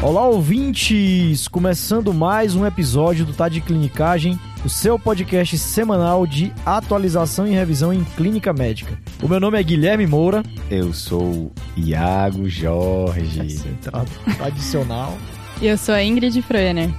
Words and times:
Olá, 0.00 0.28
ouvintes! 0.28 1.48
Começando 1.48 2.14
mais 2.14 2.54
um 2.54 2.64
episódio 2.64 3.26
do 3.26 3.32
Tá 3.32 3.48
de 3.48 3.60
Clinicagem, 3.60 4.38
o 4.64 4.68
seu 4.68 4.96
podcast 4.96 5.58
semanal 5.58 6.24
de 6.24 6.52
atualização 6.64 7.48
e 7.48 7.50
revisão 7.50 7.92
em 7.92 8.04
clínica 8.04 8.52
médica. 8.52 8.96
O 9.20 9.26
meu 9.26 9.40
nome 9.40 9.58
é 9.58 9.62
Guilherme 9.62 10.06
Moura. 10.06 10.44
Eu 10.70 10.92
sou 10.92 11.50
Iago 11.76 12.48
Jorge. 12.48 13.40
Entrada 13.68 14.08
tradicional. 14.36 15.18
E 15.60 15.66
eu 15.66 15.76
sou 15.76 15.92
a 15.92 16.02
Ingrid 16.02 16.40
Froener. 16.42 16.90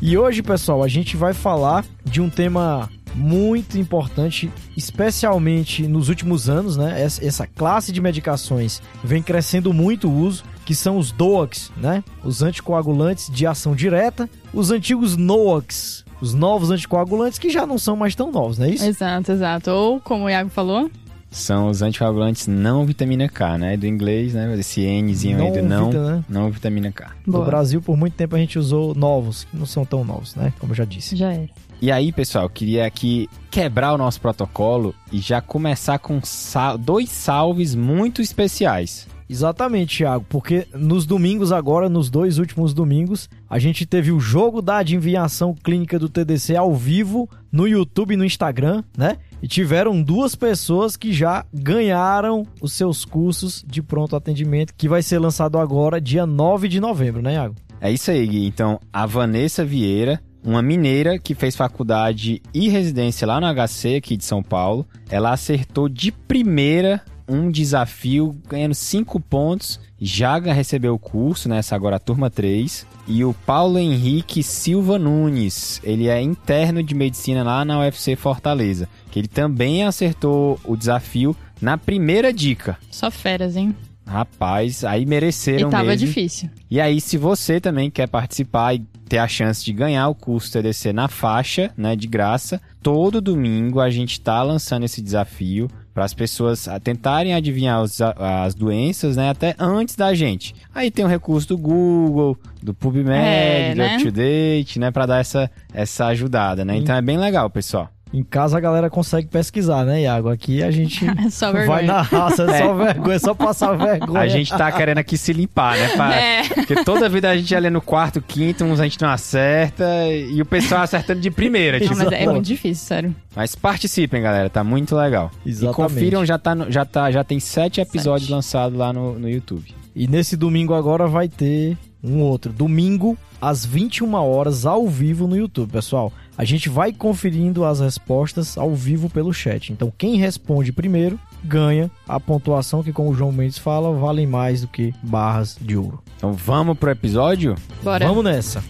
E 0.00 0.16
hoje, 0.16 0.42
pessoal, 0.42 0.82
a 0.82 0.88
gente 0.88 1.18
vai 1.18 1.34
falar 1.34 1.84
de 2.02 2.22
um 2.22 2.30
tema 2.30 2.88
muito 3.14 3.78
importante, 3.78 4.50
especialmente 4.76 5.86
nos 5.86 6.08
últimos 6.08 6.48
anos, 6.48 6.76
né? 6.76 7.00
Essa, 7.00 7.24
essa, 7.24 7.46
classe 7.46 7.92
de 7.92 8.00
medicações 8.00 8.80
vem 9.02 9.22
crescendo 9.22 9.72
muito 9.72 10.08
o 10.08 10.14
uso, 10.14 10.44
que 10.64 10.74
são 10.74 10.98
os 10.98 11.10
DOACs, 11.10 11.70
né? 11.76 12.04
Os 12.22 12.42
anticoagulantes 12.42 13.30
de 13.30 13.46
ação 13.46 13.74
direta, 13.74 14.28
os 14.52 14.70
antigos 14.70 15.16
NOACs, 15.16 16.04
os 16.20 16.34
novos 16.34 16.70
anticoagulantes 16.70 17.38
que 17.38 17.50
já 17.50 17.66
não 17.66 17.78
são 17.78 17.96
mais 17.96 18.14
tão 18.14 18.30
novos, 18.30 18.58
não 18.58 18.66
é 18.66 18.70
isso? 18.70 18.84
Exato, 18.84 19.32
exato. 19.32 19.70
Ou, 19.70 20.00
como 20.00 20.24
o 20.24 20.30
Iago 20.30 20.50
falou, 20.50 20.90
são 21.30 21.68
os 21.68 21.82
anticoagulantes 21.82 22.46
não 22.46 22.86
vitamina 22.86 23.28
K, 23.28 23.58
né? 23.58 23.76
Do 23.76 23.86
inglês, 23.86 24.34
né? 24.34 24.54
Esse 24.58 24.80
Nzinho 25.02 25.42
aí 25.42 25.52
do 25.52 25.62
não, 25.62 25.86
vita, 25.86 26.16
né? 26.16 26.24
não 26.28 26.50
vitamina 26.50 26.90
K. 26.90 27.10
Boa. 27.26 27.44
No 27.44 27.50
Brasil, 27.50 27.82
por 27.82 27.96
muito 27.96 28.14
tempo, 28.14 28.34
a 28.34 28.38
gente 28.38 28.58
usou 28.58 28.94
novos, 28.94 29.44
que 29.44 29.56
não 29.56 29.66
são 29.66 29.84
tão 29.84 30.04
novos, 30.04 30.34
né? 30.34 30.52
Como 30.58 30.72
eu 30.72 30.76
já 30.76 30.84
disse. 30.84 31.16
Já 31.16 31.32
é. 31.32 31.48
E 31.80 31.92
aí, 31.92 32.10
pessoal, 32.10 32.50
queria 32.50 32.84
aqui 32.84 33.28
quebrar 33.52 33.94
o 33.94 33.98
nosso 33.98 34.20
protocolo 34.20 34.92
e 35.12 35.18
já 35.18 35.40
começar 35.40 36.00
com 36.00 36.20
sal 36.24 36.76
dois 36.76 37.08
salves 37.08 37.72
muito 37.72 38.20
especiais. 38.20 39.06
Exatamente, 39.30 39.98
Thiago, 39.98 40.24
porque 40.28 40.66
nos 40.74 41.06
domingos 41.06 41.52
agora, 41.52 41.88
nos 41.88 42.10
dois 42.10 42.38
últimos 42.38 42.74
domingos, 42.74 43.28
a 43.48 43.58
gente 43.58 43.86
teve 43.86 44.10
o 44.10 44.18
jogo 44.18 44.60
da 44.60 44.78
adivinhação 44.78 45.54
clínica 45.54 45.98
do 45.98 46.08
TDC 46.08 46.56
ao 46.56 46.74
vivo 46.74 47.28
no 47.52 47.68
YouTube 47.68 48.14
e 48.14 48.16
no 48.16 48.24
Instagram, 48.24 48.82
né? 48.96 49.18
E 49.40 49.46
tiveram 49.46 50.02
duas 50.02 50.34
pessoas 50.34 50.96
que 50.96 51.12
já 51.12 51.44
ganharam 51.52 52.44
os 52.60 52.72
seus 52.72 53.04
cursos 53.04 53.64
de 53.68 53.82
pronto 53.82 54.16
atendimento, 54.16 54.74
que 54.74 54.88
vai 54.88 55.02
ser 55.02 55.18
lançado 55.18 55.58
agora, 55.58 56.00
dia 56.00 56.26
9 56.26 56.66
de 56.66 56.80
novembro, 56.80 57.22
né, 57.22 57.34
Iago? 57.34 57.54
É 57.80 57.92
isso 57.92 58.10
aí, 58.10 58.26
Gui. 58.26 58.46
Então, 58.46 58.80
a 58.92 59.06
Vanessa 59.06 59.64
Vieira, 59.64 60.20
uma 60.44 60.62
mineira 60.62 61.18
que 61.18 61.34
fez 61.34 61.56
faculdade 61.56 62.40
e 62.54 62.68
residência 62.68 63.26
lá 63.26 63.40
no 63.40 63.46
HC 63.46 63.96
aqui 63.96 64.16
de 64.16 64.24
São 64.24 64.42
Paulo, 64.42 64.86
ela 65.10 65.32
acertou 65.32 65.88
de 65.88 66.12
primeira 66.12 67.02
um 67.28 67.50
desafio, 67.50 68.34
ganhando 68.48 68.74
5 68.74 69.20
pontos. 69.20 69.78
Já 70.00 70.38
recebeu 70.38 70.94
o 70.94 70.98
curso, 70.98 71.48
nessa 71.48 71.74
né, 71.74 71.76
agora 71.76 71.96
a 71.96 72.00
turma 72.00 72.30
3. 72.30 72.86
E 73.06 73.24
o 73.24 73.34
Paulo 73.34 73.78
Henrique 73.78 74.42
Silva 74.42 74.98
Nunes, 74.98 75.80
ele 75.84 76.08
é 76.08 76.20
interno 76.22 76.82
de 76.82 76.94
medicina 76.94 77.42
lá 77.42 77.64
na 77.64 77.80
UFC 77.80 78.16
Fortaleza, 78.16 78.88
que 79.10 79.18
ele 79.18 79.28
também 79.28 79.84
acertou 79.84 80.58
o 80.64 80.76
desafio 80.76 81.36
na 81.60 81.76
primeira 81.76 82.32
dica. 82.32 82.78
Só 82.90 83.10
feras, 83.10 83.56
hein? 83.56 83.74
Rapaz, 84.06 84.84
aí 84.84 85.04
mereceram 85.04 85.68
e 85.68 85.70
tava 85.70 85.84
mesmo. 85.84 86.06
difícil. 86.06 86.48
E 86.70 86.80
aí, 86.80 86.98
se 86.98 87.18
você 87.18 87.60
também 87.60 87.90
quer 87.90 88.08
participar 88.08 88.74
e 88.74 88.82
ter 89.08 89.18
a 89.18 89.26
chance 89.26 89.64
de 89.64 89.72
ganhar 89.72 90.08
o 90.08 90.14
curso 90.14 90.52
TDC 90.52 90.92
na 90.92 91.08
faixa, 91.08 91.70
né, 91.76 91.96
de 91.96 92.06
graça, 92.06 92.60
todo 92.82 93.20
domingo 93.20 93.80
a 93.80 93.90
gente 93.90 94.20
tá 94.20 94.42
lançando 94.42 94.84
esse 94.84 95.00
desafio 95.02 95.68
para 95.92 96.04
as 96.04 96.14
pessoas 96.14 96.68
tentarem 96.84 97.34
adivinhar 97.34 97.82
os, 97.82 98.00
as 98.00 98.54
doenças, 98.54 99.16
né, 99.16 99.30
até 99.30 99.56
antes 99.58 99.96
da 99.96 100.14
gente. 100.14 100.54
Aí 100.72 100.90
tem 100.90 101.04
o 101.04 101.08
recurso 101.08 101.48
do 101.48 101.58
Google, 101.58 102.38
do 102.62 102.72
PubMed, 102.72 103.10
é, 103.10 103.74
do 103.74 103.78
né? 103.78 103.96
UpToDate, 103.96 104.78
né, 104.78 104.90
para 104.92 105.06
dar 105.06 105.18
essa 105.18 105.50
essa 105.74 106.06
ajudada, 106.06 106.64
né? 106.64 106.76
Então 106.76 106.94
é 106.94 107.02
bem 107.02 107.18
legal, 107.18 107.50
pessoal. 107.50 107.90
Em 108.12 108.22
casa 108.22 108.56
a 108.56 108.60
galera 108.60 108.88
consegue 108.88 109.28
pesquisar, 109.28 109.84
né, 109.84 110.02
Iago? 110.02 110.28
Aqui 110.28 110.62
a 110.62 110.70
gente 110.70 111.04
é 111.06 111.66
vai 111.66 111.84
na 111.84 112.02
raça, 112.02 112.44
é 112.44 112.58
só 112.58 112.80
é. 112.80 112.84
vergonha, 112.84 113.16
é 113.16 113.18
só 113.18 113.34
passar 113.34 113.72
vergonha. 113.76 114.20
A 114.20 114.28
gente 114.28 114.50
tá 114.50 114.70
querendo 114.72 114.98
aqui 114.98 115.16
se 115.16 115.32
limpar, 115.32 115.76
né? 115.76 115.88
Pra... 115.88 116.14
É. 116.14 116.42
Porque 116.48 116.84
toda 116.84 117.08
vida 117.08 117.28
a 117.30 117.36
gente 117.36 117.54
ali 117.54 117.70
no 117.70 117.80
quarto, 117.80 118.20
quinto, 118.20 118.64
uns 118.64 118.80
a 118.80 118.84
gente 118.84 119.00
não 119.00 119.10
acerta 119.10 119.84
e 120.08 120.40
o 120.40 120.46
pessoal 120.46 120.82
acertando 120.82 121.20
de 121.20 121.30
primeira. 121.30 121.78
Não, 121.78 121.86
tipo... 121.86 121.98
mas 121.98 122.12
é 122.12 122.26
muito 122.26 122.46
difícil, 122.46 122.86
sério. 122.86 123.16
Mas 123.34 123.54
participem, 123.54 124.22
galera, 124.22 124.48
tá 124.48 124.64
muito 124.64 124.96
legal. 124.96 125.30
Exatamente. 125.44 125.72
E 125.72 125.74
confiram, 125.74 126.26
já, 126.26 126.38
tá, 126.38 126.56
já, 126.68 126.84
tá, 126.84 127.10
já 127.10 127.22
tem 127.22 127.38
sete 127.38 127.80
episódios 127.80 128.28
sete. 128.28 128.34
lançados 128.34 128.78
lá 128.78 128.92
no, 128.92 129.18
no 129.18 129.28
YouTube. 129.28 129.74
E 129.94 130.06
nesse 130.06 130.36
domingo 130.36 130.74
agora 130.74 131.06
vai 131.06 131.28
ter 131.28 131.76
um 132.02 132.20
outro. 132.20 132.52
Domingo, 132.52 133.16
às 133.40 133.64
21 133.64 134.14
horas, 134.14 134.66
ao 134.66 134.86
vivo 134.88 135.26
no 135.26 135.36
YouTube, 135.36 135.70
pessoal. 135.70 136.12
A 136.36 136.44
gente 136.44 136.68
vai 136.68 136.92
conferindo 136.92 137.64
as 137.64 137.80
respostas 137.80 138.56
ao 138.56 138.74
vivo 138.74 139.10
pelo 139.10 139.32
chat. 139.32 139.72
Então, 139.72 139.92
quem 139.96 140.16
responde 140.16 140.72
primeiro 140.72 141.18
ganha 141.42 141.90
a 142.06 142.18
pontuação 142.18 142.82
que, 142.82 142.92
como 142.92 143.10
o 143.10 143.14
João 143.14 143.32
Mendes 143.32 143.58
fala, 143.58 143.92
valem 143.92 144.26
mais 144.26 144.60
do 144.60 144.68
que 144.68 144.94
barras 145.02 145.56
de 145.60 145.76
ouro. 145.76 146.02
Então, 146.16 146.32
vamos 146.32 146.78
pro 146.78 146.90
episódio? 146.90 147.54
Bora. 147.82 148.06
Vamos 148.06 148.24
nessa. 148.24 148.62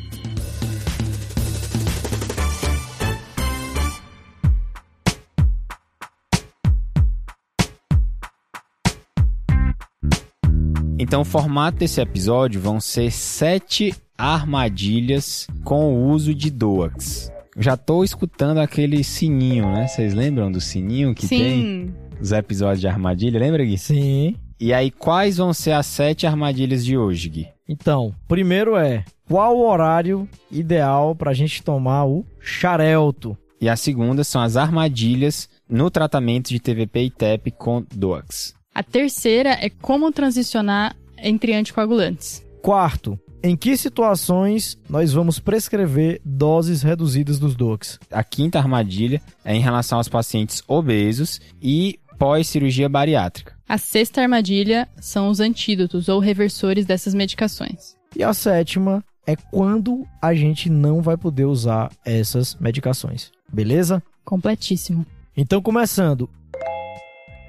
Então, 11.09 11.23
o 11.23 11.25
formato 11.25 11.79
desse 11.79 12.01
episódio 12.01 12.61
vão 12.61 12.79
ser 12.79 13.11
sete 13.11 13.95
armadilhas 14.17 15.47
com 15.65 15.95
o 15.95 16.11
uso 16.11 16.35
de 16.35 16.51
DOAX 16.51 17.33
já 17.59 17.77
tô 17.77 18.05
escutando 18.05 18.59
aquele 18.59 19.03
sininho, 19.03 19.67
né? 19.67 19.89
Vocês 19.89 20.15
lembram 20.15 20.51
do 20.51 20.61
sininho 20.61 21.15
que 21.15 21.27
Sim. 21.27 21.39
tem? 21.39 21.95
Os 22.21 22.33
episódios 22.33 22.81
de 22.81 22.87
armadilha, 22.89 23.39
lembra, 23.39 23.65
Gui? 23.65 23.77
Sim. 23.77 24.37
E 24.61 24.73
aí, 24.73 24.91
quais 24.91 25.37
vão 25.37 25.53
ser 25.53 25.73
as 25.73 25.87
sete 25.87 26.27
armadilhas 26.27 26.85
de 26.85 26.97
hoje, 26.97 27.29
Gui? 27.29 27.49
Então, 27.69 28.15
primeiro 28.27 28.77
é, 28.77 29.05
qual 29.29 29.57
o 29.57 29.69
horário 29.69 30.29
ideal 30.51 31.15
pra 31.15 31.35
gente 31.35 31.63
tomar 31.63 32.07
o 32.07 32.25
xarelto? 32.41 33.37
E 33.61 33.69
a 33.69 33.77
segunda 33.77 34.23
são 34.23 34.41
as 34.41 34.57
armadilhas 34.57 35.49
no 35.69 35.91
tratamento 35.91 36.49
de 36.49 36.61
TVP 36.61 37.03
e 37.03 37.11
TEP 37.11 37.51
com 37.51 37.85
DOAX. 37.93 38.58
A 38.79 38.83
terceira 38.85 39.59
é 39.61 39.69
como 39.69 40.13
transicionar 40.13 40.95
entre 41.21 41.53
anticoagulantes. 41.53 42.47
Quarto, 42.63 43.19
em 43.43 43.57
que 43.57 43.77
situações 43.77 44.79
nós 44.89 45.13
vamos 45.13 45.41
prescrever 45.41 46.21
doses 46.25 46.81
reduzidas 46.81 47.41
dos 47.41 47.57
DOACs? 47.57 47.99
A 48.09 48.23
quinta 48.23 48.57
armadilha 48.57 49.21
é 49.45 49.53
em 49.53 49.59
relação 49.61 49.99
aos 49.99 50.09
pacientes 50.09 50.63
obesos 50.69 51.41
e 51.61 51.99
pós-cirurgia 52.21 52.89
bariátrica. 52.89 53.57
A 53.69 53.79
sexta 53.79 54.23
armadilha 54.23 54.89
são 55.01 55.29
os 55.29 55.41
antídotos 55.41 56.09
ou 56.09 56.21
reversores 56.21 56.87
dessas 56.87 57.15
medicações. 57.15 57.97
E 58.15 58.23
a 58.23 58.33
sétima 58.33 59.05
é 59.27 59.35
quando 59.35 60.07
a 60.23 60.33
gente 60.35 60.71
não 60.71 61.03
vai 61.03 61.17
poder 61.17 61.47
usar 61.47 61.91
essas 62.05 62.55
medicações. 62.55 63.33
Beleza? 63.53 64.01
Completíssimo. 64.25 65.05
Então, 65.37 65.61
começando, 65.61 66.31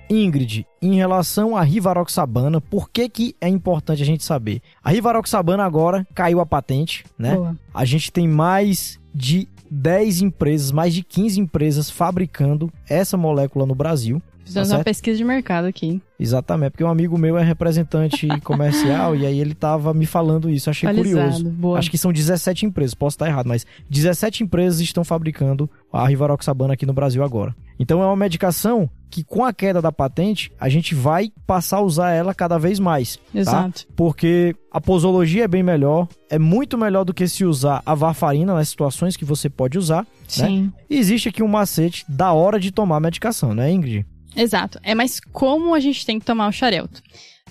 Ingrid, 0.09 0.65
em 0.81 0.95
relação 0.95 1.55
à 1.55 1.61
Rivaroxabana, 1.61 2.59
por 2.59 2.89
que, 2.89 3.07
que 3.07 3.35
é 3.39 3.47
importante 3.47 4.01
a 4.01 4.05
gente 4.05 4.23
saber? 4.23 4.61
A 4.83 4.89
Rivaroxabana 4.89 5.63
agora 5.63 6.07
caiu 6.15 6.39
a 6.39 6.45
patente, 6.45 7.05
né? 7.17 7.35
Boa. 7.35 7.55
A 7.73 7.85
gente 7.85 8.11
tem 8.11 8.27
mais 8.27 8.99
de 9.13 9.47
10 9.69 10.21
empresas, 10.21 10.71
mais 10.71 10.93
de 10.93 11.03
15 11.03 11.39
empresas 11.39 11.89
fabricando 11.89 12.71
essa 12.87 13.15
molécula 13.15 13.65
no 13.65 13.75
Brasil. 13.75 14.21
Fizemos 14.49 14.69
tá 14.69 14.77
uma 14.77 14.83
pesquisa 14.83 15.15
de 15.15 15.23
mercado 15.23 15.65
aqui. 15.65 16.01
Exatamente, 16.19 16.71
porque 16.71 16.83
um 16.83 16.89
amigo 16.89 17.17
meu 17.17 17.37
é 17.37 17.43
representante 17.43 18.27
comercial 18.41 19.15
e 19.15 19.25
aí 19.25 19.39
ele 19.39 19.53
tava 19.53 19.93
me 19.93 20.07
falando 20.07 20.49
isso, 20.49 20.69
achei 20.69 20.91
curioso. 20.91 21.47
Boa. 21.49 21.77
Acho 21.77 21.91
que 21.91 21.97
são 21.97 22.11
17 22.11 22.65
empresas, 22.65 22.95
posso 22.95 23.13
estar 23.13 23.27
errado, 23.27 23.47
mas 23.47 23.65
17 23.89 24.43
empresas 24.43 24.79
estão 24.81 25.03
fabricando 25.03 25.69
a 25.93 26.07
Rivaroxabana 26.07 26.73
aqui 26.73 26.85
no 26.85 26.93
Brasil 26.93 27.23
agora. 27.23 27.55
Então 27.79 28.01
é 28.01 28.05
uma 28.05 28.15
medicação 28.15 28.89
que 29.09 29.23
com 29.23 29.45
a 29.45 29.53
queda 29.53 29.81
da 29.81 29.91
patente, 29.91 30.51
a 30.59 30.67
gente 30.67 30.93
vai 30.93 31.31
passar 31.45 31.77
a 31.77 31.81
usar 31.81 32.11
ela 32.11 32.33
cada 32.33 32.57
vez 32.57 32.79
mais. 32.79 33.15
Tá? 33.15 33.39
Exato. 33.39 33.85
Tá? 33.85 33.93
Porque 33.95 34.55
a 34.71 34.81
posologia 34.81 35.45
é 35.45 35.47
bem 35.47 35.63
melhor, 35.63 36.07
é 36.29 36.39
muito 36.39 36.77
melhor 36.77 37.03
do 37.03 37.13
que 37.13 37.27
se 37.27 37.45
usar 37.45 37.81
a 37.85 37.95
varfarina 37.95 38.53
nas 38.53 38.69
situações 38.69 39.15
que 39.15 39.25
você 39.25 39.49
pode 39.49 39.77
usar. 39.77 40.01
Né? 40.01 40.07
Sim. 40.27 40.61
Né? 40.63 40.73
E 40.89 40.97
existe 40.97 41.29
aqui 41.29 41.41
um 41.41 41.47
macete 41.47 42.03
da 42.09 42.33
hora 42.33 42.59
de 42.59 42.71
tomar 42.71 42.97
a 42.97 42.99
medicação, 42.99 43.53
né, 43.53 43.71
Ingrid? 43.71 44.05
Exato. 44.35 44.79
É 44.83 44.93
mais 44.95 45.19
como 45.19 45.73
a 45.73 45.79
gente 45.79 46.05
tem 46.05 46.19
que 46.19 46.25
tomar 46.25 46.47
o 46.47 46.51
xarelto. 46.51 47.01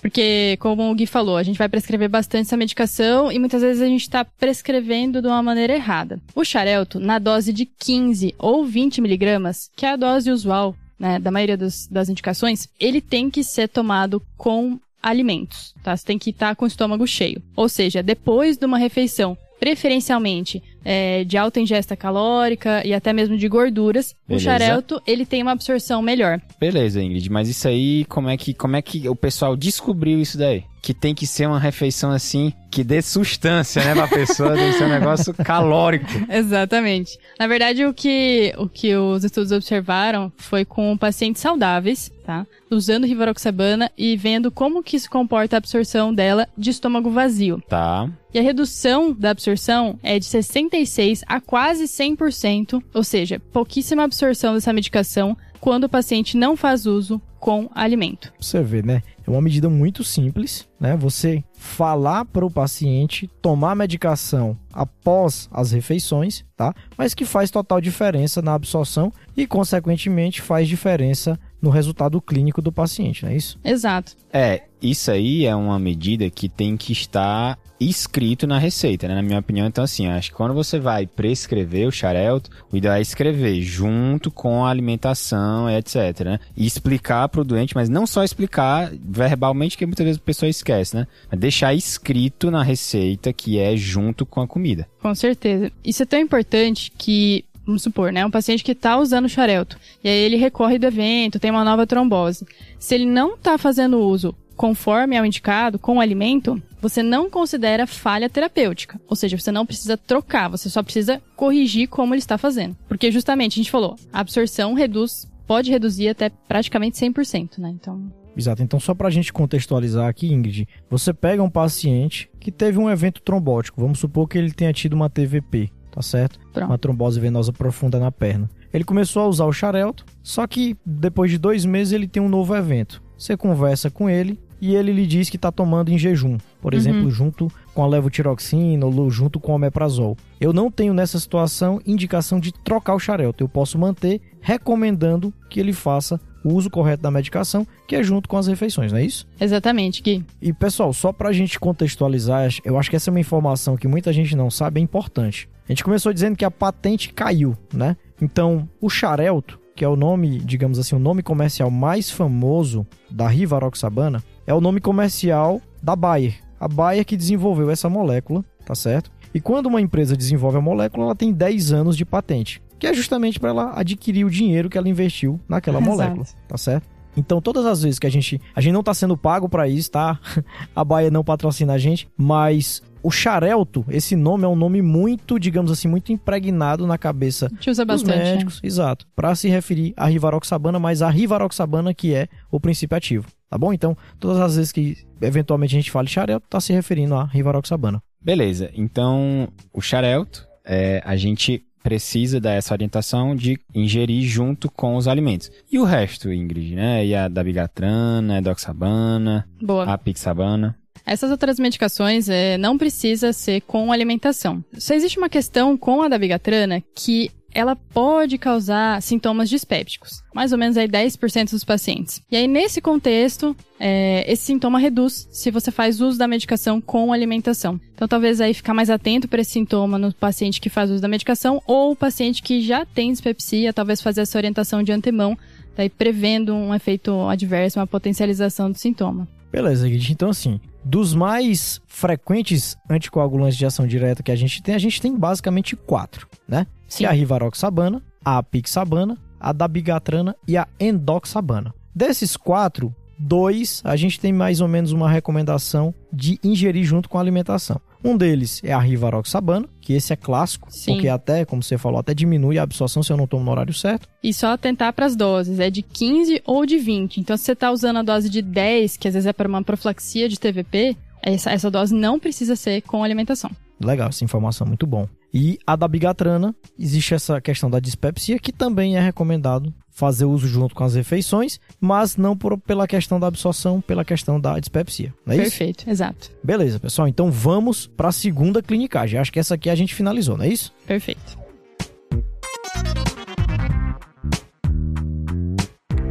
Porque, 0.01 0.57
como 0.59 0.89
o 0.89 0.95
Gui 0.95 1.05
falou, 1.05 1.35
a 1.35 1.43
gente 1.43 1.57
vai 1.57 1.67
prescrever 1.67 2.07
bastante 2.07 2.47
essa 2.47 2.55
medicação 2.55 3.31
e 3.31 3.37
muitas 3.37 3.61
vezes 3.61 3.81
a 3.81 3.87
gente 3.87 4.01
está 4.01 4.23
prescrevendo 4.23 5.21
de 5.21 5.27
uma 5.27 5.43
maneira 5.43 5.73
errada. 5.73 6.21
O 6.33 6.43
xarelto, 6.43 6.99
na 6.99 7.19
dose 7.19 7.51
de 7.51 7.65
15 7.65 8.33
ou 8.37 8.65
20 8.65 9.01
miligramas, 9.01 9.69
que 9.75 9.85
é 9.85 9.91
a 9.91 9.95
dose 9.97 10.31
usual 10.31 10.75
né, 10.97 11.19
da 11.19 11.31
maioria 11.31 11.57
das, 11.57 11.87
das 11.87 12.09
indicações, 12.09 12.69
ele 12.79 13.01
tem 13.01 13.29
que 13.29 13.43
ser 13.43 13.67
tomado 13.67 14.21
com 14.37 14.79
alimentos, 15.01 15.73
tá? 15.81 15.95
Você 15.95 16.05
tem 16.05 16.19
que 16.19 16.29
estar 16.29 16.55
com 16.55 16.65
o 16.65 16.67
estômago 16.67 17.07
cheio. 17.07 17.41
Ou 17.55 17.69
seja, 17.69 18.03
depois 18.03 18.57
de 18.57 18.65
uma 18.65 18.77
refeição, 18.77 19.37
preferencialmente 19.59 20.63
é, 20.83 21.23
de 21.23 21.37
alta 21.37 21.59
ingesta 21.59 21.95
calórica 21.95 22.85
e 22.85 22.93
até 22.93 23.11
mesmo 23.11 23.37
de 23.37 23.47
gorduras, 23.47 24.15
Beleza. 24.27 24.49
o 24.49 24.51
xarelto 24.51 25.01
ele 25.05 25.25
tem 25.25 25.41
uma 25.41 25.51
absorção 25.51 26.01
melhor. 26.01 26.41
Beleza, 26.59 27.01
Ingrid, 27.01 27.29
mas 27.29 27.49
isso 27.49 27.67
aí, 27.67 28.05
como 28.05 28.29
é 28.29 28.37
que, 28.37 28.53
como 28.53 28.75
é 28.75 28.81
que 28.81 29.07
o 29.09 29.15
pessoal 29.15 29.55
descobriu 29.55 30.19
isso 30.19 30.37
daí? 30.37 30.63
Que 30.81 30.93
tem 30.93 31.13
que 31.13 31.27
ser 31.27 31.47
uma 31.47 31.59
refeição 31.59 32.11
assim, 32.11 32.53
que 32.71 32.83
dê 32.83 33.01
sustância, 33.01 33.83
né, 33.83 33.93
pra 33.93 34.07
pessoa, 34.07 34.55
tem 34.55 34.71
que 34.71 34.77
ser 34.77 34.85
um 34.85 34.89
negócio 34.89 35.33
calórico. 35.33 36.07
Exatamente. 36.29 37.17
Na 37.37 37.47
verdade, 37.47 37.85
o 37.85 37.93
que, 37.93 38.53
o 38.57 38.67
que 38.67 38.95
os 38.95 39.23
estudos 39.23 39.51
observaram 39.51 40.31
foi 40.37 40.63
com 40.63 40.97
pacientes 40.97 41.41
saudáveis, 41.41 42.11
tá? 42.25 42.45
Usando 42.71 43.05
rivaroxabana 43.05 43.91
e 43.97 44.15
vendo 44.15 44.51
como 44.51 44.83
que 44.83 44.99
se 44.99 45.09
comporta 45.09 45.57
a 45.57 45.59
absorção 45.59 46.13
dela 46.13 46.47
de 46.57 46.69
estômago 46.69 47.09
vazio. 47.09 47.61
Tá. 47.67 48.09
E 48.33 48.39
a 48.39 48.43
redução 48.43 49.11
da 49.11 49.31
absorção 49.31 49.99
é 50.03 50.19
de 50.19 50.25
66 50.25 51.23
a 51.27 51.41
quase 51.41 51.85
100%, 51.85 52.81
ou 52.93 53.03
seja, 53.03 53.41
pouquíssima 53.51 54.03
absorção 54.03 54.53
dessa 54.53 54.71
medicação 54.71 55.35
quando 55.59 55.85
o 55.85 55.89
paciente 55.89 56.37
não 56.37 56.55
faz 56.55 56.85
uso 56.85 57.21
com 57.39 57.69
alimento. 57.73 58.31
Você 58.39 58.61
vê, 58.61 58.81
né? 58.81 59.01
É 59.29 59.31
uma 59.31 59.43
medida 59.43 59.69
muito 59.69 60.03
simples, 60.03 60.67
né? 60.79 60.97
Você 60.97 61.43
falar 61.53 62.25
para 62.25 62.43
o 62.43 62.49
paciente 62.49 63.29
tomar 63.43 63.75
medicação 63.75 64.57
após 64.73 65.47
as 65.51 65.71
refeições, 65.71 66.43
tá? 66.57 66.73
Mas 66.97 67.13
que 67.13 67.23
faz 67.23 67.51
total 67.51 67.79
diferença 67.79 68.41
na 68.41 68.55
absorção 68.55 69.13
e, 69.37 69.45
consequentemente, 69.45 70.41
faz 70.41 70.67
diferença 70.67 71.39
no 71.61 71.69
resultado 71.69 72.21
clínico 72.21 72.61
do 72.61 72.71
paciente, 72.71 73.23
não 73.23 73.31
é 73.31 73.35
isso? 73.35 73.59
Exato. 73.63 74.15
É, 74.31 74.63
isso 74.81 75.11
aí 75.11 75.45
é 75.45 75.55
uma 75.55 75.77
medida 75.79 76.29
que 76.29 76.47
tem 76.47 76.77
que 76.77 76.93
estar 76.93 77.57
escrito 77.79 78.45
na 78.45 78.57
receita, 78.57 79.07
né? 79.07 79.15
Na 79.15 79.21
minha 79.21 79.39
opinião, 79.39 79.65
então 79.65 79.83
assim, 79.83 80.07
acho 80.07 80.29
que 80.31 80.35
quando 80.35 80.53
você 80.53 80.79
vai 80.79 81.07
prescrever 81.07 81.87
o 81.87 81.91
xarelto, 81.91 82.49
o 82.71 82.75
ideal 82.75 82.95
é 82.95 83.01
escrever 83.01 83.61
junto 83.61 84.29
com 84.29 84.65
a 84.65 84.69
alimentação, 84.69 85.69
etc, 85.69 86.25
né? 86.25 86.39
E 86.57 86.65
explicar 86.65 87.29
para 87.29 87.41
o 87.41 87.43
doente, 87.43 87.75
mas 87.75 87.87
não 87.87 88.05
só 88.05 88.23
explicar 88.23 88.91
verbalmente, 89.01 89.77
que 89.77 89.85
muitas 89.85 90.05
vezes 90.05 90.21
a 90.21 90.25
pessoa 90.25 90.49
esquece, 90.49 90.95
né? 90.95 91.07
Mas 91.31 91.39
deixar 91.39 91.73
escrito 91.73 92.51
na 92.51 92.63
receita 92.63 93.31
que 93.31 93.57
é 93.57 93.75
junto 93.77 94.25
com 94.25 94.41
a 94.41 94.47
comida. 94.47 94.87
Com 95.01 95.15
certeza. 95.15 95.71
Isso 95.83 96.03
é 96.03 96.05
tão 96.05 96.19
importante 96.19 96.91
que 96.97 97.45
vamos 97.69 97.83
supor, 97.83 98.11
né? 98.11 98.25
Um 98.25 98.31
paciente 98.31 98.63
que 98.63 98.71
está 98.71 98.97
usando 98.97 99.29
xarelto. 99.29 99.77
E 100.03 100.09
aí 100.09 100.17
ele 100.17 100.35
recorre 100.35 100.79
do 100.79 100.87
evento, 100.87 101.39
tem 101.39 101.51
uma 101.51 101.63
nova 101.63 101.85
trombose. 101.85 102.45
Se 102.79 102.95
ele 102.95 103.05
não 103.05 103.35
está 103.35 103.57
fazendo 103.57 103.99
uso 103.99 104.35
conforme 104.57 105.15
é 105.15 105.21
o 105.21 105.25
indicado, 105.25 105.79
com 105.79 105.97
o 105.97 106.01
alimento, 106.01 106.61
você 106.81 107.01
não 107.01 107.29
considera 107.29 107.87
falha 107.87 108.29
terapêutica. 108.29 108.99
Ou 109.07 109.15
seja, 109.15 109.37
você 109.37 109.53
não 109.53 109.65
precisa 109.65 109.95
trocar, 109.95 110.49
você 110.49 110.69
só 110.69 110.83
precisa 110.83 111.21
corrigir 111.35 111.87
como 111.87 112.13
ele 112.13 112.19
está 112.19 112.37
fazendo. 112.37 112.75
Porque 112.87 113.09
justamente 113.09 113.53
a 113.53 113.55
gente 113.63 113.71
falou, 113.71 113.95
a 114.11 114.19
absorção 114.19 114.73
reduz, 114.73 115.25
pode 115.47 115.71
reduzir 115.71 116.09
até 116.09 116.29
praticamente 116.29 116.99
100%, 116.99 117.59
né? 117.59 117.69
Então, 117.69 118.11
Exato. 118.35 118.61
Então, 118.61 118.79
só 118.79 118.93
para 118.93 119.07
a 119.07 119.11
gente 119.11 119.33
contextualizar 119.33 120.07
aqui, 120.07 120.27
Ingrid, 120.27 120.67
você 120.89 121.13
pega 121.13 121.43
um 121.43 121.49
paciente 121.49 122.29
que 122.39 122.51
teve 122.51 122.77
um 122.77 122.89
evento 122.89 123.21
trombótico, 123.21 123.81
vamos 123.81 123.99
supor 123.99 124.27
que 124.27 124.37
ele 124.37 124.51
tenha 124.51 124.71
tido 124.71 124.93
uma 124.93 125.09
TVP, 125.09 125.71
tá 125.91 126.01
certo? 126.01 126.39
Pronto. 126.53 126.69
Uma 126.69 126.77
trombose 126.77 127.19
venosa 127.19 127.51
profunda 127.51 127.99
na 127.99 128.11
perna. 128.11 128.49
Ele 128.73 128.83
começou 128.83 129.23
a 129.23 129.27
usar 129.27 129.45
o 129.45 129.53
xarelto, 129.53 130.05
só 130.21 130.45
que 130.45 130.77
depois 130.85 131.31
de 131.31 131.37
dois 131.37 131.65
meses 131.65 131.93
ele 131.93 132.07
tem 132.07 132.21
um 132.21 132.29
novo 132.29 132.55
evento. 132.55 133.01
Você 133.17 133.35
conversa 133.35 133.89
com 133.89 134.09
ele 134.09 134.39
e 134.61 134.75
ele 134.75 134.91
lhe 134.91 135.07
diz 135.07 135.29
que 135.29 135.35
está 135.35 135.51
tomando 135.51 135.89
em 135.89 135.97
jejum, 135.97 136.37
por 136.61 136.73
exemplo, 136.73 137.09
junto 137.09 137.47
com 137.73 137.83
a 137.83 137.87
levotiroxina 137.87 138.85
ou 138.85 139.09
junto 139.09 139.39
com 139.39 139.53
o 139.53 139.55
omeprazol. 139.55 140.17
Eu 140.39 140.51
não 140.51 140.69
tenho 140.69 140.93
nessa 140.93 141.19
situação 141.19 141.81
indicação 141.85 142.39
de 142.39 142.51
trocar 142.51 142.93
o 142.95 142.99
xarelto. 142.99 143.43
Eu 143.43 143.49
posso 143.49 143.77
manter 143.77 144.21
recomendando 144.41 145.33
que 145.49 145.59
ele 145.59 145.73
faça 145.73 146.19
o 146.43 146.53
uso 146.53 146.69
correto 146.69 147.03
da 147.03 147.11
medicação, 147.11 147.65
que 147.87 147.95
é 147.95 148.03
junto 148.03 148.29
com 148.29 148.37
as 148.37 148.47
refeições, 148.47 148.91
não 148.91 148.99
é 148.99 149.05
isso? 149.05 149.27
exatamente, 149.39 150.01
Gui. 150.01 150.25
E 150.41 150.53
pessoal, 150.53 150.93
só 150.93 151.11
pra 151.11 151.31
gente 151.31 151.59
contextualizar, 151.59 152.49
eu 152.63 152.77
acho 152.77 152.89
que 152.89 152.95
essa 152.95 153.09
é 153.09 153.11
uma 153.11 153.19
informação 153.19 153.75
que 153.75 153.87
muita 153.87 154.13
gente 154.13 154.35
não 154.35 154.49
sabe, 154.49 154.79
é 154.79 154.83
importante. 154.83 155.49
A 155.67 155.71
gente 155.71 155.83
começou 155.83 156.11
dizendo 156.13 156.35
que 156.35 156.45
a 156.45 156.51
patente 156.51 157.13
caiu, 157.13 157.55
né? 157.73 157.95
Então, 158.21 158.67
o 158.81 158.89
xarelto, 158.89 159.59
que 159.75 159.85
é 159.85 159.87
o 159.87 159.95
nome, 159.95 160.39
digamos 160.39 160.79
assim, 160.79 160.95
o 160.95 160.99
nome 160.99 161.21
comercial 161.21 161.69
mais 161.69 162.09
famoso 162.09 162.85
da 163.09 163.27
rivaroxabana, 163.27 164.23
é 164.47 164.53
o 164.53 164.59
nome 164.59 164.81
comercial 164.81 165.61
da 165.81 165.95
Bayer. 165.95 166.35
A 166.59 166.67
Bayer 166.67 167.05
que 167.05 167.15
desenvolveu 167.15 167.69
essa 167.69 167.87
molécula, 167.87 168.43
tá 168.65 168.75
certo? 168.75 169.11
E 169.33 169.39
quando 169.39 169.67
uma 169.67 169.79
empresa 169.79 170.17
desenvolve 170.17 170.57
a 170.57 170.61
molécula, 170.61 171.05
ela 171.05 171.15
tem 171.15 171.31
10 171.31 171.71
anos 171.71 171.95
de 171.95 172.03
patente, 172.03 172.61
que 172.79 172.87
é 172.87 172.93
justamente 172.93 173.39
para 173.39 173.49
ela 173.49 173.73
adquirir 173.75 174.25
o 174.25 174.29
dinheiro 174.29 174.69
que 174.69 174.77
ela 174.77 174.89
investiu 174.89 175.39
naquela 175.47 175.79
Exato. 175.79 175.91
molécula, 175.91 176.25
tá 176.47 176.57
certo? 176.57 176.87
Então, 177.17 177.41
todas 177.41 177.65
as 177.65 177.83
vezes 177.83 177.99
que 177.99 178.07
a 178.07 178.09
gente. 178.09 178.39
A 178.55 178.61
gente 178.61 178.73
não 178.73 178.83
tá 178.83 178.93
sendo 178.93 179.17
pago 179.17 179.49
para 179.49 179.67
isso, 179.67 179.91
tá? 179.91 180.19
A 180.75 180.83
Baia 180.83 181.11
não 181.11 181.23
patrocina 181.23 181.73
a 181.73 181.77
gente, 181.77 182.07
mas 182.15 182.81
o 183.01 183.09
xarelto, 183.11 183.85
esse 183.89 184.15
nome 184.15 184.43
é 184.43 184.47
um 184.47 184.55
nome 184.55 184.81
muito, 184.81 185.39
digamos 185.39 185.71
assim, 185.71 185.87
muito 185.87 186.11
impregnado 186.11 186.85
na 186.85 186.97
cabeça 186.97 187.49
dos 187.49 187.77
bastante. 187.85 188.17
né? 188.17 188.31
médicos, 188.33 188.59
exato, 188.61 189.07
para 189.15 189.33
se 189.35 189.47
referir 189.47 189.93
à 189.95 190.05
rivaroxabana, 190.05 190.79
mas 190.79 191.01
a 191.01 191.09
rivaroxabana 191.09 191.93
que 191.93 192.13
é 192.13 192.27
o 192.51 192.59
princípio 192.59 192.97
ativo, 192.97 193.27
tá 193.49 193.57
bom? 193.57 193.71
Então, 193.71 193.95
todas 194.19 194.39
as 194.39 194.55
vezes 194.57 194.71
que 194.71 194.97
eventualmente 195.21 195.75
a 195.75 195.79
gente 195.79 195.91
fala 195.91 196.05
de 196.05 196.11
xarelto, 196.11 196.45
tá 196.49 196.59
se 196.59 196.73
referindo 196.73 197.15
à 197.15 197.23
rivaroxabana. 197.23 198.01
Beleza, 198.21 198.69
então 198.75 199.47
o 199.73 199.81
xarelto, 199.81 200.45
é, 200.65 201.01
a 201.05 201.15
gente 201.15 201.65
precisa 201.81 202.39
dar 202.39 202.53
essa 202.53 202.73
orientação 202.73 203.35
de 203.35 203.59
ingerir 203.73 204.23
junto 204.27 204.69
com 204.69 204.95
os 204.95 205.07
alimentos. 205.07 205.51
E 205.71 205.79
o 205.79 205.83
resto, 205.83 206.31
Ingrid, 206.31 206.75
né? 206.75 207.05
E 207.05 207.15
a 207.15 207.27
dabigatrana, 207.27 208.37
a 208.37 208.41
doxabana, 208.41 209.47
Boa. 209.61 209.85
a 209.85 209.97
pixabana. 209.97 210.75
Essas 211.05 211.31
outras 211.31 211.59
medicações 211.59 212.29
é, 212.29 212.57
não 212.57 212.77
precisa 212.77 213.33
ser 213.33 213.61
com 213.61 213.91
alimentação. 213.91 214.63
Só 214.73 214.93
existe 214.93 215.17
uma 215.17 215.29
questão 215.29 215.77
com 215.77 216.01
a 216.01 216.07
dabigatrana 216.07 216.83
que 216.93 217.31
ela 217.53 217.75
pode 217.75 218.37
causar 218.37 219.01
sintomas 219.01 219.49
dispépticos, 219.49 220.23
mais 220.33 220.51
ou 220.51 220.57
menos 220.57 220.77
aí 220.77 220.87
10% 220.87 221.51
dos 221.51 221.63
pacientes. 221.63 222.21
E 222.31 222.35
aí, 222.35 222.47
nesse 222.47 222.81
contexto, 222.81 223.55
é, 223.79 224.23
esse 224.31 224.43
sintoma 224.43 224.79
reduz 224.79 225.27
se 225.31 225.49
você 225.51 225.71
faz 225.71 226.01
uso 226.01 226.17
da 226.17 226.27
medicação 226.27 226.79
com 226.79 227.11
alimentação. 227.11 227.79
Então, 227.93 228.07
talvez 228.07 228.39
aí 228.39 228.53
ficar 228.53 228.73
mais 228.73 228.89
atento 228.89 229.27
para 229.27 229.41
esse 229.41 229.51
sintoma 229.51 229.97
no 229.97 230.13
paciente 230.13 230.61
que 230.61 230.69
faz 230.69 230.89
uso 230.91 231.01
da 231.01 231.07
medicação 231.07 231.61
ou 231.65 231.91
o 231.91 231.95
paciente 231.95 232.41
que 232.43 232.61
já 232.61 232.85
tem 232.85 233.11
dispepsia, 233.11 233.73
talvez 233.73 234.01
fazer 234.01 234.21
essa 234.21 234.37
orientação 234.37 234.83
de 234.83 234.91
antemão, 234.91 235.37
daí 235.75 235.89
prevendo 235.89 236.53
um 236.53 236.73
efeito 236.73 237.27
adverso, 237.27 237.79
uma 237.79 237.87
potencialização 237.87 238.71
do 238.71 238.77
sintoma. 238.77 239.27
Beleza, 239.51 239.87
Guide. 239.87 240.11
Então, 240.11 240.29
assim, 240.29 240.59
dos 240.83 241.13
mais 241.13 241.81
frequentes 241.87 242.77
anticoagulantes 242.89 243.57
de 243.57 243.65
ação 243.65 243.87
direta 243.87 244.21
que 244.21 244.31
a 244.31 244.35
gente 244.35 244.61
tem, 244.61 244.75
a 244.75 244.79
gente 244.79 245.01
tem 245.01 245.15
basicamente 245.17 245.75
quatro, 245.75 246.27
né? 246.47 246.67
Sim. 246.89 246.97
Que 246.97 247.05
é 247.05 247.09
a 247.09 247.13
rivaroxabana, 247.13 248.03
a 248.23 248.37
apixabana, 248.37 249.17
a 249.39 249.53
dabigatrana 249.53 250.35
e 250.47 250.57
a 250.57 250.67
endoxabana. 250.79 251.73
Desses 251.95 252.35
quatro, 252.35 252.93
dois 253.17 253.81
a 253.85 253.95
gente 253.95 254.19
tem 254.19 254.33
mais 254.33 254.61
ou 254.61 254.67
menos 254.67 254.91
uma 254.91 255.09
recomendação 255.09 255.93
de 256.11 256.39
ingerir 256.43 256.83
junto 256.83 257.07
com 257.07 257.17
a 257.17 257.21
alimentação. 257.21 257.79
Um 258.03 258.15
deles 258.15 258.61
é 258.63 258.71
a 258.71 258.79
rivaroxabana, 258.79 259.67
que 259.81 259.91
esse 259.91 260.13
é 260.13 260.15
clássico, 260.15 260.71
Sim. 260.71 260.93
porque 260.93 261.09
até, 261.09 261.43
como 261.43 261.61
você 261.61 261.77
falou, 261.77 261.99
até 261.99 262.13
diminui 262.13 262.57
a 262.57 262.63
absorção 262.63 263.03
se 263.03 263.11
eu 263.11 263.17
não 263.17 263.27
tomo 263.27 263.43
no 263.43 263.51
horário 263.51 263.73
certo. 263.73 264.07
E 264.23 264.33
só 264.33 264.53
atentar 264.53 264.93
para 264.93 265.05
as 265.05 265.17
doses, 265.17 265.59
é 265.59 265.69
de 265.69 265.81
15 265.81 266.41
ou 266.45 266.65
de 266.65 266.77
20. 266.77 267.19
Então, 267.19 267.35
se 267.35 267.43
você 267.43 267.51
está 267.51 267.69
usando 267.71 267.97
a 267.97 268.01
dose 268.01 268.29
de 268.29 268.41
10, 268.41 268.95
que 268.95 269.07
às 269.09 269.15
vezes 269.15 269.27
é 269.27 269.33
para 269.33 269.49
uma 269.49 269.61
profilaxia 269.61 270.29
de 270.29 270.39
TVP, 270.39 270.95
essa, 271.21 271.51
essa 271.51 271.69
dose 271.69 271.93
não 271.93 272.19
precisa 272.19 272.55
ser 272.55 272.81
com 272.83 273.03
alimentação. 273.03 273.51
Legal, 273.83 274.07
essa 274.07 274.23
informação 274.23 274.65
é 274.65 274.69
muito 274.69 274.87
bom. 274.87 275.07
E 275.33 275.59
a 275.65 275.75
dabigatrana, 275.75 276.55
existe 276.77 277.13
essa 277.13 277.39
questão 277.39 277.69
da 277.69 277.79
dispepsia, 277.79 278.39
que 278.39 278.51
também 278.51 278.97
é 278.97 278.99
recomendado 278.99 279.73
fazer 279.91 280.25
uso 280.25 280.47
junto 280.47 280.73
com 280.73 280.83
as 280.83 280.95
refeições, 280.95 281.59
mas 281.79 282.15
não 282.15 282.35
por, 282.35 282.57
pela 282.57 282.87
questão 282.87 283.19
da 283.19 283.27
absorção, 283.27 283.81
pela 283.81 284.05
questão 284.05 284.39
da 284.39 284.57
dispepsia. 284.57 285.13
Não 285.25 285.33
é 285.33 285.37
isso? 285.37 285.49
Perfeito, 285.51 285.89
exato. 285.89 286.31
Beleza, 286.43 286.79
pessoal. 286.79 287.07
Então 287.07 287.29
vamos 287.29 287.85
para 287.85 288.07
a 288.07 288.11
segunda 288.11 288.63
clinicagem. 288.63 289.19
Acho 289.19 289.31
que 289.31 289.39
essa 289.39 289.55
aqui 289.55 289.69
a 289.69 289.75
gente 289.75 289.93
finalizou, 289.93 290.37
não 290.37 290.45
é 290.45 290.49
isso? 290.49 290.73
Perfeito. 290.87 291.37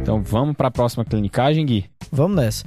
Então 0.01 0.23
vamos 0.23 0.55
para 0.55 0.67
a 0.67 0.71
próxima 0.71 1.03
clinicagem, 1.03 1.65
Gui? 1.65 1.85
Vamos 2.11 2.37
nessa. 2.37 2.65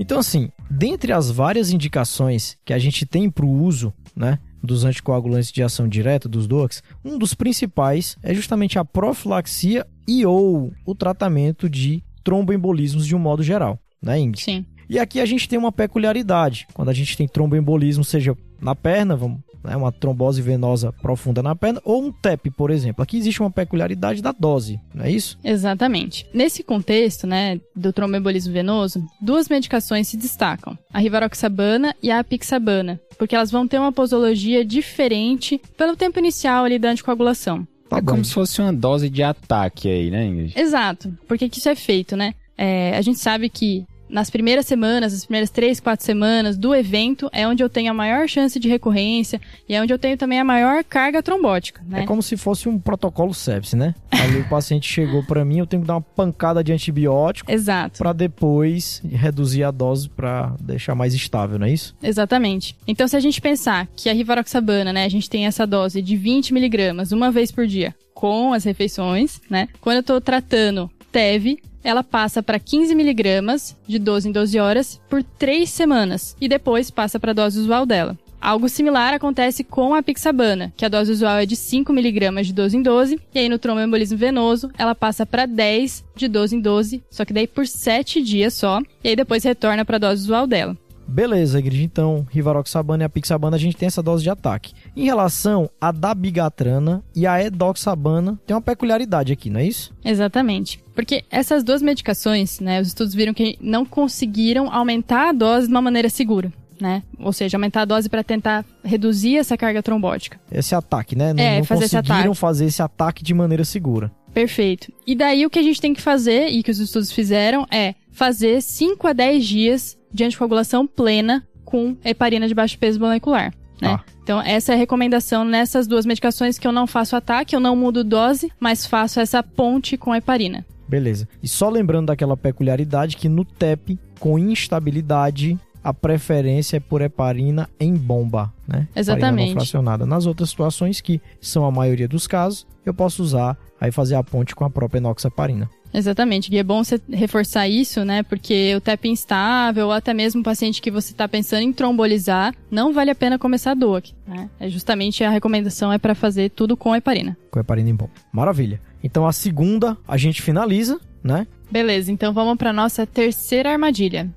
Então, 0.00 0.18
assim, 0.18 0.50
dentre 0.70 1.12
as 1.12 1.30
várias 1.30 1.70
indicações 1.70 2.58
que 2.64 2.72
a 2.72 2.78
gente 2.78 3.06
tem 3.06 3.30
para 3.30 3.44
o 3.44 3.62
uso, 3.62 3.92
né, 4.16 4.38
dos 4.62 4.84
anticoagulantes 4.84 5.50
de 5.50 5.62
ação 5.62 5.88
direta, 5.88 6.28
dos 6.28 6.46
DOACs, 6.46 6.82
um 7.04 7.18
dos 7.18 7.34
principais 7.34 8.16
é 8.22 8.32
justamente 8.32 8.78
a 8.78 8.84
profilaxia 8.84 9.86
e 10.06 10.24
ou 10.24 10.72
o 10.86 10.94
tratamento 10.94 11.68
de 11.68 12.02
tromboembolismos 12.22 13.06
de 13.06 13.16
um 13.16 13.18
modo 13.18 13.42
geral, 13.42 13.78
né, 14.00 14.18
Ingrid? 14.18 14.42
Sim. 14.42 14.66
E 14.88 14.98
aqui 14.98 15.20
a 15.20 15.26
gente 15.26 15.48
tem 15.48 15.58
uma 15.58 15.72
peculiaridade. 15.72 16.66
Quando 16.74 16.90
a 16.90 16.92
gente 16.92 17.16
tem 17.16 17.26
tromboembolismo, 17.26 18.04
seja 18.04 18.36
na 18.60 18.74
perna, 18.74 19.16
vamos, 19.16 19.40
né, 19.62 19.76
uma 19.76 19.92
trombose 19.92 20.42
venosa 20.42 20.92
profunda 20.92 21.42
na 21.42 21.54
perna, 21.54 21.80
ou 21.84 22.04
um 22.04 22.12
TEP, 22.12 22.50
por 22.50 22.70
exemplo. 22.70 23.02
Aqui 23.02 23.16
existe 23.16 23.40
uma 23.40 23.50
peculiaridade 23.50 24.22
da 24.22 24.32
dose, 24.32 24.80
não 24.94 25.04
é 25.04 25.10
isso? 25.10 25.38
Exatamente. 25.44 26.26
Nesse 26.32 26.62
contexto, 26.62 27.26
né, 27.26 27.60
do 27.74 27.92
tromboembolismo 27.92 28.52
venoso, 28.52 29.04
duas 29.20 29.48
medicações 29.48 30.08
se 30.08 30.16
destacam: 30.16 30.76
a 30.92 30.98
rivaroxabana 30.98 31.94
e 32.02 32.10
a 32.10 32.20
apixabana, 32.20 33.00
porque 33.18 33.34
elas 33.34 33.50
vão 33.50 33.66
ter 33.66 33.78
uma 33.78 33.92
posologia 33.92 34.64
diferente 34.64 35.60
pelo 35.76 35.96
tempo 35.96 36.18
inicial 36.18 36.64
ali 36.64 36.78
da 36.78 36.90
anticoagulação. 36.90 37.66
Tá 37.88 37.98
é 37.98 38.02
como 38.02 38.24
se 38.24 38.32
fosse 38.32 38.60
uma 38.60 38.72
dose 38.72 39.10
de 39.10 39.22
ataque 39.22 39.88
aí, 39.88 40.10
né, 40.10 40.26
Ingrid? 40.26 40.58
Exato. 40.58 41.12
Por 41.28 41.36
que 41.36 41.48
que 41.48 41.58
isso 41.58 41.68
é 41.68 41.74
feito, 41.74 42.16
né? 42.16 42.34
É, 42.56 42.96
a 42.96 43.02
gente 43.02 43.18
sabe 43.18 43.48
que 43.50 43.84
nas 44.12 44.28
primeiras 44.28 44.66
semanas, 44.66 45.14
as 45.14 45.24
primeiras 45.24 45.50
três, 45.50 45.80
quatro 45.80 46.04
semanas 46.04 46.58
do 46.58 46.74
evento, 46.74 47.30
é 47.32 47.48
onde 47.48 47.62
eu 47.62 47.68
tenho 47.68 47.90
a 47.90 47.94
maior 47.94 48.28
chance 48.28 48.60
de 48.60 48.68
recorrência 48.68 49.40
e 49.66 49.74
é 49.74 49.80
onde 49.80 49.92
eu 49.92 49.98
tenho 49.98 50.18
também 50.18 50.38
a 50.38 50.44
maior 50.44 50.84
carga 50.84 51.22
trombótica, 51.22 51.82
né? 51.88 52.02
É 52.02 52.06
como 52.06 52.22
se 52.22 52.36
fosse 52.36 52.68
um 52.68 52.78
protocolo 52.78 53.32
sepsis, 53.32 53.72
né? 53.72 53.94
Ali 54.10 54.40
o 54.40 54.48
paciente 54.48 54.86
chegou 54.86 55.24
pra 55.24 55.44
mim, 55.44 55.58
eu 55.58 55.66
tenho 55.66 55.82
que 55.82 55.88
dar 55.88 55.94
uma 55.94 56.02
pancada 56.02 56.62
de 56.62 56.72
antibiótico 56.72 57.50
Exato. 57.50 57.98
pra 57.98 58.12
depois 58.12 59.02
reduzir 59.10 59.64
a 59.64 59.70
dose 59.70 60.10
pra 60.10 60.54
deixar 60.60 60.94
mais 60.94 61.14
estável, 61.14 61.58
não 61.58 61.66
é 61.66 61.72
isso? 61.72 61.96
Exatamente. 62.02 62.76
Então, 62.86 63.08
se 63.08 63.16
a 63.16 63.20
gente 63.20 63.40
pensar 63.40 63.88
que 63.96 64.10
a 64.10 64.12
rivaroxabana, 64.12 64.92
né, 64.92 65.04
a 65.06 65.08
gente 65.08 65.30
tem 65.30 65.46
essa 65.46 65.66
dose 65.66 66.02
de 66.02 66.16
20 66.16 66.52
miligramas 66.52 67.12
uma 67.12 67.30
vez 67.30 67.50
por 67.50 67.66
dia 67.66 67.94
com 68.14 68.52
as 68.52 68.64
refeições, 68.64 69.40
né? 69.48 69.68
Quando 69.80 69.96
eu 69.96 70.02
tô 70.02 70.20
tratando 70.20 70.90
TEV, 71.10 71.58
ela 71.82 72.04
passa 72.04 72.42
para 72.42 72.58
15 72.58 72.94
miligramas 72.94 73.76
de 73.86 73.98
12 73.98 74.28
em 74.28 74.32
12 74.32 74.58
horas 74.58 75.00
por 75.08 75.22
3 75.22 75.68
semanas 75.68 76.36
e 76.40 76.48
depois 76.48 76.90
passa 76.90 77.18
para 77.18 77.32
a 77.32 77.34
dose 77.34 77.58
usual 77.58 77.86
dela. 77.86 78.18
Algo 78.40 78.68
similar 78.68 79.14
acontece 79.14 79.62
com 79.62 79.94
a 79.94 80.02
pixabana, 80.02 80.72
que 80.76 80.84
a 80.84 80.88
dose 80.88 81.12
usual 81.12 81.38
é 81.38 81.46
de 81.46 81.54
5 81.54 81.92
miligramas 81.92 82.48
de 82.48 82.52
12 82.52 82.76
em 82.76 82.82
12, 82.82 83.20
e 83.32 83.38
aí 83.38 83.48
no 83.48 83.56
tromboembolismo 83.56 84.18
venoso 84.18 84.68
ela 84.76 84.96
passa 84.96 85.24
para 85.24 85.46
10 85.46 86.04
de 86.16 86.26
12 86.26 86.56
em 86.56 86.60
12, 86.60 87.02
só 87.08 87.24
que 87.24 87.32
daí 87.32 87.46
por 87.46 87.68
7 87.68 88.20
dias 88.20 88.54
só, 88.54 88.80
e 89.04 89.10
aí 89.10 89.14
depois 89.14 89.44
retorna 89.44 89.84
para 89.84 89.94
a 89.94 90.00
dose 90.00 90.22
usual 90.22 90.48
dela. 90.48 90.76
Beleza, 91.06 91.60
Ingrid. 91.60 91.84
Então, 91.84 92.26
rivaroxabana 92.30 93.04
e 93.04 93.06
a 93.06 93.08
pixabana, 93.08 93.56
a 93.56 93.58
gente 93.58 93.76
tem 93.76 93.86
essa 93.86 94.02
dose 94.02 94.22
de 94.22 94.30
ataque. 94.30 94.72
Em 94.94 95.04
relação 95.04 95.70
à 95.80 95.90
dabigatrana 95.90 97.02
e 97.14 97.26
a 97.26 97.42
edoxabana, 97.42 98.38
tem 98.46 98.54
uma 98.54 98.60
peculiaridade 98.60 99.32
aqui, 99.32 99.48
não 99.50 99.60
é 99.60 99.66
isso? 99.66 99.92
Exatamente. 100.04 100.82
Porque 100.94 101.24
essas 101.30 101.64
duas 101.64 101.80
medicações, 101.82 102.60
né, 102.60 102.80
os 102.80 102.88
estudos 102.88 103.14
viram 103.14 103.32
que 103.32 103.56
não 103.60 103.84
conseguiram 103.86 104.72
aumentar 104.72 105.30
a 105.30 105.32
dose 105.32 105.66
de 105.66 105.72
uma 105.72 105.80
maneira 105.82 106.08
segura. 106.10 106.52
Né? 106.80 107.04
Ou 107.20 107.32
seja, 107.32 107.56
aumentar 107.56 107.82
a 107.82 107.84
dose 107.84 108.08
para 108.08 108.24
tentar 108.24 108.64
reduzir 108.82 109.36
essa 109.36 109.56
carga 109.56 109.80
trombótica. 109.84 110.40
Esse 110.50 110.74
ataque, 110.74 111.14
né? 111.14 111.32
Não, 111.32 111.40
É, 111.42 111.58
não 111.58 111.64
fazer 111.64 111.84
esse 111.84 111.94
conseguiram 111.96 112.18
ataque. 112.32 112.38
fazer 112.38 112.64
esse 112.64 112.82
ataque 112.82 113.22
de 113.22 113.32
maneira 113.32 113.64
segura. 113.64 114.10
Perfeito. 114.34 114.92
E 115.06 115.14
daí 115.14 115.46
o 115.46 115.50
que 115.50 115.60
a 115.60 115.62
gente 115.62 115.80
tem 115.80 115.94
que 115.94 116.00
fazer, 116.00 116.48
e 116.48 116.60
que 116.60 116.72
os 116.72 116.80
estudos 116.80 117.12
fizeram, 117.12 117.64
é 117.70 117.94
fazer 118.10 118.60
5 118.60 119.06
a 119.06 119.12
10 119.12 119.44
dias 119.46 119.96
de 120.12 120.24
anticoagulação 120.24 120.84
plena 120.84 121.46
com 121.64 121.96
heparina 122.04 122.48
de 122.48 122.54
baixo 122.54 122.76
peso 122.76 122.98
molecular. 122.98 123.54
Né? 123.82 123.96
Tá. 123.96 124.04
Então, 124.22 124.40
essa 124.40 124.72
é 124.72 124.74
a 124.76 124.78
recomendação 124.78 125.44
nessas 125.44 125.88
duas 125.88 126.06
medicações 126.06 126.58
que 126.58 126.66
eu 126.66 126.72
não 126.72 126.86
faço 126.86 127.16
ataque, 127.16 127.56
eu 127.56 127.60
não 127.60 127.74
mudo 127.74 128.04
dose, 128.04 128.50
mas 128.60 128.86
faço 128.86 129.18
essa 129.18 129.42
ponte 129.42 129.96
com 129.96 130.12
a 130.12 130.18
heparina. 130.18 130.64
Beleza. 130.88 131.28
E 131.42 131.48
só 131.48 131.68
lembrando 131.68 132.06
daquela 132.06 132.36
peculiaridade 132.36 133.16
que 133.16 133.28
no 133.28 133.44
TEP, 133.44 133.98
com 134.20 134.38
instabilidade, 134.38 135.58
a 135.82 135.92
preferência 135.92 136.76
é 136.76 136.80
por 136.80 137.00
heparina 137.00 137.68
em 137.80 137.94
bomba, 137.94 138.52
né? 138.68 138.86
Exatamente. 138.94 139.48
não 139.48 139.60
fracionada. 139.60 140.06
Nas 140.06 140.26
outras 140.26 140.50
situações, 140.50 141.00
que 141.00 141.20
são 141.40 141.64
a 141.64 141.70
maioria 141.70 142.06
dos 142.06 142.26
casos, 142.26 142.66
eu 142.86 142.94
posso 142.94 143.22
usar, 143.22 143.56
aí 143.80 143.90
fazer 143.90 144.14
a 144.14 144.22
ponte 144.22 144.54
com 144.54 144.64
a 144.64 144.70
própria 144.70 144.98
enoxaparina. 144.98 145.68
Exatamente, 145.92 146.52
e 146.52 146.58
é 146.58 146.62
bom 146.62 146.82
você 146.82 147.00
reforçar 147.10 147.68
isso, 147.68 148.04
né? 148.04 148.22
Porque 148.22 148.74
o 148.74 148.80
TEP 148.80 149.08
instável, 149.08 149.86
ou 149.86 149.92
até 149.92 150.14
mesmo 150.14 150.40
o 150.40 150.44
paciente 150.44 150.80
que 150.80 150.90
você 150.90 151.12
está 151.12 151.28
pensando 151.28 151.62
em 151.62 151.72
trombolizar, 151.72 152.54
não 152.70 152.92
vale 152.92 153.10
a 153.10 153.14
pena 153.14 153.38
começar 153.38 153.72
a 153.72 153.74
DOAC, 153.74 154.14
né? 154.26 154.48
É 154.58 154.68
justamente 154.68 155.22
a 155.22 155.30
recomendação 155.30 155.92
é 155.92 155.98
para 155.98 156.14
fazer 156.14 156.50
tudo 156.50 156.76
com 156.76 156.96
heparina. 156.96 157.36
Com 157.50 157.60
heparina 157.60 157.90
em 157.90 157.94
bomba. 157.94 158.12
Maravilha. 158.32 158.80
Então 159.02 159.26
a 159.26 159.32
segunda 159.32 159.96
a 160.08 160.16
gente 160.16 160.40
finaliza, 160.40 160.98
né? 161.22 161.46
Beleza, 161.70 162.10
então 162.10 162.32
vamos 162.32 162.56
para 162.56 162.72
nossa 162.72 163.06
terceira 163.06 163.70
armadilha. 163.70 164.30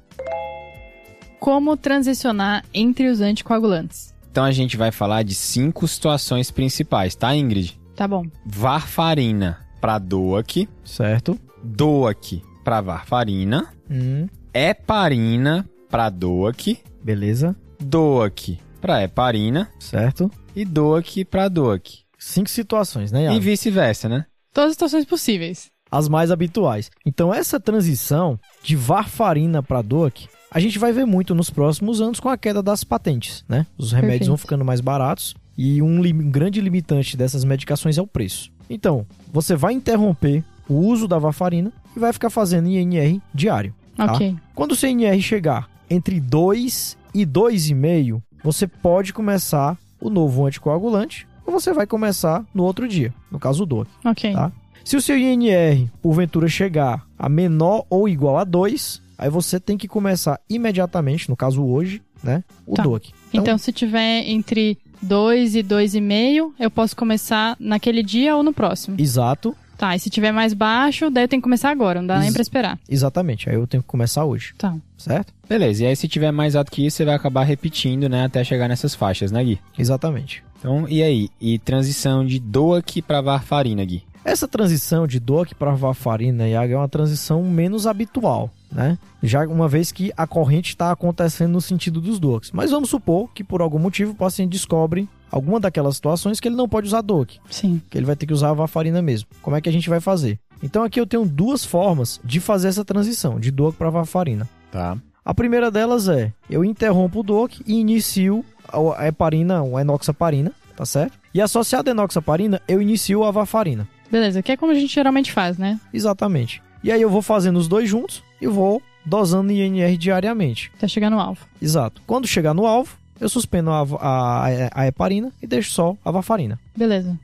Como 1.39 1.77
transicionar 1.77 2.65
entre 2.73 3.07
os 3.07 3.21
anticoagulantes? 3.21 4.13
Então 4.31 4.43
a 4.43 4.51
gente 4.51 4.75
vai 4.75 4.91
falar 4.91 5.23
de 5.23 5.33
cinco 5.33 5.87
situações 5.87 6.51
principais, 6.51 7.15
tá, 7.15 7.35
Ingrid? 7.35 7.79
Tá 7.95 8.07
bom. 8.07 8.25
Varfarina 8.45 9.59
para 9.79 9.99
DOAC, 9.99 10.67
Certo? 10.83 11.39
DOAC 11.65 12.41
para 12.63 12.81
varfarina, 12.81 13.67
Hum, 13.89 14.27
heparina 14.53 15.67
para 15.89 16.09
DOAC, 16.09 16.79
beleza. 17.03 17.55
DOAC 17.79 18.59
para 18.81 19.03
heparina 19.03 19.69
Certo. 19.79 20.29
e 20.55 20.63
DOAC 20.65 21.25
para 21.25 21.47
DOAC. 21.47 21.99
Cinco 22.17 22.49
situações, 22.49 23.11
né, 23.11 23.21
E 23.21 23.23
Iago? 23.25 23.39
vice-versa, 23.39 24.07
né? 24.09 24.25
Todas 24.53 24.69
as 24.69 24.75
situações 24.75 25.05
possíveis. 25.05 25.69
As 25.91 26.07
mais 26.09 26.31
habituais. 26.31 26.89
Então 27.05 27.33
essa 27.33 27.59
transição 27.59 28.39
de 28.63 28.75
varfarina 28.75 29.61
para 29.61 29.81
DOAC, 29.81 30.27
a 30.49 30.59
gente 30.59 30.79
vai 30.79 30.91
ver 30.91 31.05
muito 31.05 31.35
nos 31.35 31.49
próximos 31.49 32.01
anos 32.01 32.19
com 32.19 32.29
a 32.29 32.37
queda 32.37 32.63
das 32.63 32.83
patentes, 32.83 33.43
né? 33.47 33.65
Os 33.77 33.91
remédios 33.91 34.11
Perfeito. 34.19 34.27
vão 34.29 34.37
ficando 34.37 34.65
mais 34.65 34.81
baratos 34.81 35.35
e 35.57 35.81
um, 35.81 35.99
um 35.99 36.31
grande 36.31 36.59
limitante 36.61 37.15
dessas 37.15 37.43
medicações 37.43 37.97
é 37.97 38.01
o 38.01 38.07
preço. 38.07 38.49
Então, 38.69 39.05
você 39.31 39.55
vai 39.55 39.73
interromper 39.73 40.43
o 40.67 40.73
uso 40.75 41.07
da 41.07 41.17
varfarina 41.19 41.71
e 41.95 41.99
vai 41.99 42.11
ficar 42.13 42.29
fazendo 42.29 42.67
INR 42.67 43.19
diário. 43.33 43.73
Tá? 43.95 44.13
Ok. 44.13 44.35
Quando 44.53 44.71
o 44.71 44.75
seu 44.75 44.89
INR 44.89 45.19
chegar 45.21 45.69
entre 45.89 46.19
2 46.19 46.97
e 47.13 47.25
2,5, 47.25 48.21
você 48.43 48.67
pode 48.67 49.13
começar 49.13 49.77
o 50.01 50.09
novo 50.09 50.45
anticoagulante 50.45 51.27
ou 51.45 51.53
você 51.53 51.71
vai 51.73 51.85
começar 51.87 52.43
no 52.53 52.63
outro 52.63 52.87
dia, 52.87 53.13
no 53.31 53.39
caso 53.39 53.63
o 53.63 53.65
DOAC. 53.65 53.87
Ok. 54.03 54.33
Tá. 54.33 54.51
Se 54.83 54.95
o 54.95 55.01
seu 55.01 55.17
INR, 55.17 55.87
porventura, 56.01 56.47
chegar 56.47 57.05
a 57.17 57.27
menor 57.29 57.85
ou 57.89 58.07
igual 58.07 58.37
a 58.37 58.43
2, 58.43 59.01
aí 59.17 59.29
você 59.29 59.59
tem 59.59 59.77
que 59.77 59.87
começar 59.87 60.39
imediatamente, 60.49 61.29
no 61.29 61.35
caso 61.35 61.63
hoje, 61.63 62.01
né, 62.23 62.43
o 62.67 62.75
Tá. 62.75 62.83
DOAC. 62.83 63.11
Então, 63.33 63.57
se 63.57 63.71
tiver 63.71 64.27
entre 64.27 64.77
2 65.01 65.55
e 65.55 65.63
2,5, 65.63 66.51
eu 66.59 66.69
posso 66.69 66.95
começar 66.95 67.55
naquele 67.59 68.03
dia 68.03 68.35
ou 68.35 68.43
no 68.43 68.53
próximo. 68.53 68.95
Exato, 68.99 69.55
Tá, 69.77 69.95
e 69.95 69.99
se 69.99 70.09
tiver 70.09 70.31
mais 70.31 70.53
baixo, 70.53 71.09
daí 71.09 71.23
eu 71.23 71.27
tenho 71.27 71.41
que 71.41 71.43
começar 71.45 71.69
agora, 71.69 71.99
não 72.01 72.07
dá 72.07 72.15
nem 72.17 72.25
Ex- 72.27 72.33
pra 72.33 72.41
esperar. 72.41 72.79
exatamente. 72.89 73.49
Aí 73.49 73.55
eu 73.55 73.67
tenho 73.67 73.83
que 73.83 73.89
começar 73.89 74.25
hoje, 74.25 74.53
Tá. 74.57 74.75
certo? 74.97 75.33
Beleza, 75.47 75.83
e 75.83 75.87
aí 75.87 75.95
se 75.95 76.07
tiver 76.07 76.31
mais 76.31 76.55
alto 76.55 76.71
que 76.71 76.85
isso, 76.85 76.97
você 76.97 77.05
vai 77.05 77.15
acabar 77.15 77.43
repetindo, 77.43 78.07
né, 78.09 78.25
até 78.25 78.43
chegar 78.43 78.67
nessas 78.67 78.95
faixas, 78.95 79.31
né, 79.31 79.43
Gui? 79.43 79.59
Exatamente. 79.77 80.43
Então, 80.59 80.87
e 80.89 81.03
aí? 81.03 81.29
E 81.39 81.59
transição 81.59 82.25
de 82.25 82.39
DOAC 82.39 83.01
para 83.01 83.21
varfarina, 83.21 83.83
Gui? 83.85 84.03
Essa 84.23 84.47
transição 84.47 85.05
de 85.05 85.19
DOAC 85.19 85.53
para 85.53 85.71
varfarina, 85.75 86.47
Iago, 86.47 86.73
é 86.73 86.77
uma 86.77 86.89
transição 86.89 87.43
menos 87.43 87.85
habitual, 87.85 88.49
né? 88.71 88.97
Já 89.21 89.45
uma 89.47 89.67
vez 89.67 89.91
que 89.91 90.11
a 90.17 90.25
corrente 90.25 90.69
está 90.69 90.91
acontecendo 90.91 91.51
no 91.51 91.61
sentido 91.61 92.01
dos 92.01 92.17
DOACs. 92.19 92.49
Mas 92.51 92.71
vamos 92.71 92.89
supor 92.89 93.29
que 93.35 93.43
por 93.43 93.61
algum 93.61 93.77
motivo 93.77 94.13
o 94.13 94.15
paciente 94.15 94.51
descobre 94.53 95.07
alguma 95.35 95.59
daquelas 95.59 95.97
situações 95.97 96.39
que 96.39 96.47
ele 96.47 96.55
não 96.55 96.69
pode 96.69 96.87
usar 96.87 97.01
DOAC. 97.01 97.39
Sim. 97.49 97.81
que 97.89 97.97
ele 97.97 98.05
vai 98.05 98.15
ter 98.15 98.25
que 98.25 98.33
usar 98.33 98.51
a 98.51 98.53
varfarina 98.53 99.01
mesmo. 99.01 99.27
Como 99.41 99.55
é 99.55 99.59
que 99.59 99.67
a 99.67 99.71
gente 99.71 99.89
vai 99.89 99.99
fazer? 99.99 100.39
Então 100.63 100.81
aqui 100.81 100.97
eu 100.99 101.05
tenho 101.05 101.25
duas 101.25 101.65
formas 101.65 102.21
de 102.23 102.39
fazer 102.39 102.69
essa 102.69 102.85
transição 102.85 103.37
de 103.37 103.51
DOAC 103.51 103.75
para 103.75 103.89
varfarina. 103.89 104.47
Tá. 104.71 104.97
A 105.25 105.33
primeira 105.33 105.69
delas 105.69 106.07
é 106.07 106.31
eu 106.49 106.63
interrompo 106.63 107.19
o 107.19 107.23
DOAC 107.23 107.61
e 107.67 107.73
inicio 107.73 108.45
a 108.67 109.03
a 109.03 109.07
heparina, 109.07 109.61
a 109.61 109.81
enoxaparina, 109.81 110.53
tá 110.75 110.85
certo? 110.85 111.19
E 111.33 111.41
associado 111.41 111.89
à 111.89 111.91
enoxaparina, 111.91 112.61
eu 112.65 112.81
inicio 112.81 113.23
a 113.25 113.29
varfarina. 113.29 113.85
Beleza, 114.09 114.41
que 114.41 114.53
é 114.53 114.57
como 114.57 114.71
a 114.71 114.75
gente 114.75 114.93
geralmente 114.93 115.33
faz, 115.33 115.57
né? 115.57 115.77
Exatamente. 115.93 116.61
E 116.81 116.91
aí 116.91 117.01
eu 117.01 117.09
vou 117.09 117.21
fazendo 117.21 117.57
os 117.57 117.67
dois 117.67 117.89
juntos 117.89 118.23
e 118.39 118.47
vou 118.47 118.81
dosando 119.05 119.51
INR 119.51 119.97
diariamente. 119.97 120.71
Até 120.77 120.87
chegar 120.87 121.09
no 121.09 121.19
alvo. 121.19 121.45
Exato. 121.61 122.01
Quando 122.07 122.25
chegar 122.27 122.53
no 122.53 122.65
alvo, 122.65 122.97
eu 123.19 123.29
suspendo 123.29 123.69
a, 123.71 123.81
a, 123.99 124.45
a 124.81 124.87
heparina 124.87 125.31
e 125.41 125.47
deixo 125.47 125.71
só 125.71 125.95
a 126.03 126.11
varfarina. 126.11 126.59
Beleza. 126.75 127.17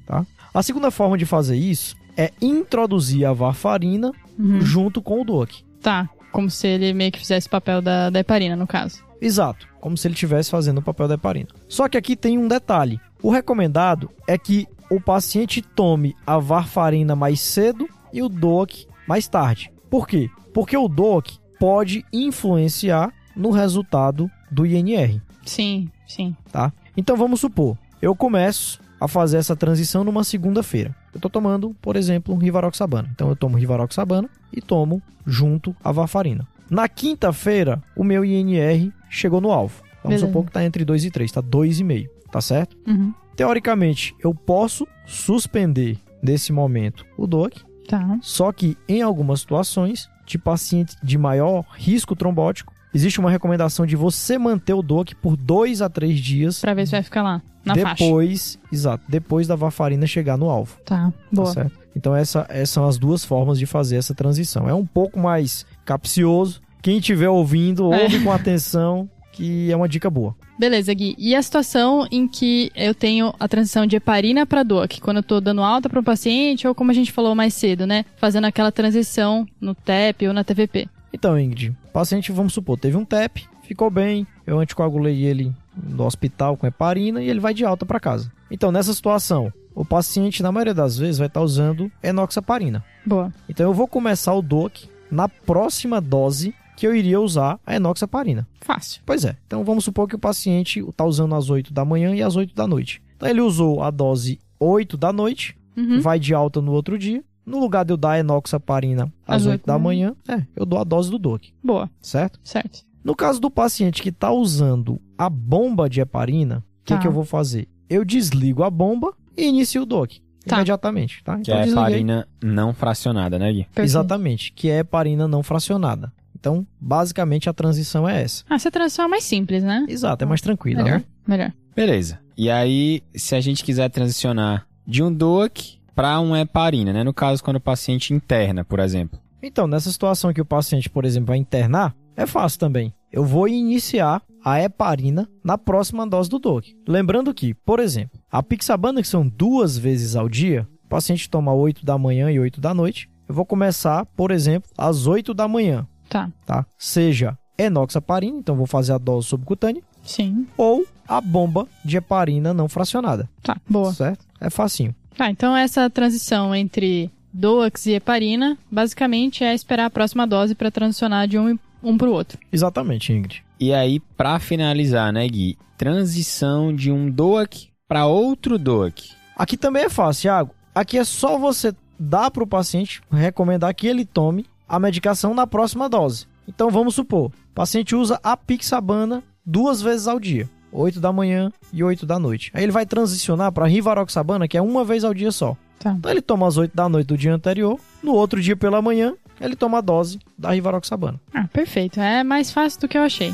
A 0.53 0.63
segunda 0.63 0.91
forma 0.91 1.17
de 1.17 1.25
fazer 1.25 1.55
isso 1.57 1.95
é 2.17 2.31
introduzir 2.41 3.25
a 3.25 3.33
varfarina 3.33 4.11
Uhum. 4.39 4.61
junto 4.61 5.01
com 5.01 5.21
o 5.21 5.25
DOAC. 5.25 5.63
Tá. 5.81 6.09
Como 6.31 6.49
se 6.49 6.65
ele 6.65 6.93
meio 6.93 7.11
que 7.11 7.19
fizesse 7.19 7.47
o 7.47 7.51
papel 7.51 7.81
da, 7.81 8.09
da 8.09 8.19
heparina, 8.19 8.55
no 8.55 8.65
caso. 8.65 9.03
Exato. 9.21 9.67
como 9.79 9.95
se 9.97 10.07
ele 10.07 10.13
estivesse 10.15 10.49
fazendo 10.49 10.79
o 10.79 10.81
papel 10.81 11.07
da 11.07 11.13
heparina. 11.15 11.47
Só 11.67 11.87
que 11.87 11.97
aqui 11.97 12.15
tem 12.15 12.37
um 12.39 12.47
detalhe. 12.47 12.99
O 13.21 13.29
recomendado 13.29 14.09
é 14.27 14.37
que 14.37 14.65
o 14.89 14.99
paciente 14.99 15.61
tome 15.61 16.15
a 16.25 16.37
varfarina 16.39 17.15
mais 17.15 17.39
cedo 17.41 17.87
e 18.11 18.23
o 18.23 18.29
DOAC 18.29 18.87
mais 19.07 19.27
tarde. 19.27 19.71
Por 19.89 20.07
quê? 20.07 20.27
Porque 20.53 20.75
o 20.75 20.87
DOAC 20.87 21.37
pode 21.59 22.03
influenciar 22.11 23.11
no 23.35 23.51
resultado 23.51 24.29
do 24.49 24.65
INR, 24.65 25.21
Sim, 25.45 25.89
sim. 26.07 26.35
tá? 26.51 26.71
Então 26.95 27.15
vamos 27.17 27.39
supor, 27.39 27.77
eu 28.01 28.15
começo 28.15 28.79
a 28.99 29.07
fazer 29.07 29.37
essa 29.37 29.55
transição 29.55 30.03
numa 30.03 30.23
segunda-feira. 30.23 30.95
Eu 31.13 31.19
tô 31.19 31.29
tomando, 31.29 31.75
por 31.81 31.95
exemplo, 31.95 32.35
Rivaroxabana. 32.35 33.09
Então 33.13 33.29
eu 33.29 33.35
tomo 33.35 33.57
Rivaroxabana 33.57 34.29
e 34.53 34.61
tomo 34.61 35.01
junto 35.25 35.75
a 35.83 35.91
varfarina. 35.91 36.47
Na 36.69 36.87
quinta-feira, 36.87 37.81
o 37.95 38.03
meu 38.03 38.23
INR 38.23 38.91
chegou 39.09 39.41
no 39.41 39.51
alvo. 39.51 39.81
Vamos 40.03 40.17
Beleza. 40.19 40.27
supor 40.27 40.45
que 40.45 40.51
tá 40.51 40.63
entre 40.63 40.85
2 40.85 41.05
e 41.05 41.11
3, 41.11 41.31
tá 41.31 41.41
2,5, 41.41 42.07
tá 42.31 42.39
certo? 42.41 42.77
Uhum. 42.87 43.13
Teoricamente, 43.35 44.15
eu 44.23 44.33
posso 44.33 44.87
suspender 45.05 45.97
nesse 46.21 46.51
momento 46.53 47.05
o 47.17 47.25
DOAC, 47.27 47.61
Tá. 47.87 48.17
só 48.21 48.51
que 48.51 48.77
em 48.87 49.01
algumas 49.01 49.41
situações 49.41 50.07
de 50.25 50.37
paciente 50.37 50.95
de 51.03 51.17
maior 51.17 51.65
risco 51.75 52.15
trombótico, 52.15 52.73
existe 52.93 53.19
uma 53.19 53.29
recomendação 53.31 53.85
de 53.85 53.95
você 53.95 54.37
manter 54.37 54.73
o 54.73 54.81
DOAC 54.81 55.15
por 55.15 55.35
2 55.37 55.81
a 55.81 55.89
3 55.89 56.19
dias 56.19 56.59
Pra 56.61 56.73
ver 56.73 56.85
se 56.85 56.91
vai 56.91 57.03
ficar 57.03 57.23
lá, 57.23 57.41
na 57.65 57.75
faixa. 57.75 58.03
depois, 58.03 58.59
exato, 58.71 59.03
depois 59.07 59.47
da 59.47 59.55
varfarina 59.55 60.05
chegar 60.07 60.37
no 60.37 60.49
alvo, 60.49 60.77
Tá, 60.85 61.11
boa. 61.31 61.53
tá? 61.53 61.67
Então 61.95 62.15
essa, 62.15 62.45
essas 62.49 62.69
são 62.69 62.85
as 62.87 62.97
duas 62.97 63.25
formas 63.25 63.59
de 63.59 63.65
fazer 63.65 63.97
essa 63.97 64.13
transição. 64.15 64.67
É 64.69 64.73
um 64.73 64.85
pouco 64.85 65.19
mais 65.19 65.65
capcioso. 65.83 66.61
Quem 66.81 66.97
estiver 66.97 67.29
ouvindo, 67.29 67.93
É. 67.93 68.03
ouve 68.03 68.23
com 68.23 68.31
atenção, 68.31 69.09
que 69.33 69.69
é 69.71 69.75
uma 69.75 69.87
dica 69.89 70.09
boa. 70.09 70.33
Beleza, 70.57 70.93
Gui. 70.93 71.15
E 71.17 71.35
a 71.35 71.41
situação 71.41 72.07
em 72.11 72.27
que 72.27 72.71
eu 72.75 72.93
tenho 72.93 73.33
a 73.39 73.47
transição 73.47 73.85
de 73.85 73.95
heparina 73.95 74.45
para 74.45 74.63
DOAC, 74.63 75.01
quando 75.01 75.17
eu 75.17 75.23
tô 75.23 75.41
dando 75.41 75.61
alta 75.61 75.89
para 75.89 75.99
um 75.99 76.03
paciente, 76.03 76.67
ou 76.67 76.73
como 76.75 76.91
a 76.91 76.93
gente 76.93 77.11
falou 77.11 77.33
mais 77.35 77.53
cedo, 77.55 77.85
né? 77.87 78.05
Fazendo 78.17 78.45
aquela 78.45 78.71
transição 78.71 79.45
no 79.59 79.73
TEP 79.75 80.27
ou 80.27 80.33
na 80.33 80.43
TVP. 80.43 80.87
Então, 81.13 81.39
Ingrid, 81.39 81.75
o 81.85 81.91
paciente, 81.91 82.31
vamos 82.31 82.53
supor, 82.53 82.77
teve 82.79 82.95
um 82.97 83.05
TEP, 83.05 83.45
ficou 83.63 83.89
bem, 83.89 84.25
eu 84.45 84.59
anticoagulei 84.59 85.23
ele 85.23 85.53
no 85.75 86.05
hospital 86.05 86.55
com 86.57 86.65
heparina 86.67 87.21
e 87.21 87.29
ele 87.29 87.39
vai 87.39 87.53
de 87.53 87.65
alta 87.65 87.85
para 87.85 87.99
casa. 87.99 88.31
Então, 88.49 88.71
nessa 88.71 88.93
situação, 88.93 89.51
o 89.75 89.85
paciente, 89.85 90.41
na 90.43 90.51
maioria 90.51 90.73
das 90.73 90.97
vezes, 90.97 91.17
vai 91.17 91.27
estar 91.27 91.41
usando 91.41 91.91
enoxaparina. 92.03 92.83
Boa. 93.05 93.31
Então, 93.49 93.65
eu 93.65 93.73
vou 93.73 93.87
começar 93.87 94.33
o 94.33 94.41
DOAC 94.41 94.89
na 95.09 95.27
próxima 95.27 95.99
dose 95.99 96.53
que 96.77 96.87
eu 96.87 96.95
iria 96.95 97.19
usar 97.19 97.59
a 97.65 97.75
enoxaparina. 97.75 98.47
Fácil. 98.61 99.01
Pois 99.05 99.23
é. 99.25 99.35
Então, 99.45 99.63
vamos 99.63 99.83
supor 99.83 100.07
que 100.07 100.15
o 100.15 100.19
paciente 100.19 100.79
está 100.79 101.05
usando 101.05 101.35
às 101.35 101.49
8 101.49 101.73
da 101.73 101.85
manhã 101.85 102.15
e 102.15 102.23
às 102.23 102.35
8 102.35 102.55
da 102.55 102.65
noite. 102.65 103.01
Então, 103.15 103.29
ele 103.29 103.41
usou 103.41 103.83
a 103.83 103.91
dose 103.91 104.39
8 104.59 104.97
da 104.97 105.11
noite, 105.13 105.57
Uhum. 105.77 106.01
vai 106.01 106.19
de 106.19 106.33
alta 106.33 106.61
no 106.61 106.73
outro 106.73 106.97
dia. 106.99 107.23
No 107.45 107.59
lugar 107.59 107.83
de 107.85 107.91
eu 107.93 107.97
dar 107.97 108.11
a 108.11 108.19
enoxaparina 108.19 109.11
às 109.27 109.37
Às 109.37 109.41
8 109.43 109.51
oito 109.51 109.65
da 109.67 109.79
manhã, 109.79 110.15
é, 110.27 110.43
eu 110.55 110.65
dou 110.65 110.79
a 110.79 110.83
dose 110.83 111.09
do 111.09 111.17
DOAC, 111.17 111.53
Boa. 111.63 111.89
certo? 111.99 112.39
Certo. 112.43 112.81
No 113.03 113.15
caso 113.15 113.39
do 113.39 113.49
paciente 113.49 114.01
que 114.01 114.09
está 114.09 114.31
usando 114.31 115.01
a 115.17 115.29
bomba 115.29 115.89
de 115.89 116.01
heparina, 116.01 116.59
o 116.59 116.85
que, 116.85 116.93
Tá. 116.93 116.99
que 116.99 117.07
eu 117.07 117.11
vou 117.11 117.25
fazer? 117.25 117.67
Eu 117.89 118.05
desligo 118.05 118.63
a 118.63 118.69
bomba 118.69 119.13
e 119.35 119.45
inicio 119.47 119.81
o 119.81 119.85
DOAC 119.85 120.21
Tá. 120.45 120.57
imediatamente, 120.57 121.23
tá? 121.23 121.39
Que 121.39 121.51
é 121.51 121.63
desliguei. 121.63 121.81
heparina 121.83 122.27
não 122.43 122.73
fracionada, 122.73 123.37
né, 123.39 123.51
Gui? 123.51 123.63
Perfeito. 123.65 123.85
Exatamente, 123.85 124.53
que 124.53 124.69
é 124.69 124.79
heparina 124.79 125.27
não 125.27 125.41
fracionada. 125.43 126.11
Então, 126.39 126.65
basicamente, 126.79 127.47
a 127.49 127.53
transição 127.53 128.07
é 128.09 128.21
essa. 128.23 128.43
Ah, 128.49 128.55
essa 128.55 128.71
transição 128.71 129.05
é 129.05 129.07
mais 129.07 129.23
simples, 129.23 129.63
né? 129.63 129.85
Exato, 129.87 130.23
é 130.23 130.27
mais 130.27 130.41
tranquila, 130.41 130.83
Melhor. 130.83 130.99
né? 130.99 131.05
Melhor. 131.27 131.53
Beleza. 131.75 132.19
E 132.37 132.49
aí, 132.49 133.03
se 133.15 133.35
a 133.35 133.41
gente 133.41 133.63
quiser 133.63 133.89
transicionar 133.89 134.65
de 134.87 135.03
um 135.03 135.13
DOAC 135.13 135.79
para 135.95 136.19
uma 136.19 136.39
heparina, 136.39 136.93
né? 136.93 137.03
No 137.03 137.13
caso, 137.13 137.43
quando 137.43 137.57
o 137.57 137.61
paciente 137.61 138.13
interna, 138.13 138.63
por 138.63 138.79
exemplo. 138.79 139.19
Então, 139.43 139.67
nessa 139.67 139.91
situação 139.91 140.33
que 140.33 140.41
o 140.41 140.45
paciente, 140.45 140.89
por 140.89 141.03
exemplo, 141.05 141.27
vai 141.29 141.37
internar, 141.37 141.95
é 142.15 142.25
fácil 142.25 142.59
também. 142.59 142.93
Eu 143.11 143.25
vou 143.25 143.47
iniciar 143.47 144.21
a 144.43 144.61
heparina 144.61 145.27
na 145.43 145.57
próxima 145.57 146.07
dose 146.07 146.29
do 146.29 146.39
DOAC. 146.39 146.75
Lembrando 146.87 147.33
que, 147.33 147.53
por 147.53 147.79
exemplo, 147.79 148.19
a 148.31 148.41
pixabana, 148.41 149.01
que 149.01 149.07
são 149.07 149.27
duas 149.27 149.77
vezes 149.77 150.15
ao 150.15 150.29
dia, 150.29 150.67
o 150.85 150.87
paciente 150.87 151.29
toma 151.29 151.53
8 151.53 151.85
da 151.85 151.97
manhã 151.97 152.31
e 152.31 152.39
8 152.39 152.61
da 152.61 152.73
noite. 152.73 153.09
Eu 153.27 153.35
vou 153.35 153.45
começar, 153.45 154.05
por 154.15 154.31
exemplo, 154.31 154.69
às 154.77 155.07
8 155.07 155.33
da 155.33 155.47
manhã, 155.47 155.87
Tá. 156.09 156.29
tá? 156.45 156.65
Seja 156.77 157.37
enoxaparina, 157.57 158.37
então 158.37 158.55
vou 158.55 158.65
fazer 158.67 158.93
a 158.93 158.97
dose 158.97 159.27
subcutânea, 159.27 159.81
Sim. 160.03 160.47
ou 160.57 160.85
a 161.07 161.21
bomba 161.21 161.67
de 161.85 161.97
heparina 161.97 162.53
não 162.53 162.67
fracionada, 162.67 163.29
Tá. 163.41 163.57
Boa. 163.69 163.93
certo? 163.93 164.25
É 164.39 164.49
facinho. 164.49 164.93
Tá, 165.15 165.29
então 165.29 165.55
essa 165.55 165.89
transição 165.89 166.53
entre 166.55 167.11
DOAX 167.33 167.85
e 167.85 167.93
heparina, 167.93 168.57
basicamente 168.69 169.43
é 169.43 169.53
esperar 169.53 169.85
a 169.85 169.89
próxima 169.89 170.25
dose 170.27 170.55
para 170.55 170.71
transicionar 170.71 171.27
de 171.27 171.37
um, 171.37 171.57
um 171.83 171.97
pro 171.97 172.11
outro. 172.11 172.39
Exatamente, 172.51 173.13
Ingrid. 173.13 173.43
E 173.59 173.73
aí, 173.73 173.99
pra 174.17 174.39
finalizar, 174.39 175.13
né, 175.13 175.27
Gui? 175.27 175.57
Transição 175.77 176.75
de 176.75 176.91
um 176.91 177.09
DOAC 177.09 177.69
para 177.87 178.05
outro 178.05 178.57
DOAC. 178.57 179.11
Aqui 179.35 179.57
também 179.57 179.83
é 179.83 179.89
fácil, 179.89 180.23
Thiago. 180.23 180.55
Aqui 180.73 180.97
é 180.97 181.03
só 181.03 181.37
você 181.37 181.73
dar 181.99 182.31
para 182.31 182.43
o 182.43 182.47
paciente, 182.47 183.01
recomendar 183.11 183.75
que 183.75 183.87
ele 183.87 184.05
tome 184.05 184.45
a 184.67 184.79
medicação 184.79 185.33
na 185.33 185.45
próxima 185.45 185.87
dose. 185.87 186.25
Então 186.47 186.69
vamos 186.69 186.95
supor, 186.95 187.27
o 187.27 187.53
paciente 187.53 187.95
usa 187.95 188.19
a 188.23 188.35
pixabana 188.35 189.23
duas 189.45 189.81
vezes 189.81 190.07
ao 190.07 190.19
dia, 190.19 190.49
8 190.71 190.99
da 190.99 191.11
manhã 191.11 191.51
e 191.73 191.83
8 191.83 192.05
da 192.05 192.17
noite. 192.17 192.51
Aí 192.53 192.63
ele 192.63 192.71
vai 192.71 192.85
transicionar 192.85 193.51
para 193.51 193.65
rivaroxabana, 193.65 194.47
que 194.47 194.57
é 194.57 194.61
uma 194.61 194.83
vez 194.83 195.03
ao 195.03 195.13
dia 195.13 195.31
só. 195.31 195.55
Tá. 195.79 195.95
Então 195.97 196.11
ele 196.11 196.21
toma 196.21 196.47
às 196.47 196.57
8 196.57 196.75
da 196.75 196.87
noite 196.87 197.07
do 197.07 197.17
dia 197.17 197.33
anterior, 197.33 197.79
no 198.03 198.13
outro 198.13 198.39
dia 198.39 198.55
pela 198.55 198.81
manhã, 198.81 199.15
ele 199.39 199.55
toma 199.55 199.79
a 199.79 199.81
dose 199.81 200.19
da 200.37 200.51
rivaroxabana. 200.51 201.19
Ah, 201.33 201.47
perfeito. 201.51 201.99
É 201.99 202.23
mais 202.23 202.51
fácil 202.51 202.81
do 202.81 202.87
que 202.87 202.97
eu 202.97 203.01
achei. 203.01 203.33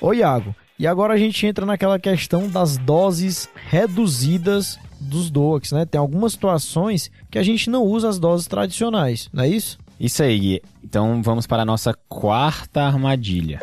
Ô 0.00 0.14
Iago, 0.14 0.54
e 0.78 0.86
agora 0.86 1.12
a 1.12 1.18
gente 1.18 1.46
entra 1.46 1.66
naquela 1.66 1.98
questão 1.98 2.48
das 2.48 2.78
doses 2.78 3.50
reduzidas 3.68 4.78
dos 5.00 5.30
DOACs, 5.30 5.72
né? 5.72 5.84
Tem 5.84 5.98
algumas 5.98 6.32
situações 6.32 7.10
que 7.30 7.38
a 7.38 7.42
gente 7.42 7.70
não 7.70 7.84
usa 7.84 8.08
as 8.08 8.18
doses 8.18 8.46
tradicionais, 8.46 9.28
não 9.32 9.44
é 9.44 9.48
isso? 9.48 9.78
Isso 9.98 10.22
aí, 10.22 10.38
Gui. 10.38 10.62
Então 10.82 11.22
vamos 11.22 11.46
para 11.46 11.62
a 11.62 11.66
nossa 11.66 11.94
quarta 12.08 12.82
armadilha. 12.82 13.60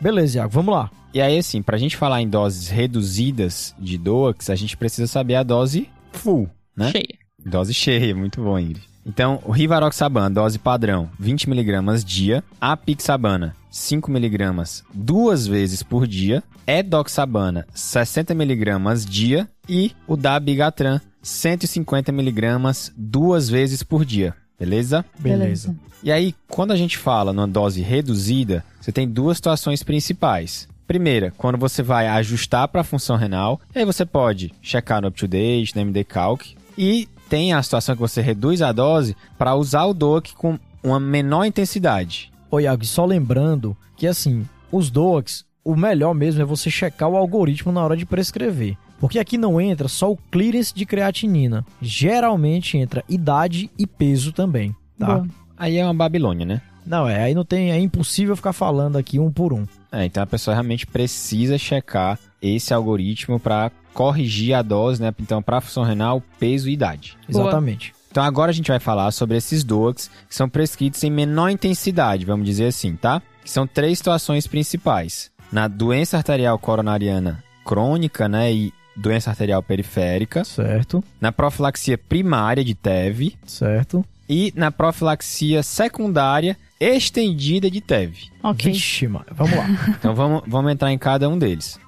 Beleza, 0.00 0.38
Iago, 0.38 0.52
vamos 0.52 0.74
lá. 0.74 0.90
E 1.14 1.20
aí, 1.22 1.38
assim, 1.38 1.62
pra 1.62 1.78
gente 1.78 1.96
falar 1.96 2.20
em 2.20 2.28
doses 2.28 2.68
reduzidas 2.68 3.74
de 3.78 3.96
DOAX, 3.96 4.50
a 4.50 4.54
gente 4.54 4.76
precisa 4.76 5.06
saber 5.06 5.36
a 5.36 5.42
dose 5.42 5.88
full, 6.12 6.48
né? 6.76 6.90
Cheia. 6.90 7.18
Dose 7.44 7.72
cheia, 7.72 8.14
muito 8.14 8.42
bom, 8.42 8.58
Ingrid. 8.58 8.82
Então, 9.06 9.40
o 9.44 9.52
Rivaroxaban, 9.52 10.32
dose 10.32 10.58
padrão, 10.58 11.08
20mg 11.22 12.02
dia. 12.04 12.42
Apixabana, 12.60 13.54
5mg 13.72 14.82
duas 14.92 15.46
vezes 15.46 15.82
por 15.82 16.08
dia. 16.08 16.42
Edoxabana, 16.66 17.64
60mg 17.72 19.08
dia. 19.08 19.48
E 19.68 19.92
o 20.08 20.16
Dabigatran, 20.16 21.00
150mg 21.22 22.92
duas 22.96 23.48
vezes 23.48 23.84
por 23.84 24.04
dia. 24.04 24.34
Beleza? 24.58 25.04
Beleza. 25.18 25.76
E 26.02 26.10
aí, 26.10 26.34
quando 26.48 26.72
a 26.72 26.76
gente 26.76 26.98
fala 26.98 27.32
numa 27.32 27.46
dose 27.46 27.82
reduzida, 27.82 28.64
você 28.80 28.90
tem 28.90 29.08
duas 29.08 29.38
situações 29.38 29.82
principais. 29.82 30.68
Primeira, 30.86 31.32
quando 31.36 31.58
você 31.58 31.82
vai 31.82 32.06
ajustar 32.08 32.68
para 32.68 32.80
a 32.80 32.84
função 32.84 33.16
renal, 33.16 33.60
aí 33.74 33.84
você 33.84 34.06
pode 34.06 34.52
checar 34.62 35.00
no 35.00 35.08
UpToDate, 35.08 35.74
no 35.74 35.84
MDCalc, 35.84 36.56
e 36.78 37.08
tem 37.28 37.52
a 37.52 37.62
situação 37.62 37.94
que 37.94 38.00
você 38.00 38.20
reduz 38.20 38.62
a 38.62 38.72
dose 38.72 39.16
para 39.38 39.54
usar 39.54 39.84
o 39.84 39.94
DOAC 39.94 40.34
com 40.34 40.58
uma 40.82 41.00
menor 41.00 41.44
intensidade. 41.44 42.32
Ô 42.50 42.60
Iago, 42.60 42.84
só 42.84 43.04
lembrando 43.04 43.76
que 43.96 44.06
assim, 44.06 44.46
os 44.70 44.90
DOACs, 44.90 45.44
o 45.64 45.74
melhor 45.74 46.14
mesmo 46.14 46.42
é 46.42 46.44
você 46.44 46.70
checar 46.70 47.08
o 47.08 47.16
algoritmo 47.16 47.72
na 47.72 47.82
hora 47.82 47.96
de 47.96 48.06
prescrever. 48.06 48.76
Porque 48.98 49.18
aqui 49.18 49.36
não 49.36 49.60
entra 49.60 49.88
só 49.88 50.10
o 50.10 50.16
clearance 50.16 50.74
de 50.74 50.86
creatinina. 50.86 51.64
Geralmente 51.82 52.78
entra 52.78 53.04
idade 53.08 53.70
e 53.78 53.86
peso 53.86 54.32
também, 54.32 54.74
tá? 54.98 55.16
Boa. 55.16 55.26
Aí 55.56 55.76
é 55.76 55.84
uma 55.84 55.94
Babilônia, 55.94 56.46
né? 56.46 56.62
Não, 56.86 57.08
é, 57.08 57.24
aí 57.24 57.34
não 57.34 57.44
tem, 57.44 57.72
é 57.72 57.78
impossível 57.80 58.36
ficar 58.36 58.52
falando 58.52 58.96
aqui 58.96 59.18
um 59.18 59.30
por 59.30 59.52
um. 59.52 59.66
É, 59.90 60.04
então 60.04 60.22
a 60.22 60.26
pessoa 60.26 60.54
realmente 60.54 60.86
precisa 60.86 61.58
checar 61.58 62.18
esse 62.40 62.72
algoritmo 62.72 63.40
para 63.40 63.72
corrigir 63.96 64.54
a 64.54 64.60
dose, 64.60 65.00
né? 65.00 65.12
Então, 65.18 65.40
para 65.40 65.58
função 65.58 65.82
renal, 65.82 66.22
peso 66.38 66.68
e 66.68 66.74
idade. 66.74 67.16
Boa. 67.30 67.44
Exatamente. 67.46 67.94
Então 68.10 68.22
agora 68.22 68.50
a 68.50 68.54
gente 68.54 68.68
vai 68.68 68.78
falar 68.78 69.10
sobre 69.10 69.36
esses 69.36 69.64
DOACs 69.64 70.10
que 70.28 70.34
são 70.34 70.48
prescritos 70.48 71.02
em 71.02 71.10
menor 71.10 71.48
intensidade, 71.50 72.24
vamos 72.24 72.46
dizer 72.46 72.66
assim, 72.66 72.94
tá? 72.94 73.20
Que 73.42 73.50
são 73.50 73.66
três 73.66 73.98
situações 73.98 74.46
principais. 74.46 75.30
Na 75.52 75.66
doença 75.68 76.16
arterial 76.16 76.58
coronariana 76.58 77.42
crônica, 77.64 78.28
né, 78.28 78.52
e 78.52 78.72
doença 78.96 79.30
arterial 79.30 79.62
periférica, 79.62 80.44
Certo, 80.44 81.04
na 81.20 81.30
profilaxia 81.30 81.98
primária 81.98 82.64
de 82.64 82.74
TEV 82.74 83.34
certo. 83.44 84.04
e 84.28 84.52
na 84.56 84.70
profilaxia 84.70 85.62
secundária 85.62 86.56
estendida 86.80 87.70
de 87.70 87.80
TEV. 87.80 88.28
Ok. 88.42 88.72
Vixe, 88.72 89.08
mano. 89.08 89.26
Vamos 89.32 89.56
lá. 89.56 89.66
Então 89.98 90.14
vamos, 90.14 90.42
vamos 90.46 90.72
entrar 90.72 90.90
em 90.92 90.98
cada 90.98 91.28
um 91.28 91.38
deles. 91.38 91.78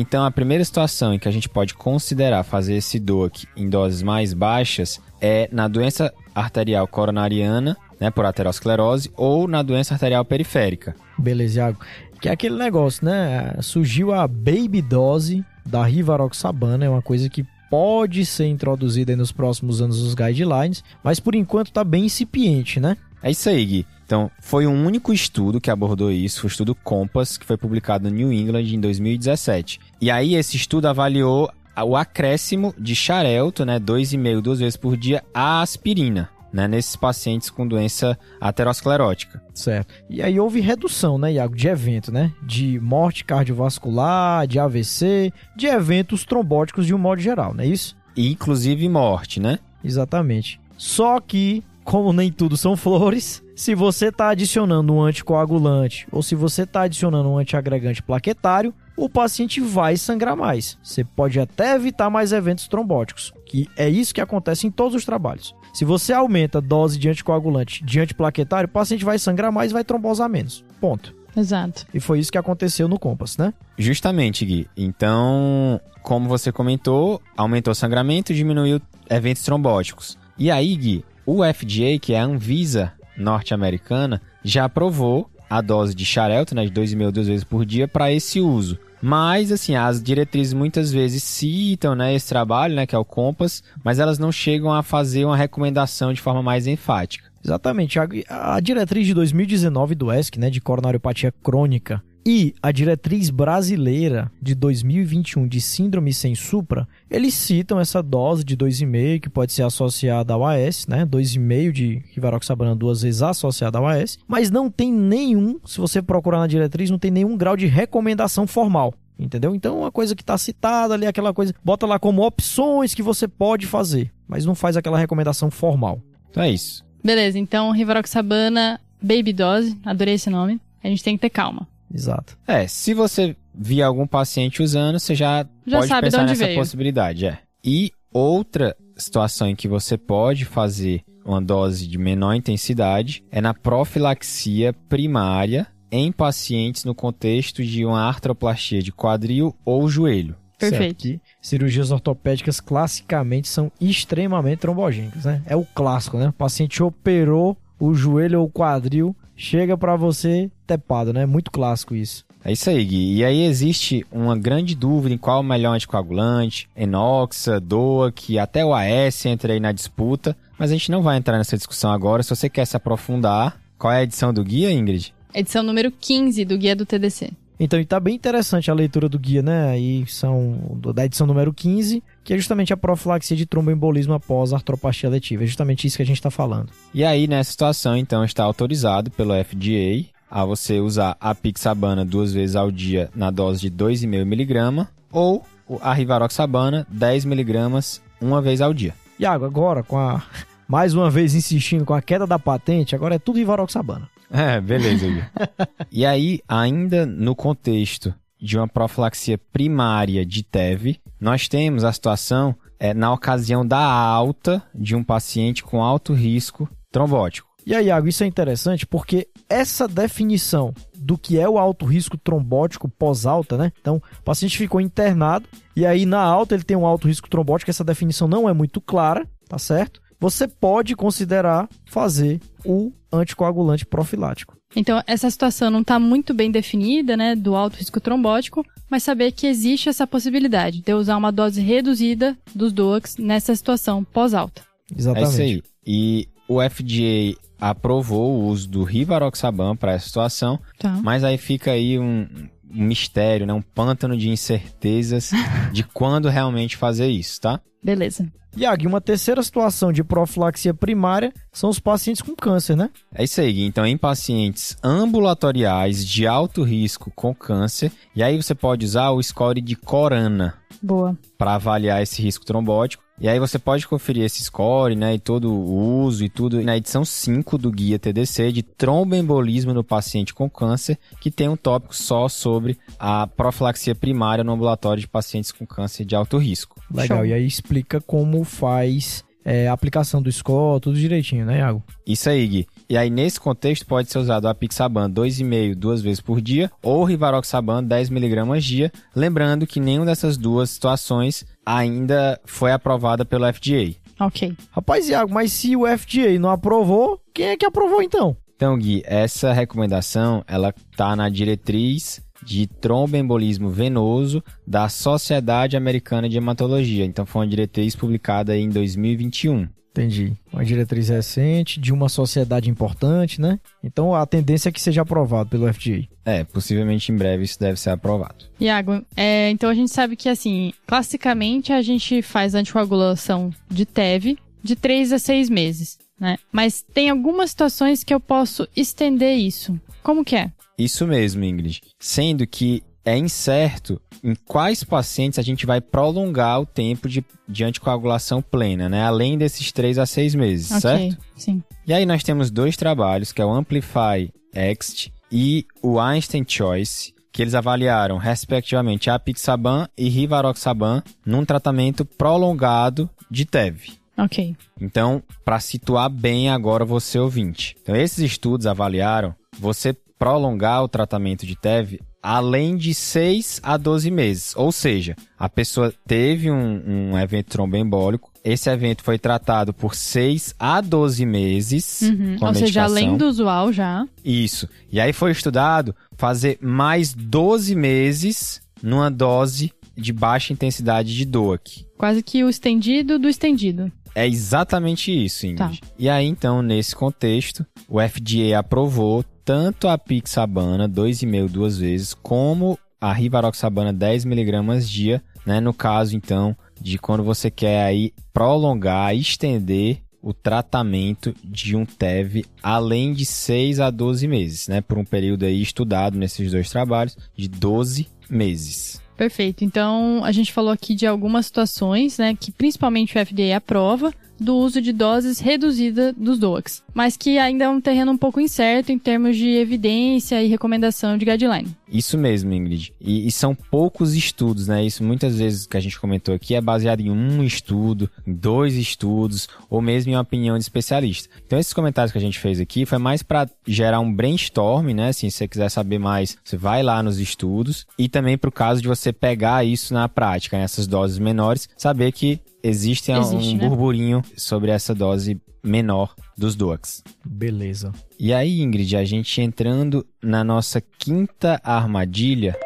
Então 0.00 0.24
a 0.24 0.30
primeira 0.30 0.64
situação 0.64 1.12
em 1.12 1.18
que 1.18 1.26
a 1.26 1.32
gente 1.32 1.48
pode 1.48 1.74
considerar 1.74 2.44
fazer 2.44 2.74
esse 2.74 3.00
DOAC 3.00 3.48
em 3.56 3.68
doses 3.68 4.00
mais 4.00 4.32
baixas 4.32 5.00
é 5.20 5.48
na 5.50 5.66
doença 5.66 6.14
arterial 6.32 6.86
coronariana, 6.86 7.76
né, 7.98 8.08
por 8.08 8.24
aterosclerose, 8.24 9.10
ou 9.16 9.48
na 9.48 9.60
doença 9.60 9.94
arterial 9.94 10.24
periférica. 10.24 10.94
Beleza, 11.18 11.58
Iago. 11.58 11.80
Que 12.20 12.28
é 12.28 12.32
aquele 12.32 12.56
negócio, 12.56 13.04
né? 13.04 13.56
Surgiu 13.60 14.12
a 14.12 14.28
baby 14.28 14.80
dose 14.80 15.44
da 15.66 15.84
rivaroxabana, 15.84 16.84
é 16.84 16.88
uma 16.88 17.02
coisa 17.02 17.28
que 17.28 17.44
pode 17.68 18.24
ser 18.24 18.46
introduzida 18.46 19.16
nos 19.16 19.32
próximos 19.32 19.82
anos 19.82 20.00
nos 20.00 20.14
guidelines, 20.14 20.84
mas 21.02 21.18
por 21.18 21.34
enquanto 21.34 21.72
tá 21.72 21.82
bem 21.82 22.04
incipiente, 22.04 22.78
né? 22.78 22.96
É 23.20 23.32
isso 23.32 23.48
aí, 23.48 23.64
Gui. 23.64 23.86
Então, 24.08 24.30
foi 24.40 24.66
um 24.66 24.86
único 24.86 25.12
estudo 25.12 25.60
que 25.60 25.70
abordou 25.70 26.10
isso, 26.10 26.40
foi 26.40 26.48
o 26.48 26.50
estudo 26.50 26.74
COMPASS, 26.74 27.36
que 27.36 27.44
foi 27.44 27.58
publicado 27.58 28.08
no 28.08 28.16
New 28.16 28.32
England 28.32 28.62
em 28.62 28.80
2017. 28.80 29.80
E 30.00 30.10
aí, 30.10 30.34
esse 30.34 30.56
estudo 30.56 30.86
avaliou 30.86 31.50
o 31.84 31.96
acréscimo 31.96 32.74
de 32.78 32.94
xarelto, 32.94 33.64
né, 33.64 33.78
2,5 33.78 34.40
duas 34.40 34.58
vezes 34.58 34.76
por 34.76 34.96
dia, 34.96 35.22
à 35.32 35.60
aspirina, 35.60 36.28
né, 36.52 36.66
nesses 36.66 36.96
pacientes 36.96 37.50
com 37.50 37.66
doença 37.66 38.18
aterosclerótica. 38.40 39.42
Certo. 39.54 39.92
E 40.08 40.22
aí 40.22 40.38
houve 40.40 40.60
redução, 40.60 41.18
né, 41.18 41.32
Iago, 41.34 41.54
de 41.54 41.68
evento, 41.68 42.10
né? 42.10 42.32
De 42.42 42.80
morte 42.80 43.24
cardiovascular, 43.24 44.46
de 44.46 44.58
AVC, 44.58 45.32
de 45.56 45.66
eventos 45.66 46.24
trombóticos 46.24 46.86
de 46.86 46.94
um 46.94 46.98
modo 46.98 47.20
geral, 47.20 47.54
não 47.54 47.62
é 47.62 47.66
isso? 47.66 47.96
E, 48.16 48.32
inclusive, 48.32 48.88
morte, 48.88 49.38
né? 49.38 49.58
Exatamente. 49.84 50.60
Só 50.76 51.20
que, 51.20 51.62
como 51.84 52.12
nem 52.12 52.32
tudo 52.32 52.56
são 52.56 52.76
flores, 52.76 53.42
se 53.54 53.74
você 53.74 54.06
está 54.08 54.30
adicionando 54.30 54.92
um 54.92 55.02
anticoagulante 55.02 56.06
ou 56.10 56.22
se 56.22 56.34
você 56.34 56.62
está 56.62 56.82
adicionando 56.82 57.28
um 57.28 57.38
antiagregante 57.38 58.02
plaquetário, 58.02 58.74
o 58.98 59.08
paciente 59.08 59.60
vai 59.60 59.96
sangrar 59.96 60.36
mais. 60.36 60.76
Você 60.82 61.04
pode 61.04 61.38
até 61.38 61.76
evitar 61.76 62.10
mais 62.10 62.32
eventos 62.32 62.66
trombóticos, 62.66 63.32
que 63.46 63.68
é 63.76 63.88
isso 63.88 64.12
que 64.12 64.20
acontece 64.20 64.66
em 64.66 64.70
todos 64.70 64.96
os 64.96 65.04
trabalhos. 65.04 65.54
Se 65.72 65.84
você 65.84 66.12
aumenta 66.12 66.58
a 66.58 66.60
dose 66.60 66.98
de 66.98 67.08
anticoagulante 67.08 67.84
de 67.84 68.00
antiplaquetário, 68.00 68.68
o 68.68 68.72
paciente 68.72 69.04
vai 69.04 69.18
sangrar 69.18 69.52
mais 69.52 69.70
e 69.70 69.74
vai 69.74 69.84
trombosar 69.84 70.28
menos. 70.28 70.64
Ponto. 70.80 71.14
Exato. 71.36 71.86
E 71.94 72.00
foi 72.00 72.18
isso 72.18 72.32
que 72.32 72.38
aconteceu 72.38 72.88
no 72.88 72.98
Compass, 72.98 73.36
né? 73.36 73.54
Justamente, 73.78 74.44
Gui. 74.44 74.66
Então, 74.76 75.80
como 76.02 76.28
você 76.28 76.50
comentou, 76.50 77.22
aumentou 77.36 77.70
o 77.70 77.76
sangramento 77.76 78.32
e 78.32 78.34
diminuiu 78.34 78.80
eventos 79.08 79.44
trombóticos. 79.44 80.18
E 80.36 80.50
aí, 80.50 80.74
Gui, 80.74 81.04
o 81.24 81.44
FDA, 81.44 81.98
que 82.00 82.14
é 82.14 82.18
a 82.18 82.24
Anvisa 82.24 82.92
norte-americana, 83.16 84.20
já 84.42 84.64
aprovou 84.64 85.30
a 85.48 85.60
dose 85.60 85.94
de 85.94 86.04
xarelto, 86.04 86.54
né, 86.54 86.64
de 86.64 86.72
2,5 86.72 87.10
duas 87.10 87.26
vezes 87.28 87.44
por 87.44 87.64
dia, 87.64 87.86
para 87.86 88.12
esse 88.12 88.40
uso. 88.40 88.78
Mas, 89.00 89.52
assim, 89.52 89.76
as 89.76 90.02
diretrizes 90.02 90.52
muitas 90.52 90.92
vezes 90.92 91.22
citam, 91.22 91.94
né, 91.94 92.14
esse 92.14 92.28
trabalho, 92.28 92.74
né, 92.74 92.86
que 92.86 92.94
é 92.94 92.98
o 92.98 93.04
Compass, 93.04 93.62
mas 93.84 93.98
elas 93.98 94.18
não 94.18 94.32
chegam 94.32 94.72
a 94.72 94.82
fazer 94.82 95.24
uma 95.24 95.36
recomendação 95.36 96.12
de 96.12 96.20
forma 96.20 96.42
mais 96.42 96.66
enfática. 96.66 97.28
Exatamente. 97.44 97.98
A, 97.98 98.06
a 98.54 98.60
diretriz 98.60 99.06
de 99.06 99.14
2019 99.14 99.94
do 99.94 100.12
ESC, 100.12 100.38
né, 100.38 100.50
de 100.50 100.60
coronariopatia 100.60 101.32
crônica, 101.42 102.02
e 102.30 102.54
a 102.62 102.70
diretriz 102.70 103.30
brasileira 103.30 104.30
de 104.38 104.54
2021 104.54 105.48
de 105.48 105.62
síndrome 105.62 106.12
sem 106.12 106.34
supra, 106.34 106.86
eles 107.10 107.32
citam 107.32 107.80
essa 107.80 108.02
dose 108.02 108.44
de 108.44 108.54
2,5 108.54 109.20
que 109.22 109.30
pode 109.30 109.50
ser 109.50 109.62
associada 109.62 110.34
ao 110.34 110.44
AS, 110.44 110.86
né? 110.86 111.06
2,5 111.06 111.72
de 111.72 112.02
rivaroxabana 112.12 112.76
duas 112.76 113.00
vezes 113.00 113.22
associada 113.22 113.78
ao 113.78 113.86
AS, 113.86 114.18
mas 114.28 114.50
não 114.50 114.70
tem 114.70 114.92
nenhum, 114.92 115.58
se 115.64 115.80
você 115.80 116.02
procurar 116.02 116.40
na 116.40 116.46
diretriz, 116.46 116.90
não 116.90 116.98
tem 116.98 117.10
nenhum 117.10 117.34
grau 117.34 117.56
de 117.56 117.64
recomendação 117.64 118.46
formal. 118.46 118.92
Entendeu? 119.18 119.54
Então, 119.54 119.78
uma 119.78 119.90
coisa 119.90 120.14
que 120.14 120.22
está 120.22 120.36
citada 120.36 120.92
ali, 120.92 121.06
aquela 121.06 121.32
coisa, 121.32 121.54
bota 121.64 121.86
lá 121.86 121.98
como 121.98 122.26
opções 122.26 122.92
que 122.92 123.02
você 123.02 123.26
pode 123.26 123.66
fazer, 123.66 124.12
mas 124.28 124.44
não 124.44 124.54
faz 124.54 124.76
aquela 124.76 124.98
recomendação 124.98 125.50
formal. 125.50 125.98
Então 126.28 126.42
é 126.42 126.50
isso. 126.50 126.84
Beleza, 127.02 127.38
então 127.38 127.70
rivaroxabana 127.70 128.78
baby 129.00 129.32
dose, 129.32 129.78
adorei 129.82 130.12
esse 130.12 130.28
nome. 130.28 130.60
A 130.84 130.88
gente 130.88 131.02
tem 131.02 131.16
que 131.16 131.22
ter 131.22 131.30
calma. 131.30 131.66
Exato. 131.92 132.36
É, 132.46 132.66
se 132.66 132.94
você 132.94 133.36
vir 133.54 133.82
algum 133.82 134.06
paciente 134.06 134.62
usando, 134.62 134.98
você 134.98 135.14
já, 135.14 135.46
Já 135.66 135.78
pode 135.78 135.88
sabe 135.88 136.00
de 136.00 136.10
pensar 136.10 136.22
onde 136.22 136.30
nessa 136.32 136.46
veio. 136.46 136.58
possibilidade, 136.58 137.26
é. 137.26 137.38
E 137.64 137.90
outra 138.12 138.76
situação 138.96 139.48
em 139.48 139.56
que 139.56 139.68
você 139.68 139.96
pode 139.96 140.44
fazer 140.44 141.02
uma 141.24 141.40
dose 141.40 141.86
de 141.86 141.98
menor 141.98 142.34
intensidade 142.34 143.22
é 143.30 143.40
na 143.40 143.52
profilaxia 143.52 144.72
primária 144.88 145.66
em 145.90 146.12
pacientes 146.12 146.84
no 146.84 146.94
contexto 146.94 147.64
de 147.64 147.84
uma 147.84 148.00
artroplastia 148.02 148.82
de 148.82 148.92
quadril 148.92 149.54
ou 149.64 149.88
joelho. 149.88 150.36
Perfeito. 150.58 151.02
Certo, 151.02 151.20
que 151.20 151.20
cirurgias 151.40 151.90
ortopédicas 151.90 152.60
classicamente 152.60 153.48
são 153.48 153.70
extremamente 153.80 154.58
trombogênicas, 154.58 155.24
né? 155.24 155.40
É 155.46 155.54
o 155.54 155.64
clássico, 155.64 156.18
né? 156.18 156.28
O 156.28 156.32
paciente 156.32 156.82
operou 156.82 157.56
o 157.78 157.94
joelho 157.94 158.40
ou 158.40 158.46
o 158.46 158.50
quadril, 158.50 159.14
chega 159.38 159.78
pra 159.78 159.96
você 159.96 160.50
tepado, 160.66 161.12
né? 161.12 161.24
Muito 161.24 161.50
clássico 161.50 161.94
isso. 161.94 162.26
É 162.44 162.52
isso 162.52 162.68
aí, 162.68 162.84
Gui. 162.84 163.16
E 163.16 163.24
aí 163.24 163.44
existe 163.44 164.04
uma 164.12 164.36
grande 164.36 164.74
dúvida 164.74 165.14
em 165.14 165.18
qual 165.18 165.38
é 165.38 165.40
o 165.40 165.44
melhor 165.44 165.74
anticoagulante, 165.74 166.68
Enoxa, 166.76 167.60
DOA, 167.60 168.12
que 168.12 168.38
até 168.38 168.64
o 168.64 168.74
AS 168.74 169.24
entra 169.26 169.52
aí 169.52 169.60
na 169.60 169.72
disputa, 169.72 170.36
mas 170.58 170.70
a 170.70 170.74
gente 170.74 170.90
não 170.90 171.02
vai 171.02 171.16
entrar 171.16 171.38
nessa 171.38 171.56
discussão 171.56 171.92
agora. 171.92 172.22
Se 172.22 172.30
você 172.30 172.48
quer 172.48 172.66
se 172.66 172.76
aprofundar, 172.76 173.58
qual 173.78 173.92
é 173.92 173.98
a 173.98 174.02
edição 174.02 174.32
do 174.32 174.44
guia, 174.44 174.70
Ingrid? 174.72 175.14
Edição 175.32 175.62
número 175.62 175.90
15 175.90 176.44
do 176.44 176.58
Guia 176.58 176.74
do 176.74 176.86
TDC. 176.86 177.30
Então, 177.60 177.80
e 177.80 177.84
tá 177.84 177.98
bem 177.98 178.14
interessante 178.14 178.70
a 178.70 178.74
leitura 178.74 179.08
do 179.08 179.18
guia, 179.18 179.42
né? 179.42 179.70
Aí 179.70 180.06
são 180.06 180.78
da 180.94 181.04
edição 181.04 181.26
número 181.26 181.52
15, 181.52 182.02
que 182.22 182.32
é 182.32 182.36
justamente 182.36 182.72
a 182.72 182.76
profilaxia 182.76 183.36
de 183.36 183.46
tromboembolismo 183.46 184.14
após 184.14 184.52
artroplastia 184.52 185.10
letiva. 185.10 185.42
É 185.42 185.46
justamente 185.46 185.86
isso 185.86 185.96
que 185.96 186.02
a 186.02 186.06
gente 186.06 186.22
tá 186.22 186.30
falando. 186.30 186.70
E 186.94 187.04
aí, 187.04 187.26
nessa 187.26 187.50
situação, 187.50 187.96
então, 187.96 188.24
está 188.24 188.44
autorizado 188.44 189.10
pelo 189.10 189.34
FDA 189.44 190.08
a 190.30 190.44
você 190.44 190.78
usar 190.78 191.16
a 191.20 191.34
Pixabana 191.34 192.04
duas 192.04 192.32
vezes 192.32 192.54
ao 192.54 192.70
dia 192.70 193.10
na 193.14 193.30
dose 193.30 193.60
de 193.60 193.70
2,5mg 193.70 194.86
ou 195.10 195.44
a 195.80 195.92
Rivaroxabana 195.92 196.86
10mg 196.94 198.00
uma 198.20 198.40
vez 198.40 198.60
ao 198.60 198.72
dia. 198.72 198.94
Iago, 199.18 199.44
agora 199.44 199.82
com 199.82 199.98
a... 199.98 200.22
Mais 200.68 200.94
uma 200.94 201.10
vez 201.10 201.34
insistindo 201.34 201.86
com 201.86 201.94
a 201.94 202.02
queda 202.02 202.26
da 202.26 202.38
patente, 202.38 202.94
agora 202.94 203.14
é 203.14 203.18
tudo 203.18 203.38
rivaroxabana. 203.38 204.06
É, 204.30 204.60
beleza, 204.60 205.06
Gui. 205.06 205.24
e 205.90 206.04
aí, 206.04 206.40
ainda 206.46 207.06
no 207.06 207.34
contexto 207.34 208.14
de 208.40 208.56
uma 208.56 208.68
profilaxia 208.68 209.38
primária 209.38 210.24
de 210.24 210.42
TEV, 210.42 211.00
nós 211.20 211.48
temos 211.48 211.84
a 211.84 211.92
situação 211.92 212.54
é, 212.78 212.94
na 212.94 213.12
ocasião 213.12 213.66
da 213.66 213.80
alta 213.80 214.62
de 214.74 214.94
um 214.94 215.02
paciente 215.02 215.64
com 215.64 215.82
alto 215.82 216.12
risco 216.12 216.68
trombótico. 216.90 217.48
E 217.66 217.74
aí, 217.74 217.86
Iago, 217.86 218.08
isso 218.08 218.24
é 218.24 218.26
interessante 218.26 218.86
porque 218.86 219.28
essa 219.48 219.86
definição 219.86 220.72
do 220.96 221.18
que 221.18 221.38
é 221.38 221.48
o 221.48 221.58
alto 221.58 221.84
risco 221.84 222.16
trombótico 222.16 222.88
pós-alta, 222.88 223.58
né? 223.58 223.72
Então, 223.80 223.96
o 223.96 224.22
paciente 224.22 224.56
ficou 224.56 224.80
internado 224.80 225.46
e 225.76 225.84
aí 225.84 226.06
na 226.06 226.20
alta 226.20 226.54
ele 226.54 226.64
tem 226.64 226.76
um 226.76 226.86
alto 226.86 227.08
risco 227.08 227.28
trombótico, 227.28 227.70
essa 227.70 227.84
definição 227.84 228.26
não 228.26 228.48
é 228.48 228.54
muito 228.54 228.80
clara, 228.80 229.26
tá 229.48 229.58
certo? 229.58 230.00
Você 230.20 230.48
pode 230.48 230.96
considerar 230.96 231.68
fazer 231.86 232.40
o 232.64 232.92
anticoagulante 233.12 233.86
profilático. 233.86 234.56
Então, 234.76 235.02
essa 235.06 235.30
situação 235.30 235.70
não 235.70 235.80
está 235.80 235.98
muito 235.98 236.34
bem 236.34 236.50
definida, 236.50 237.16
né, 237.16 237.34
do 237.34 237.54
alto 237.54 237.76
risco 237.76 238.00
trombótico, 238.00 238.64
mas 238.90 239.02
saber 239.02 239.32
que 239.32 239.46
existe 239.46 239.88
essa 239.88 240.06
possibilidade 240.06 240.82
de 240.82 240.92
eu 240.92 240.98
usar 240.98 241.16
uma 241.16 241.32
dose 241.32 241.60
reduzida 241.60 242.36
dos 242.54 242.72
DOACs 242.72 243.16
nessa 243.16 243.54
situação 243.54 244.04
pós-alta. 244.04 244.62
Exatamente. 244.94 245.26
É 245.26 245.30
isso 245.30 245.40
aí. 245.42 245.62
E 245.86 246.28
o 246.46 246.60
FDA 246.60 247.38
aprovou 247.60 248.38
o 248.40 248.46
uso 248.46 248.68
do 248.68 248.82
Rivaroxaban 248.84 249.74
para 249.76 249.92
essa 249.92 250.06
situação, 250.06 250.58
Tá. 250.78 250.90
mas 251.02 251.24
aí 251.24 251.38
fica 251.38 251.70
aí 251.72 251.98
um, 251.98 252.26
um 252.70 252.84
mistério, 252.84 253.46
né? 253.46 253.52
um 253.54 253.62
pântano 253.62 254.16
de 254.16 254.28
incertezas 254.28 255.30
de 255.72 255.82
quando 255.82 256.28
realmente 256.28 256.76
fazer 256.76 257.08
isso, 257.08 257.40
tá? 257.40 257.60
Beleza. 257.82 258.26
Iago, 258.58 258.82
e 258.82 258.86
uma 258.86 259.00
terceira 259.00 259.42
situação 259.42 259.92
de 259.92 260.02
profilaxia 260.02 260.74
primária 260.74 261.32
são 261.52 261.70
os 261.70 261.78
pacientes 261.78 262.20
com 262.20 262.34
câncer, 262.34 262.76
né? 262.76 262.90
É 263.14 263.22
isso 263.22 263.40
aí, 263.40 263.62
então 263.62 263.86
em 263.86 263.96
pacientes 263.96 264.76
ambulatoriais 264.82 266.04
de 266.04 266.26
alto 266.26 266.64
risco 266.64 267.12
com 267.14 267.32
câncer, 267.32 267.92
e 268.16 268.22
aí 268.22 268.36
você 268.36 268.54
pode 268.54 268.84
usar 268.84 269.10
o 269.10 269.22
score 269.22 269.60
de 269.60 269.76
Corana. 269.76 270.57
Boa. 270.82 271.16
Para 271.36 271.54
avaliar 271.54 272.02
esse 272.02 272.22
risco 272.22 272.44
trombótico. 272.44 273.02
E 273.20 273.28
aí 273.28 273.40
você 273.40 273.58
pode 273.58 273.86
conferir 273.88 274.22
esse 274.22 274.44
score, 274.44 274.94
né, 274.94 275.14
e 275.14 275.18
todo 275.18 275.52
o 275.52 276.04
uso 276.04 276.24
e 276.24 276.28
tudo 276.28 276.62
na 276.62 276.76
edição 276.76 277.04
5 277.04 277.58
do 277.58 277.68
guia 277.70 277.98
TDC 277.98 278.52
de 278.52 278.62
tromboembolismo 278.62 279.74
no 279.74 279.82
paciente 279.82 280.32
com 280.32 280.48
câncer, 280.48 280.96
que 281.20 281.28
tem 281.28 281.48
um 281.48 281.56
tópico 281.56 281.96
só 281.96 282.28
sobre 282.28 282.78
a 282.96 283.26
profilaxia 283.26 283.92
primária 283.92 284.44
no 284.44 284.52
ambulatório 284.52 285.00
de 285.00 285.08
pacientes 285.08 285.50
com 285.50 285.66
câncer 285.66 286.04
de 286.04 286.14
alto 286.14 286.38
risco. 286.38 286.80
Legal, 286.88 287.18
Show. 287.18 287.26
e 287.26 287.32
aí 287.32 287.44
explica 287.44 288.00
como 288.00 288.44
faz 288.44 289.24
é, 289.44 289.66
a 289.66 289.72
aplicação 289.72 290.22
do 290.22 290.30
score, 290.30 290.80
tudo 290.80 290.96
direitinho, 290.96 291.44
né, 291.44 291.58
Iago? 291.58 291.82
Isso 292.06 292.30
aí, 292.30 292.46
Gui. 292.46 292.66
E 292.90 292.96
aí, 292.96 293.10
nesse 293.10 293.38
contexto, 293.38 293.84
pode 293.84 294.10
ser 294.10 294.18
usado 294.18 294.48
a 294.48 294.54
Pixaban 294.54 295.10
2,5 295.10 295.74
duas 295.74 296.00
vezes 296.00 296.22
por 296.22 296.40
dia 296.40 296.70
ou 296.82 297.04
Rivaroxaban 297.04 297.84
10mg 297.84 298.60
dia. 298.60 298.90
Lembrando 299.14 299.66
que 299.66 299.78
nenhuma 299.78 300.06
dessas 300.06 300.38
duas 300.38 300.70
situações 300.70 301.44
ainda 301.66 302.40
foi 302.46 302.72
aprovada 302.72 303.26
pelo 303.26 303.44
FDA. 303.52 303.94
Ok. 304.18 304.56
Rapaz, 304.70 305.06
Iago, 305.06 305.32
mas 305.32 305.52
se 305.52 305.76
o 305.76 305.86
FDA 305.86 306.38
não 306.38 306.48
aprovou, 306.48 307.20
quem 307.34 307.48
é 307.48 307.56
que 307.58 307.66
aprovou 307.66 308.02
então? 308.02 308.34
Então, 308.56 308.76
Gui, 308.78 309.02
essa 309.04 309.52
recomendação, 309.52 310.42
ela 310.48 310.74
tá 310.96 311.14
na 311.14 311.28
diretriz 311.28 312.20
de 312.42 312.66
tromboembolismo 312.66 313.68
venoso 313.68 314.42
da 314.66 314.88
Sociedade 314.88 315.76
Americana 315.76 316.28
de 316.28 316.38
Hematologia. 316.38 317.04
Então, 317.04 317.26
foi 317.26 317.42
uma 317.42 317.48
diretriz 317.48 317.94
publicada 317.94 318.56
em 318.56 318.70
2021. 318.70 319.68
Entendi. 319.98 320.32
Uma 320.52 320.64
diretriz 320.64 321.08
recente, 321.08 321.80
de 321.80 321.92
uma 321.92 322.08
sociedade 322.08 322.70
importante, 322.70 323.40
né? 323.40 323.58
Então 323.82 324.14
a 324.14 324.24
tendência 324.24 324.68
é 324.68 324.72
que 324.72 324.80
seja 324.80 325.02
aprovado 325.02 325.50
pelo 325.50 325.72
FDA. 325.72 326.06
É, 326.24 326.44
possivelmente 326.44 327.10
em 327.10 327.16
breve 327.16 327.42
isso 327.42 327.58
deve 327.58 327.80
ser 327.80 327.90
aprovado. 327.90 328.44
Iago, 328.60 329.04
é, 329.16 329.50
então 329.50 329.68
a 329.68 329.74
gente 329.74 329.90
sabe 329.90 330.14
que, 330.14 330.28
assim, 330.28 330.72
classicamente 330.86 331.72
a 331.72 331.82
gente 331.82 332.22
faz 332.22 332.54
anticoagulação 332.54 333.52
de 333.68 333.84
TEV 333.84 334.38
de 334.62 334.76
3 334.76 335.12
a 335.12 335.18
6 335.18 335.50
meses, 335.50 335.98
né? 336.18 336.36
Mas 336.52 336.82
tem 336.82 337.10
algumas 337.10 337.50
situações 337.50 338.04
que 338.04 338.14
eu 338.14 338.20
posso 338.20 338.68
estender 338.76 339.36
isso. 339.36 339.80
Como 340.02 340.24
que 340.24 340.36
é? 340.36 340.52
Isso 340.78 341.06
mesmo, 341.08 341.42
Ingrid. 341.42 341.80
Sendo 341.98 342.46
que 342.46 342.84
é 343.08 343.16
incerto 343.16 344.00
em 344.22 344.34
quais 344.46 344.82
pacientes 344.84 345.38
a 345.38 345.42
gente 345.42 345.64
vai 345.64 345.80
prolongar 345.80 346.60
o 346.60 346.66
tempo 346.66 347.08
de, 347.08 347.24
de 347.48 347.64
anticoagulação 347.64 348.42
plena, 348.42 348.88
né? 348.88 349.02
Além 349.04 349.38
desses 349.38 349.70
3 349.72 349.98
a 349.98 350.06
6 350.06 350.34
meses, 350.34 350.70
Ok, 350.70 350.80
certo? 350.80 351.18
sim. 351.36 351.62
E 351.86 351.92
aí 351.92 352.04
nós 352.04 352.22
temos 352.22 352.50
dois 352.50 352.76
trabalhos, 352.76 353.32
que 353.32 353.40
é 353.40 353.44
o 353.44 353.50
Amplify 353.50 354.30
Ext 354.54 355.12
e 355.30 355.64
o 355.82 355.98
Einstein 356.00 356.44
Choice, 356.46 357.14
que 357.32 357.40
eles 357.42 357.54
avaliaram, 357.54 358.16
respectivamente, 358.16 359.08
a 359.08 359.18
Pixaban 359.18 359.88
e 359.96 360.08
Rivaroxaban 360.08 361.02
num 361.24 361.44
tratamento 361.44 362.04
prolongado 362.04 363.08
de 363.30 363.44
TEV. 363.44 363.92
Ok. 364.16 364.56
Então, 364.80 365.22
para 365.44 365.60
situar 365.60 366.10
bem 366.10 366.50
agora 366.50 366.84
você 366.84 367.18
ouvinte. 367.18 367.76
Então, 367.80 367.94
esses 367.94 368.18
estudos 368.18 368.66
avaliaram 368.66 369.34
você 369.58 369.96
prolongar 370.18 370.82
o 370.82 370.88
tratamento 370.88 371.46
de 371.46 371.54
TEV 371.54 372.00
além 372.28 372.76
de 372.76 372.92
6 372.92 373.58
a 373.62 373.78
12 373.78 374.10
meses. 374.10 374.54
Ou 374.54 374.70
seja, 374.70 375.16
a 375.38 375.48
pessoa 375.48 375.94
teve 376.06 376.50
um, 376.50 377.12
um 377.12 377.18
evento 377.18 377.46
tromboembólico, 377.46 378.30
esse 378.44 378.68
evento 378.68 379.02
foi 379.02 379.18
tratado 379.18 379.72
por 379.72 379.94
6 379.94 380.54
a 380.58 380.82
12 380.82 381.24
meses 381.24 382.02
Uhum. 382.02 382.36
Ou 382.40 382.48
seja, 382.52 382.60
medicação. 382.60 382.84
além 382.84 383.16
do 383.16 383.26
usual 383.26 383.72
já. 383.72 384.06
Isso. 384.22 384.68
E 384.92 385.00
aí 385.00 385.12
foi 385.14 385.32
estudado 385.32 385.96
fazer 386.18 386.58
mais 386.60 387.14
12 387.14 387.74
meses 387.74 388.60
numa 388.82 389.10
dose 389.10 389.72
de 389.96 390.12
baixa 390.12 390.52
intensidade 390.52 391.16
de 391.16 391.24
DOAC. 391.24 391.86
Quase 391.96 392.22
que 392.22 392.44
o 392.44 392.50
estendido 392.50 393.18
do 393.18 393.26
estendido. 393.28 393.90
É 394.14 394.26
exatamente 394.26 395.10
isso, 395.12 395.46
Ingrid. 395.46 395.80
Tá. 395.80 395.86
E 395.98 396.08
aí, 396.10 396.26
então, 396.26 396.60
nesse 396.60 396.94
contexto, 396.94 397.64
o 397.88 397.98
FDA 398.00 398.58
aprovou 398.58 399.24
tanto 399.48 399.88
a 399.88 399.96
Pixabana 399.96 400.86
2,5 400.86 401.48
duas 401.48 401.78
vezes, 401.78 402.12
como 402.12 402.78
a 403.00 403.14
Rivaroxabana 403.14 403.94
10mg 403.94 404.80
dia, 404.86 405.22
né? 405.46 405.58
No 405.58 405.72
caso, 405.72 406.14
então, 406.14 406.54
de 406.78 406.98
quando 406.98 407.24
você 407.24 407.50
quer 407.50 407.82
aí 407.82 408.12
prolongar, 408.30 409.16
estender 409.16 410.02
o 410.20 410.34
tratamento 410.34 411.34
de 411.42 411.74
um 411.74 411.86
TEV 411.86 412.44
além 412.62 413.14
de 413.14 413.24
6 413.24 413.80
a 413.80 413.88
12 413.88 414.28
meses, 414.28 414.68
né? 414.68 414.82
Por 414.82 414.98
um 414.98 415.04
período 415.04 415.46
aí 415.46 415.62
estudado 415.62 416.18
nesses 416.18 416.52
dois 416.52 416.68
trabalhos 416.68 417.16
de 417.34 417.48
12 417.48 418.06
meses. 418.28 419.00
Perfeito. 419.16 419.64
Então, 419.64 420.22
a 420.24 420.30
gente 420.30 420.52
falou 420.52 420.70
aqui 420.70 420.94
de 420.94 421.06
algumas 421.06 421.46
situações, 421.46 422.18
né, 422.18 422.36
que 422.38 422.52
principalmente 422.52 423.16
o 423.16 423.26
FDA 423.26 423.56
aprova 423.56 424.12
do 424.38 424.56
uso 424.56 424.80
de 424.80 424.92
doses 424.92 425.40
reduzidas 425.40 426.14
dos 426.16 426.38
DOACs, 426.38 426.82
mas 426.94 427.16
que 427.16 427.38
ainda 427.38 427.64
é 427.64 427.68
um 427.68 427.80
terreno 427.80 428.12
um 428.12 428.16
pouco 428.16 428.40
incerto 428.40 428.92
em 428.92 428.98
termos 428.98 429.36
de 429.36 429.48
evidência 429.48 430.42
e 430.42 430.48
recomendação 430.48 431.16
de 431.16 431.24
guideline. 431.24 431.68
Isso 431.90 432.18
mesmo, 432.18 432.52
Ingrid. 432.52 432.92
E, 433.00 433.26
e 433.26 433.32
são 433.32 433.54
poucos 433.54 434.14
estudos, 434.14 434.68
né? 434.68 434.84
Isso 434.84 435.02
muitas 435.02 435.38
vezes 435.38 435.66
que 435.66 435.76
a 435.76 435.80
gente 435.80 435.98
comentou 435.98 436.34
aqui 436.34 436.54
é 436.54 436.60
baseado 436.60 437.00
em 437.00 437.10
um 437.10 437.42
estudo, 437.42 438.10
dois 438.26 438.74
estudos, 438.74 439.48
ou 439.70 439.80
mesmo 439.80 440.12
em 440.12 440.14
uma 440.14 440.22
opinião 440.22 440.56
de 440.58 440.64
especialista. 440.64 441.28
Então, 441.46 441.58
esses 441.58 441.72
comentários 441.72 442.12
que 442.12 442.18
a 442.18 442.20
gente 442.20 442.38
fez 442.38 442.60
aqui 442.60 442.84
foi 442.84 442.98
mais 442.98 443.22
para 443.22 443.48
gerar 443.66 444.00
um 444.00 444.12
brainstorm, 444.12 444.90
né? 444.90 445.08
Assim, 445.08 445.30
se 445.30 445.38
você 445.38 445.48
quiser 445.48 445.70
saber 445.70 445.98
mais, 445.98 446.36
você 446.44 446.56
vai 446.56 446.82
lá 446.82 447.02
nos 447.02 447.18
estudos. 447.18 447.86
E 447.98 448.08
também 448.08 448.36
para 448.36 448.48
o 448.48 448.52
caso 448.52 448.82
de 448.82 448.88
você 448.88 449.12
pegar 449.12 449.64
isso 449.64 449.94
na 449.94 450.08
prática, 450.08 450.58
nessas 450.58 450.86
doses 450.86 451.18
menores, 451.18 451.68
saber 451.76 452.12
que 452.12 452.40
existe, 452.62 453.12
Existe, 453.12 453.54
um 453.54 453.56
né? 453.56 453.68
burburinho 453.68 454.22
sobre 454.36 454.70
essa 454.70 454.94
dose 454.94 455.40
menor 455.62 456.14
dos 456.36 456.54
DOACs. 456.54 457.02
Beleza. 457.24 457.92
E 458.18 458.32
aí, 458.32 458.60
Ingrid, 458.60 458.96
a 458.96 459.04
gente 459.04 459.40
entrando 459.40 460.06
na 460.22 460.42
nossa 460.44 460.80
quinta 460.80 461.60
armadilha 461.62 462.56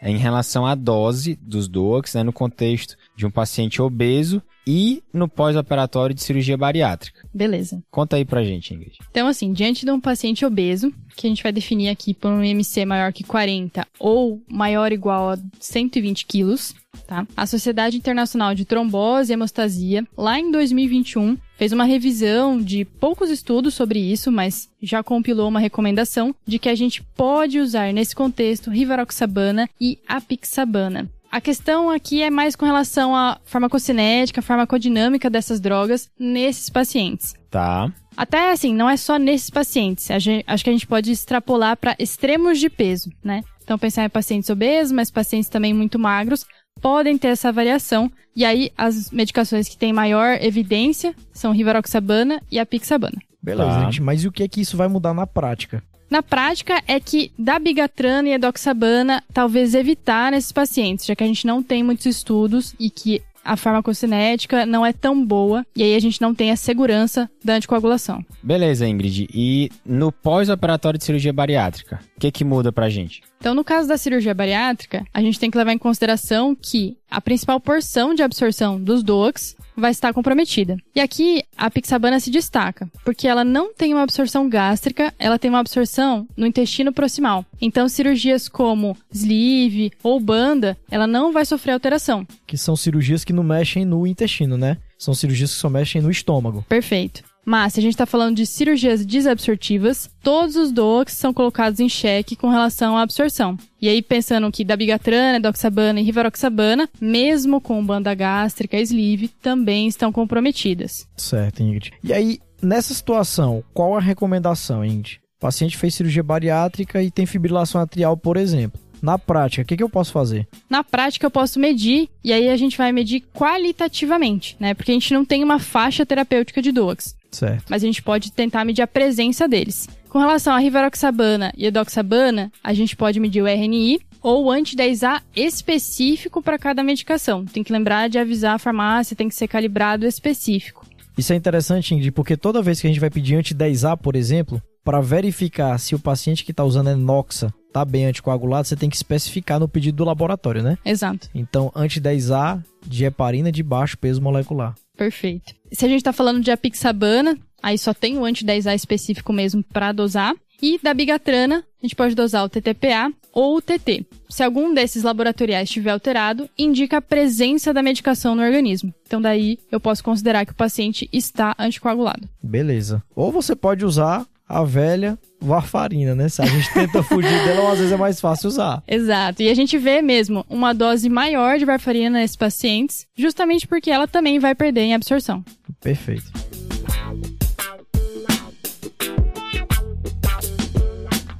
é 0.00 0.10
em 0.10 0.16
relação 0.16 0.66
à 0.66 0.74
dose 0.74 1.38
dos 1.40 1.68
DOACs, 1.68 2.14
né, 2.14 2.24
no 2.24 2.32
contexto 2.32 2.96
de 3.16 3.24
um 3.24 3.30
paciente 3.30 3.80
obeso 3.80 4.42
e 4.66 5.02
no 5.12 5.28
pós-operatório 5.28 6.14
de 6.14 6.22
cirurgia 6.22 6.56
bariátrica. 6.56 7.26
Beleza. 7.32 7.82
Conta 7.90 8.16
aí 8.16 8.24
pra 8.24 8.44
gente, 8.44 8.74
Ingrid. 8.74 8.98
Então, 9.10 9.26
assim, 9.26 9.52
diante 9.52 9.84
de 9.84 9.90
um 9.90 10.00
paciente 10.00 10.44
obeso, 10.44 10.92
que 11.16 11.26
a 11.26 11.30
gente 11.30 11.42
vai 11.42 11.52
definir 11.52 11.88
aqui 11.88 12.14
por 12.14 12.30
um 12.30 12.42
IMC 12.42 12.84
maior 12.84 13.12
que 13.12 13.24
40 13.24 13.86
ou 13.98 14.42
maior 14.48 14.82
ou 14.82 14.94
igual 14.94 15.30
a 15.30 15.38
120 15.60 16.26
quilos, 16.26 16.74
tá? 17.06 17.26
A 17.36 17.46
Sociedade 17.46 17.96
Internacional 17.96 18.54
de 18.54 18.64
Trombose 18.64 19.32
e 19.32 19.34
Hemostasia, 19.34 20.06
lá 20.16 20.38
em 20.38 20.50
2021, 20.50 21.36
fez 21.56 21.72
uma 21.72 21.84
revisão 21.84 22.60
de 22.60 22.84
poucos 22.84 23.30
estudos 23.30 23.74
sobre 23.74 23.98
isso, 23.98 24.32
mas 24.32 24.68
já 24.82 25.02
compilou 25.02 25.48
uma 25.48 25.60
recomendação 25.60 26.34
de 26.46 26.58
que 26.58 26.68
a 26.68 26.74
gente 26.74 27.02
pode 27.16 27.58
usar 27.58 27.92
nesse 27.92 28.14
contexto 28.14 28.70
Rivaroxabana 28.70 29.68
e 29.80 29.98
Apixabana. 30.08 31.08
A 31.32 31.40
questão 31.40 31.88
aqui 31.88 32.22
é 32.22 32.28
mais 32.28 32.54
com 32.54 32.66
relação 32.66 33.16
à 33.16 33.38
farmacocinética, 33.44 34.42
farmacodinâmica 34.42 35.30
dessas 35.30 35.60
drogas 35.60 36.10
nesses 36.18 36.68
pacientes. 36.68 37.34
Tá. 37.50 37.90
Até 38.14 38.52
assim, 38.52 38.74
não 38.74 38.88
é 38.88 38.98
só 38.98 39.18
nesses 39.18 39.48
pacientes. 39.48 40.10
A 40.10 40.18
gen- 40.18 40.44
acho 40.46 40.62
que 40.62 40.68
a 40.68 40.72
gente 40.74 40.86
pode 40.86 41.10
extrapolar 41.10 41.76
para 41.78 41.96
extremos 41.98 42.60
de 42.60 42.68
peso, 42.68 43.10
né? 43.24 43.42
Então, 43.64 43.78
pensar 43.78 44.04
em 44.04 44.10
pacientes 44.10 44.50
obesos, 44.50 44.92
mas 44.92 45.10
pacientes 45.10 45.48
também 45.48 45.72
muito 45.72 45.98
magros, 45.98 46.44
podem 46.82 47.16
ter 47.16 47.28
essa 47.28 47.50
variação. 47.50 48.12
E 48.36 48.44
aí, 48.44 48.70
as 48.76 49.10
medicações 49.10 49.68
que 49.68 49.76
têm 49.78 49.92
maior 49.92 50.36
evidência 50.42 51.14
são 51.32 51.52
Rivaroxabana 51.52 52.42
e 52.50 52.58
a 52.58 52.66
Pixabana. 52.66 53.16
Beleza, 53.42 53.70
Tá. 53.70 53.84
gente. 53.84 54.02
Mas 54.02 54.22
e 54.22 54.28
o 54.28 54.32
que 54.32 54.42
é 54.42 54.48
que 54.48 54.60
isso 54.60 54.76
vai 54.76 54.88
mudar 54.88 55.14
na 55.14 55.26
prática? 55.26 55.82
Na 56.12 56.22
prática, 56.22 56.82
é 56.86 57.00
que 57.00 57.32
da 57.38 57.58
bigatrana 57.58 58.28
e 58.28 58.32
edoxabana, 58.32 59.24
talvez 59.32 59.74
evitar 59.74 60.30
nesses 60.30 60.52
pacientes, 60.52 61.06
já 61.06 61.16
que 61.16 61.24
a 61.24 61.26
gente 61.26 61.46
não 61.46 61.62
tem 61.62 61.82
muitos 61.82 62.04
estudos 62.04 62.74
e 62.78 62.90
que 62.90 63.22
a 63.42 63.56
farmacocinética 63.56 64.66
não 64.66 64.84
é 64.84 64.92
tão 64.92 65.24
boa, 65.24 65.64
e 65.74 65.82
aí 65.82 65.96
a 65.96 65.98
gente 65.98 66.20
não 66.20 66.34
tem 66.34 66.50
a 66.50 66.56
segurança 66.56 67.30
da 67.42 67.54
anticoagulação. 67.54 68.22
Beleza, 68.42 68.86
Ingrid. 68.86 69.26
E 69.32 69.70
no 69.86 70.12
pós-operatório 70.12 70.98
de 70.98 71.04
cirurgia 71.06 71.32
bariátrica, 71.32 71.98
o 72.14 72.20
que 72.20 72.30
que 72.30 72.44
muda 72.44 72.70
pra 72.70 72.90
gente? 72.90 73.22
Então, 73.38 73.54
no 73.54 73.64
caso 73.64 73.88
da 73.88 73.96
cirurgia 73.96 74.34
bariátrica, 74.34 75.06
a 75.14 75.22
gente 75.22 75.40
tem 75.40 75.50
que 75.50 75.56
levar 75.56 75.72
em 75.72 75.78
consideração 75.78 76.54
que 76.54 76.94
a 77.10 77.22
principal 77.22 77.58
porção 77.58 78.14
de 78.14 78.22
absorção 78.22 78.78
dos 78.78 79.02
DOACs 79.02 79.56
vai 79.76 79.90
estar 79.90 80.12
comprometida. 80.12 80.76
E 80.94 81.00
aqui 81.00 81.42
a 81.56 81.70
pixabana 81.70 82.20
se 82.20 82.30
destaca, 82.30 82.88
porque 83.04 83.26
ela 83.26 83.44
não 83.44 83.72
tem 83.72 83.92
uma 83.92 84.02
absorção 84.02 84.48
gástrica, 84.48 85.12
ela 85.18 85.38
tem 85.38 85.48
uma 85.50 85.60
absorção 85.60 86.26
no 86.36 86.46
intestino 86.46 86.92
proximal. 86.92 87.44
Então, 87.60 87.88
cirurgias 87.88 88.48
como 88.48 88.96
sleeve 89.12 89.92
ou 90.02 90.20
banda, 90.20 90.76
ela 90.90 91.06
não 91.06 91.32
vai 91.32 91.44
sofrer 91.44 91.72
alteração. 91.72 92.26
Que 92.46 92.58
são 92.58 92.76
cirurgias 92.76 93.24
que 93.24 93.32
não 93.32 93.42
mexem 93.42 93.84
no 93.84 94.06
intestino, 94.06 94.56
né? 94.56 94.78
São 94.98 95.14
cirurgias 95.14 95.52
que 95.52 95.58
só 95.58 95.68
mexem 95.68 96.00
no 96.00 96.10
estômago. 96.10 96.64
Perfeito. 96.68 97.31
Mas, 97.44 97.72
se 97.72 97.80
a 97.80 97.82
gente 97.82 97.94
está 97.94 98.06
falando 98.06 98.36
de 98.36 98.46
cirurgias 98.46 99.04
desabsortivas, 99.04 100.08
todos 100.22 100.54
os 100.54 100.70
DOACs 100.70 101.14
são 101.14 101.34
colocados 101.34 101.80
em 101.80 101.88
xeque 101.88 102.36
com 102.36 102.48
relação 102.48 102.96
à 102.96 103.02
absorção. 103.02 103.56
E 103.80 103.88
aí, 103.88 104.00
pensando 104.00 104.50
que 104.52 104.64
dabigatrana, 104.64 105.40
doxabana 105.40 106.00
e 106.00 106.04
rivaroxabana, 106.04 106.88
mesmo 107.00 107.60
com 107.60 107.84
banda 107.84 108.14
gástrica 108.14 108.78
e 108.78 108.82
sleeve, 108.82 109.28
também 109.28 109.88
estão 109.88 110.12
comprometidas. 110.12 111.06
Certo, 111.16 111.62
Ingrid. 111.62 111.92
E 112.04 112.12
aí, 112.12 112.38
nessa 112.62 112.94
situação, 112.94 113.64
qual 113.74 113.96
a 113.96 114.00
recomendação, 114.00 114.84
Ingrid? 114.84 115.20
O 115.38 115.40
paciente 115.40 115.76
fez 115.76 115.94
cirurgia 115.94 116.22
bariátrica 116.22 117.02
e 117.02 117.10
tem 117.10 117.26
fibrilação 117.26 117.80
atrial, 117.80 118.16
por 118.16 118.36
exemplo. 118.36 118.80
Na 119.02 119.18
prática, 119.18 119.62
o 119.62 119.64
que, 119.66 119.76
que 119.76 119.82
eu 119.82 119.88
posso 119.88 120.12
fazer? 120.12 120.46
Na 120.70 120.84
prática, 120.84 121.26
eu 121.26 121.30
posso 121.30 121.58
medir, 121.58 122.08
e 122.22 122.32
aí 122.32 122.48
a 122.48 122.56
gente 122.56 122.78
vai 122.78 122.92
medir 122.92 123.24
qualitativamente, 123.34 124.56
né? 124.60 124.74
Porque 124.74 124.92
a 124.92 124.94
gente 124.94 125.12
não 125.12 125.24
tem 125.24 125.42
uma 125.42 125.58
faixa 125.58 126.06
terapêutica 126.06 126.62
de 126.62 126.70
DOACs. 126.70 127.16
Certo. 127.32 127.64
Mas 127.68 127.82
a 127.82 127.86
gente 127.86 128.02
pode 128.02 128.30
tentar 128.30 128.64
medir 128.64 128.82
a 128.82 128.86
presença 128.86 129.48
deles. 129.48 129.88
Com 130.08 130.18
relação 130.18 130.54
à 130.54 130.58
rivaroxabana 130.58 131.52
e 131.56 131.66
edoxabana, 131.66 132.52
a 132.62 132.74
gente 132.74 132.94
pode 132.94 133.18
medir 133.18 133.42
o 133.42 133.46
RNI 133.46 134.00
ou 134.20 134.44
o 134.44 134.50
anti-10A 134.50 135.22
específico 135.34 136.42
para 136.42 136.58
cada 136.58 136.84
medicação. 136.84 137.44
Tem 137.44 137.64
que 137.64 137.72
lembrar 137.72 138.08
de 138.08 138.18
avisar 138.18 138.54
a 138.54 138.58
farmácia, 138.58 139.16
tem 139.16 139.28
que 139.28 139.34
ser 139.34 139.48
calibrado 139.48 140.06
específico. 140.06 140.86
Isso 141.16 141.32
é 141.32 141.36
interessante, 141.36 141.94
Ingrid, 141.94 142.12
porque 142.12 142.36
toda 142.36 142.62
vez 142.62 142.80
que 142.80 142.86
a 142.86 142.90
gente 142.90 143.00
vai 143.00 143.10
pedir 143.10 143.36
anti-10A, 143.36 143.96
por 143.96 144.14
exemplo, 144.14 144.62
para 144.84 145.00
verificar 145.00 145.78
se 145.78 145.94
o 145.94 145.98
paciente 145.98 146.44
que 146.44 146.50
está 146.50 146.64
usando 146.64 146.90
enoxa 146.90 147.52
tá 147.72 147.84
bem 147.84 148.06
anticoagulado, 148.06 148.68
você 148.68 148.76
tem 148.76 148.90
que 148.90 148.96
especificar 148.96 149.58
no 149.58 149.68
pedido 149.68 149.96
do 149.96 150.04
laboratório, 150.04 150.62
né? 150.62 150.76
Exato. 150.84 151.28
Então, 151.34 151.72
anti-10A 151.74 152.62
de 152.86 153.04
heparina 153.04 153.50
de 153.50 153.62
baixo 153.62 153.96
peso 153.96 154.20
molecular. 154.20 154.74
Perfeito. 154.96 155.54
Se 155.72 155.84
a 155.84 155.88
gente 155.88 155.98
está 155.98 156.12
falando 156.12 156.42
de 156.42 156.50
apixabana, 156.50 157.38
aí 157.62 157.78
só 157.78 157.94
tem 157.94 158.18
o 158.18 158.24
anti-10A 158.24 158.74
específico 158.74 159.32
mesmo 159.32 159.62
para 159.62 159.92
dosar. 159.92 160.34
E 160.60 160.78
da 160.80 160.94
bigatrana, 160.94 161.64
a 161.82 161.84
gente 161.84 161.96
pode 161.96 162.14
dosar 162.14 162.44
o 162.44 162.48
TTPA 162.48 163.12
ou 163.32 163.56
o 163.56 163.62
TT. 163.62 164.06
Se 164.28 164.44
algum 164.44 164.72
desses 164.72 165.02
laboratoriais 165.02 165.68
estiver 165.68 165.90
alterado, 165.90 166.48
indica 166.56 166.98
a 166.98 167.02
presença 167.02 167.74
da 167.74 167.82
medicação 167.82 168.36
no 168.36 168.42
organismo. 168.42 168.94
Então 169.04 169.20
daí 169.20 169.58
eu 169.72 169.80
posso 169.80 170.04
considerar 170.04 170.46
que 170.46 170.52
o 170.52 170.56
paciente 170.56 171.08
está 171.12 171.56
anticoagulado. 171.58 172.28
Beleza. 172.40 173.02
Ou 173.16 173.32
você 173.32 173.56
pode 173.56 173.84
usar 173.84 174.24
a 174.48 174.64
velha 174.64 175.18
varfarina, 175.40 176.14
né? 176.14 176.28
Se 176.28 176.42
a 176.42 176.46
gente 176.46 176.72
tenta 176.72 177.02
fugir 177.04 177.44
dela, 177.44 177.72
às 177.72 177.78
vezes 177.78 177.92
é 177.92 177.96
mais 177.96 178.20
fácil 178.20 178.48
usar. 178.48 178.82
Exato. 178.86 179.42
E 179.42 179.48
a 179.48 179.54
gente 179.54 179.76
vê 179.78 180.02
mesmo 180.02 180.44
uma 180.48 180.72
dose 180.72 181.08
maior 181.08 181.58
de 181.58 181.64
varfarina 181.64 182.18
nesses 182.18 182.36
pacientes, 182.36 183.06
justamente 183.16 183.66
porque 183.66 183.90
ela 183.90 184.06
também 184.06 184.38
vai 184.38 184.54
perder 184.54 184.82
em 184.82 184.94
absorção. 184.94 185.44
Perfeito. 185.80 186.30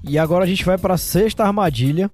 E 0.04 0.18
agora 0.18 0.44
a 0.44 0.46
gente 0.46 0.64
vai 0.64 0.76
para 0.76 0.94
a 0.94 0.98
sexta 0.98 1.44
armadilha, 1.44 2.10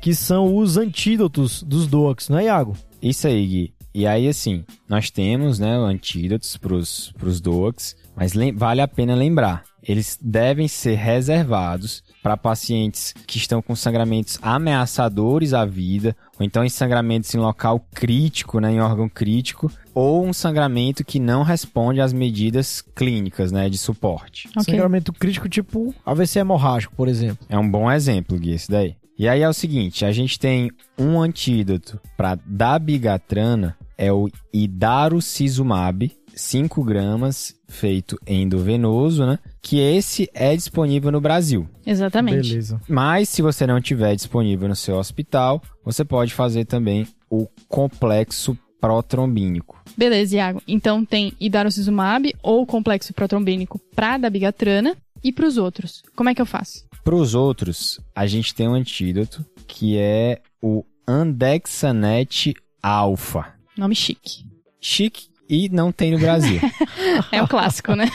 que 0.00 0.14
são 0.14 0.56
os 0.56 0.76
antídotos 0.76 1.62
dos 1.62 1.86
DOACs, 1.86 2.28
não 2.28 2.38
é, 2.38 2.44
Iago? 2.44 2.76
Isso 3.00 3.26
aí, 3.26 3.46
Gui. 3.46 3.74
E 3.94 4.06
aí, 4.06 4.26
assim, 4.26 4.64
nós 4.88 5.10
temos, 5.10 5.58
né, 5.58 5.74
antídotos 5.76 6.56
para 6.56 6.74
os 6.74 7.40
DOACs, 7.40 7.96
mas 8.16 8.32
vale 8.54 8.80
a 8.80 8.88
pena 8.88 9.14
lembrar, 9.14 9.64
eles 9.82 10.18
devem 10.20 10.68
ser 10.68 10.94
reservados 10.94 12.02
para 12.22 12.36
pacientes 12.36 13.12
que 13.26 13.36
estão 13.36 13.60
com 13.60 13.74
sangramentos 13.74 14.38
ameaçadores 14.40 15.52
à 15.52 15.64
vida, 15.64 16.16
ou 16.38 16.46
então 16.46 16.64
em 16.64 16.68
sangramentos 16.68 17.34
em 17.34 17.38
local 17.38 17.84
crítico, 17.92 18.60
né, 18.60 18.72
em 18.72 18.80
órgão 18.80 19.08
crítico, 19.08 19.70
ou 19.92 20.24
um 20.24 20.32
sangramento 20.32 21.04
que 21.04 21.18
não 21.18 21.42
responde 21.42 22.00
às 22.00 22.12
medidas 22.12 22.80
clínicas, 22.94 23.50
né, 23.50 23.68
de 23.68 23.76
suporte. 23.76 24.48
Okay. 24.56 24.74
Sangramento 24.74 25.12
crítico 25.12 25.48
tipo 25.48 25.94
AVC 26.06 26.38
hemorrágico, 26.38 26.94
por 26.94 27.08
exemplo. 27.08 27.44
É 27.48 27.58
um 27.58 27.68
bom 27.68 27.90
exemplo, 27.90 28.38
Gui, 28.38 28.52
esse 28.52 28.70
daí. 28.70 28.96
E 29.18 29.28
aí 29.28 29.42
é 29.42 29.48
o 29.48 29.52
seguinte, 29.52 30.04
a 30.04 30.12
gente 30.12 30.38
tem 30.38 30.70
um 30.98 31.20
antídoto 31.20 32.00
para 32.16 32.38
dabigatrana, 32.46 33.76
é 33.96 34.12
o 34.12 34.28
idarucizumab, 34.52 36.10
5 36.34 36.82
gramas, 36.82 37.54
feito 37.68 38.18
endovenoso, 38.26 39.26
né? 39.26 39.38
Que 39.60 39.78
esse 39.78 40.30
é 40.34 40.54
disponível 40.56 41.12
no 41.12 41.20
Brasil. 41.20 41.68
Exatamente. 41.86 42.48
Beleza. 42.48 42.80
Mas 42.88 43.28
se 43.28 43.42
você 43.42 43.66
não 43.66 43.80
tiver 43.80 44.14
disponível 44.14 44.68
no 44.68 44.76
seu 44.76 44.96
hospital, 44.96 45.62
você 45.84 46.04
pode 46.04 46.32
fazer 46.32 46.64
também 46.64 47.06
o 47.30 47.46
complexo 47.68 48.56
protrombínico. 48.80 49.80
Beleza, 49.96 50.36
Iago. 50.36 50.62
Então 50.66 51.04
tem 51.04 51.32
idarocizumab 51.38 52.34
ou 52.42 52.66
complexo 52.66 53.14
protrombínico 53.14 53.80
para 53.94 54.18
dabigatrana 54.18 54.96
e 55.22 55.32
para 55.32 55.46
os 55.46 55.56
outros. 55.56 56.02
Como 56.16 56.28
é 56.28 56.34
que 56.34 56.42
eu 56.42 56.46
faço? 56.46 56.84
Para 57.04 57.14
os 57.14 57.34
outros, 57.34 58.00
a 58.14 58.26
gente 58.26 58.54
tem 58.54 58.68
um 58.68 58.74
antídoto 58.74 59.44
que 59.66 59.96
é 59.98 60.40
o 60.60 60.84
Andexanet 61.06 62.54
Alpha. 62.82 63.54
Nome 63.76 63.94
chique. 63.94 64.44
Chique 64.80 65.28
e 65.48 65.68
não 65.68 65.92
tem 65.92 66.12
no 66.12 66.18
Brasil. 66.18 66.60
é 67.32 67.42
o 67.42 67.48
clássico, 67.48 67.94
né? 67.94 68.06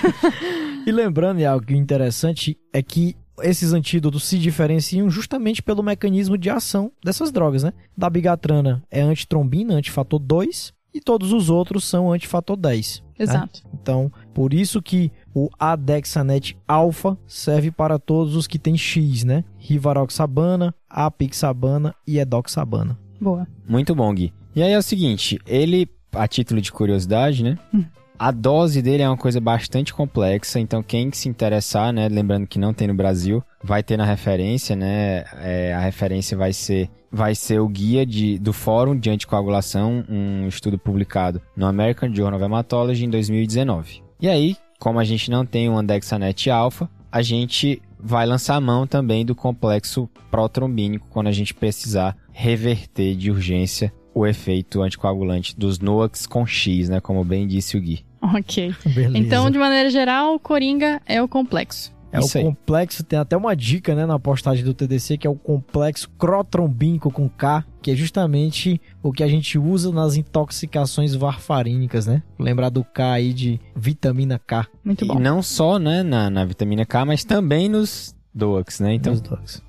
e 0.85 0.91
lembrando, 0.91 1.43
algo 1.43 1.71
interessante 1.73 2.57
é 2.73 2.81
que 2.81 3.15
esses 3.41 3.73
antídotos 3.73 4.23
se 4.23 4.37
diferenciam 4.37 5.09
justamente 5.09 5.61
pelo 5.61 5.83
mecanismo 5.83 6.37
de 6.37 6.49
ação 6.49 6.91
dessas 7.03 7.31
drogas, 7.31 7.63
né? 7.63 7.73
Da 7.95 8.09
bigatrana 8.09 8.83
é 8.89 9.01
antitrombina, 9.01 9.75
antifator 9.75 10.19
2, 10.19 10.73
e 10.93 10.99
todos 10.99 11.31
os 11.31 11.49
outros 11.49 11.85
são 11.85 12.11
antifator 12.11 12.57
10. 12.57 13.03
Né? 13.19 13.23
Exato. 13.23 13.61
Né? 13.63 13.71
Então, 13.79 14.11
por 14.33 14.53
isso 14.53 14.81
que 14.81 15.11
o 15.33 15.49
Adexanet 15.59 16.57
alfa 16.67 17.17
serve 17.27 17.69
para 17.69 17.99
todos 17.99 18.35
os 18.35 18.47
que 18.47 18.57
têm 18.57 18.75
X, 18.77 19.23
né? 19.23 19.43
Rivaroxabana, 19.57 20.73
apixabana 20.89 21.93
e 22.05 22.17
edoxabana. 22.17 22.97
Boa. 23.21 23.47
Muito 23.67 23.93
bom, 23.93 24.13
Gui. 24.13 24.33
E 24.57 24.63
aí 24.63 24.71
é 24.71 24.77
o 24.79 24.81
seguinte, 24.81 25.37
ele, 25.45 25.87
a 26.11 26.27
título 26.27 26.59
de 26.59 26.71
curiosidade, 26.71 27.43
né? 27.43 27.59
Hum. 27.71 27.85
A 28.17 28.31
dose 28.31 28.81
dele 28.81 29.03
é 29.03 29.07
uma 29.07 29.15
coisa 29.15 29.39
bastante 29.39 29.93
complexa, 29.93 30.59
então 30.59 30.81
quem 30.81 31.11
se 31.11 31.29
interessar, 31.29 31.93
né, 31.93 32.09
lembrando 32.09 32.47
que 32.47 32.57
não 32.57 32.73
tem 32.73 32.87
no 32.87 32.95
Brasil, 32.95 33.43
vai 33.63 33.83
ter 33.83 33.97
na 33.97 34.03
referência, 34.03 34.75
né, 34.75 35.25
é, 35.35 35.75
a 35.75 35.79
referência 35.79 36.35
vai 36.35 36.53
ser 36.53 36.89
vai 37.11 37.35
ser 37.35 37.59
o 37.59 37.67
guia 37.67 38.03
de, 38.03 38.39
do 38.39 38.51
Fórum 38.51 38.97
de 38.97 39.11
Anticoagulação, 39.11 40.03
um 40.09 40.47
estudo 40.47 40.79
publicado 40.79 41.39
no 41.55 41.67
American 41.67 42.11
Journal 42.11 42.39
of 42.39 42.43
Hematology 42.43 43.05
em 43.05 43.11
2019. 43.11 44.01
E 44.19 44.27
aí, 44.27 44.57
como 44.79 44.97
a 44.97 45.03
gente 45.03 45.29
não 45.29 45.45
tem 45.45 45.69
o 45.69 45.77
Andexanet 45.77 46.49
alfa, 46.49 46.89
a 47.11 47.21
gente 47.21 47.79
vai 47.99 48.25
lançar 48.25 48.55
a 48.55 48.61
mão 48.61 48.87
também 48.87 49.23
do 49.23 49.35
complexo 49.35 50.09
protrombínico 50.31 51.07
quando 51.11 51.27
a 51.27 51.31
gente 51.31 51.53
precisar 51.53 52.17
reverter 52.31 53.15
de 53.15 53.29
urgência 53.29 53.93
o 54.17 54.25
efeito 54.25 54.81
anticoagulante 54.81 55.57
dos 55.57 55.79
NOACs 55.79 56.25
com 56.25 56.45
X, 56.45 56.89
né? 56.89 56.99
Como 56.99 57.23
bem 57.23 57.47
disse 57.47 57.77
o 57.77 57.81
Gui. 57.81 58.03
Ok. 58.21 58.73
Beleza. 58.85 59.17
Então, 59.17 59.49
de 59.51 59.59
maneira 59.59 59.89
geral, 59.89 60.33
o 60.33 60.39
Coringa 60.39 60.99
é 61.05 61.21
o 61.21 61.27
complexo. 61.27 61.95
É 62.11 62.19
Isso 62.19 62.39
o 62.39 62.41
complexo, 62.41 63.03
tem 63.03 63.19
até 63.19 63.35
uma 63.35 63.53
dica, 63.53 63.93
né, 63.93 64.05
na 64.05 64.17
postagem 64.17 64.63
do 64.63 64.73
TDC, 64.73 65.17
que 65.17 65.27
é 65.27 65.29
o 65.29 65.35
complexo 65.35 66.09
crotrombínico 66.17 67.11
com 67.11 67.27
K, 67.27 67.65
que 67.81 67.91
é 67.91 67.95
justamente 67.95 68.81
o 69.03 69.11
que 69.11 69.21
a 69.21 69.27
gente 69.27 69.59
usa 69.59 69.91
nas 69.91 70.15
intoxicações 70.15 71.13
varfarínicas, 71.13 72.07
né? 72.07 72.23
Lembrar 72.39 72.69
do 72.69 72.83
K 72.83 73.11
aí 73.11 73.33
de 73.33 73.59
vitamina 73.75 74.39
K. 74.39 74.65
Muito 74.83 75.05
bom. 75.05 75.17
E 75.17 75.19
não 75.19 75.43
só, 75.43 75.77
né, 75.77 76.01
na, 76.01 76.29
na 76.29 76.45
vitamina 76.45 76.85
K, 76.85 77.05
mas 77.05 77.25
também 77.25 77.67
nos 77.67 78.15
DOACs, 78.33 78.79
né? 78.79 78.93
Então, 78.93 79.11
nos 79.11 79.21
DOACs. 79.21 79.66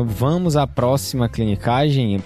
Então 0.00 0.14
vamos 0.14 0.56
à 0.56 0.66
próxima 0.66 1.28
clinicagem. 1.28 2.22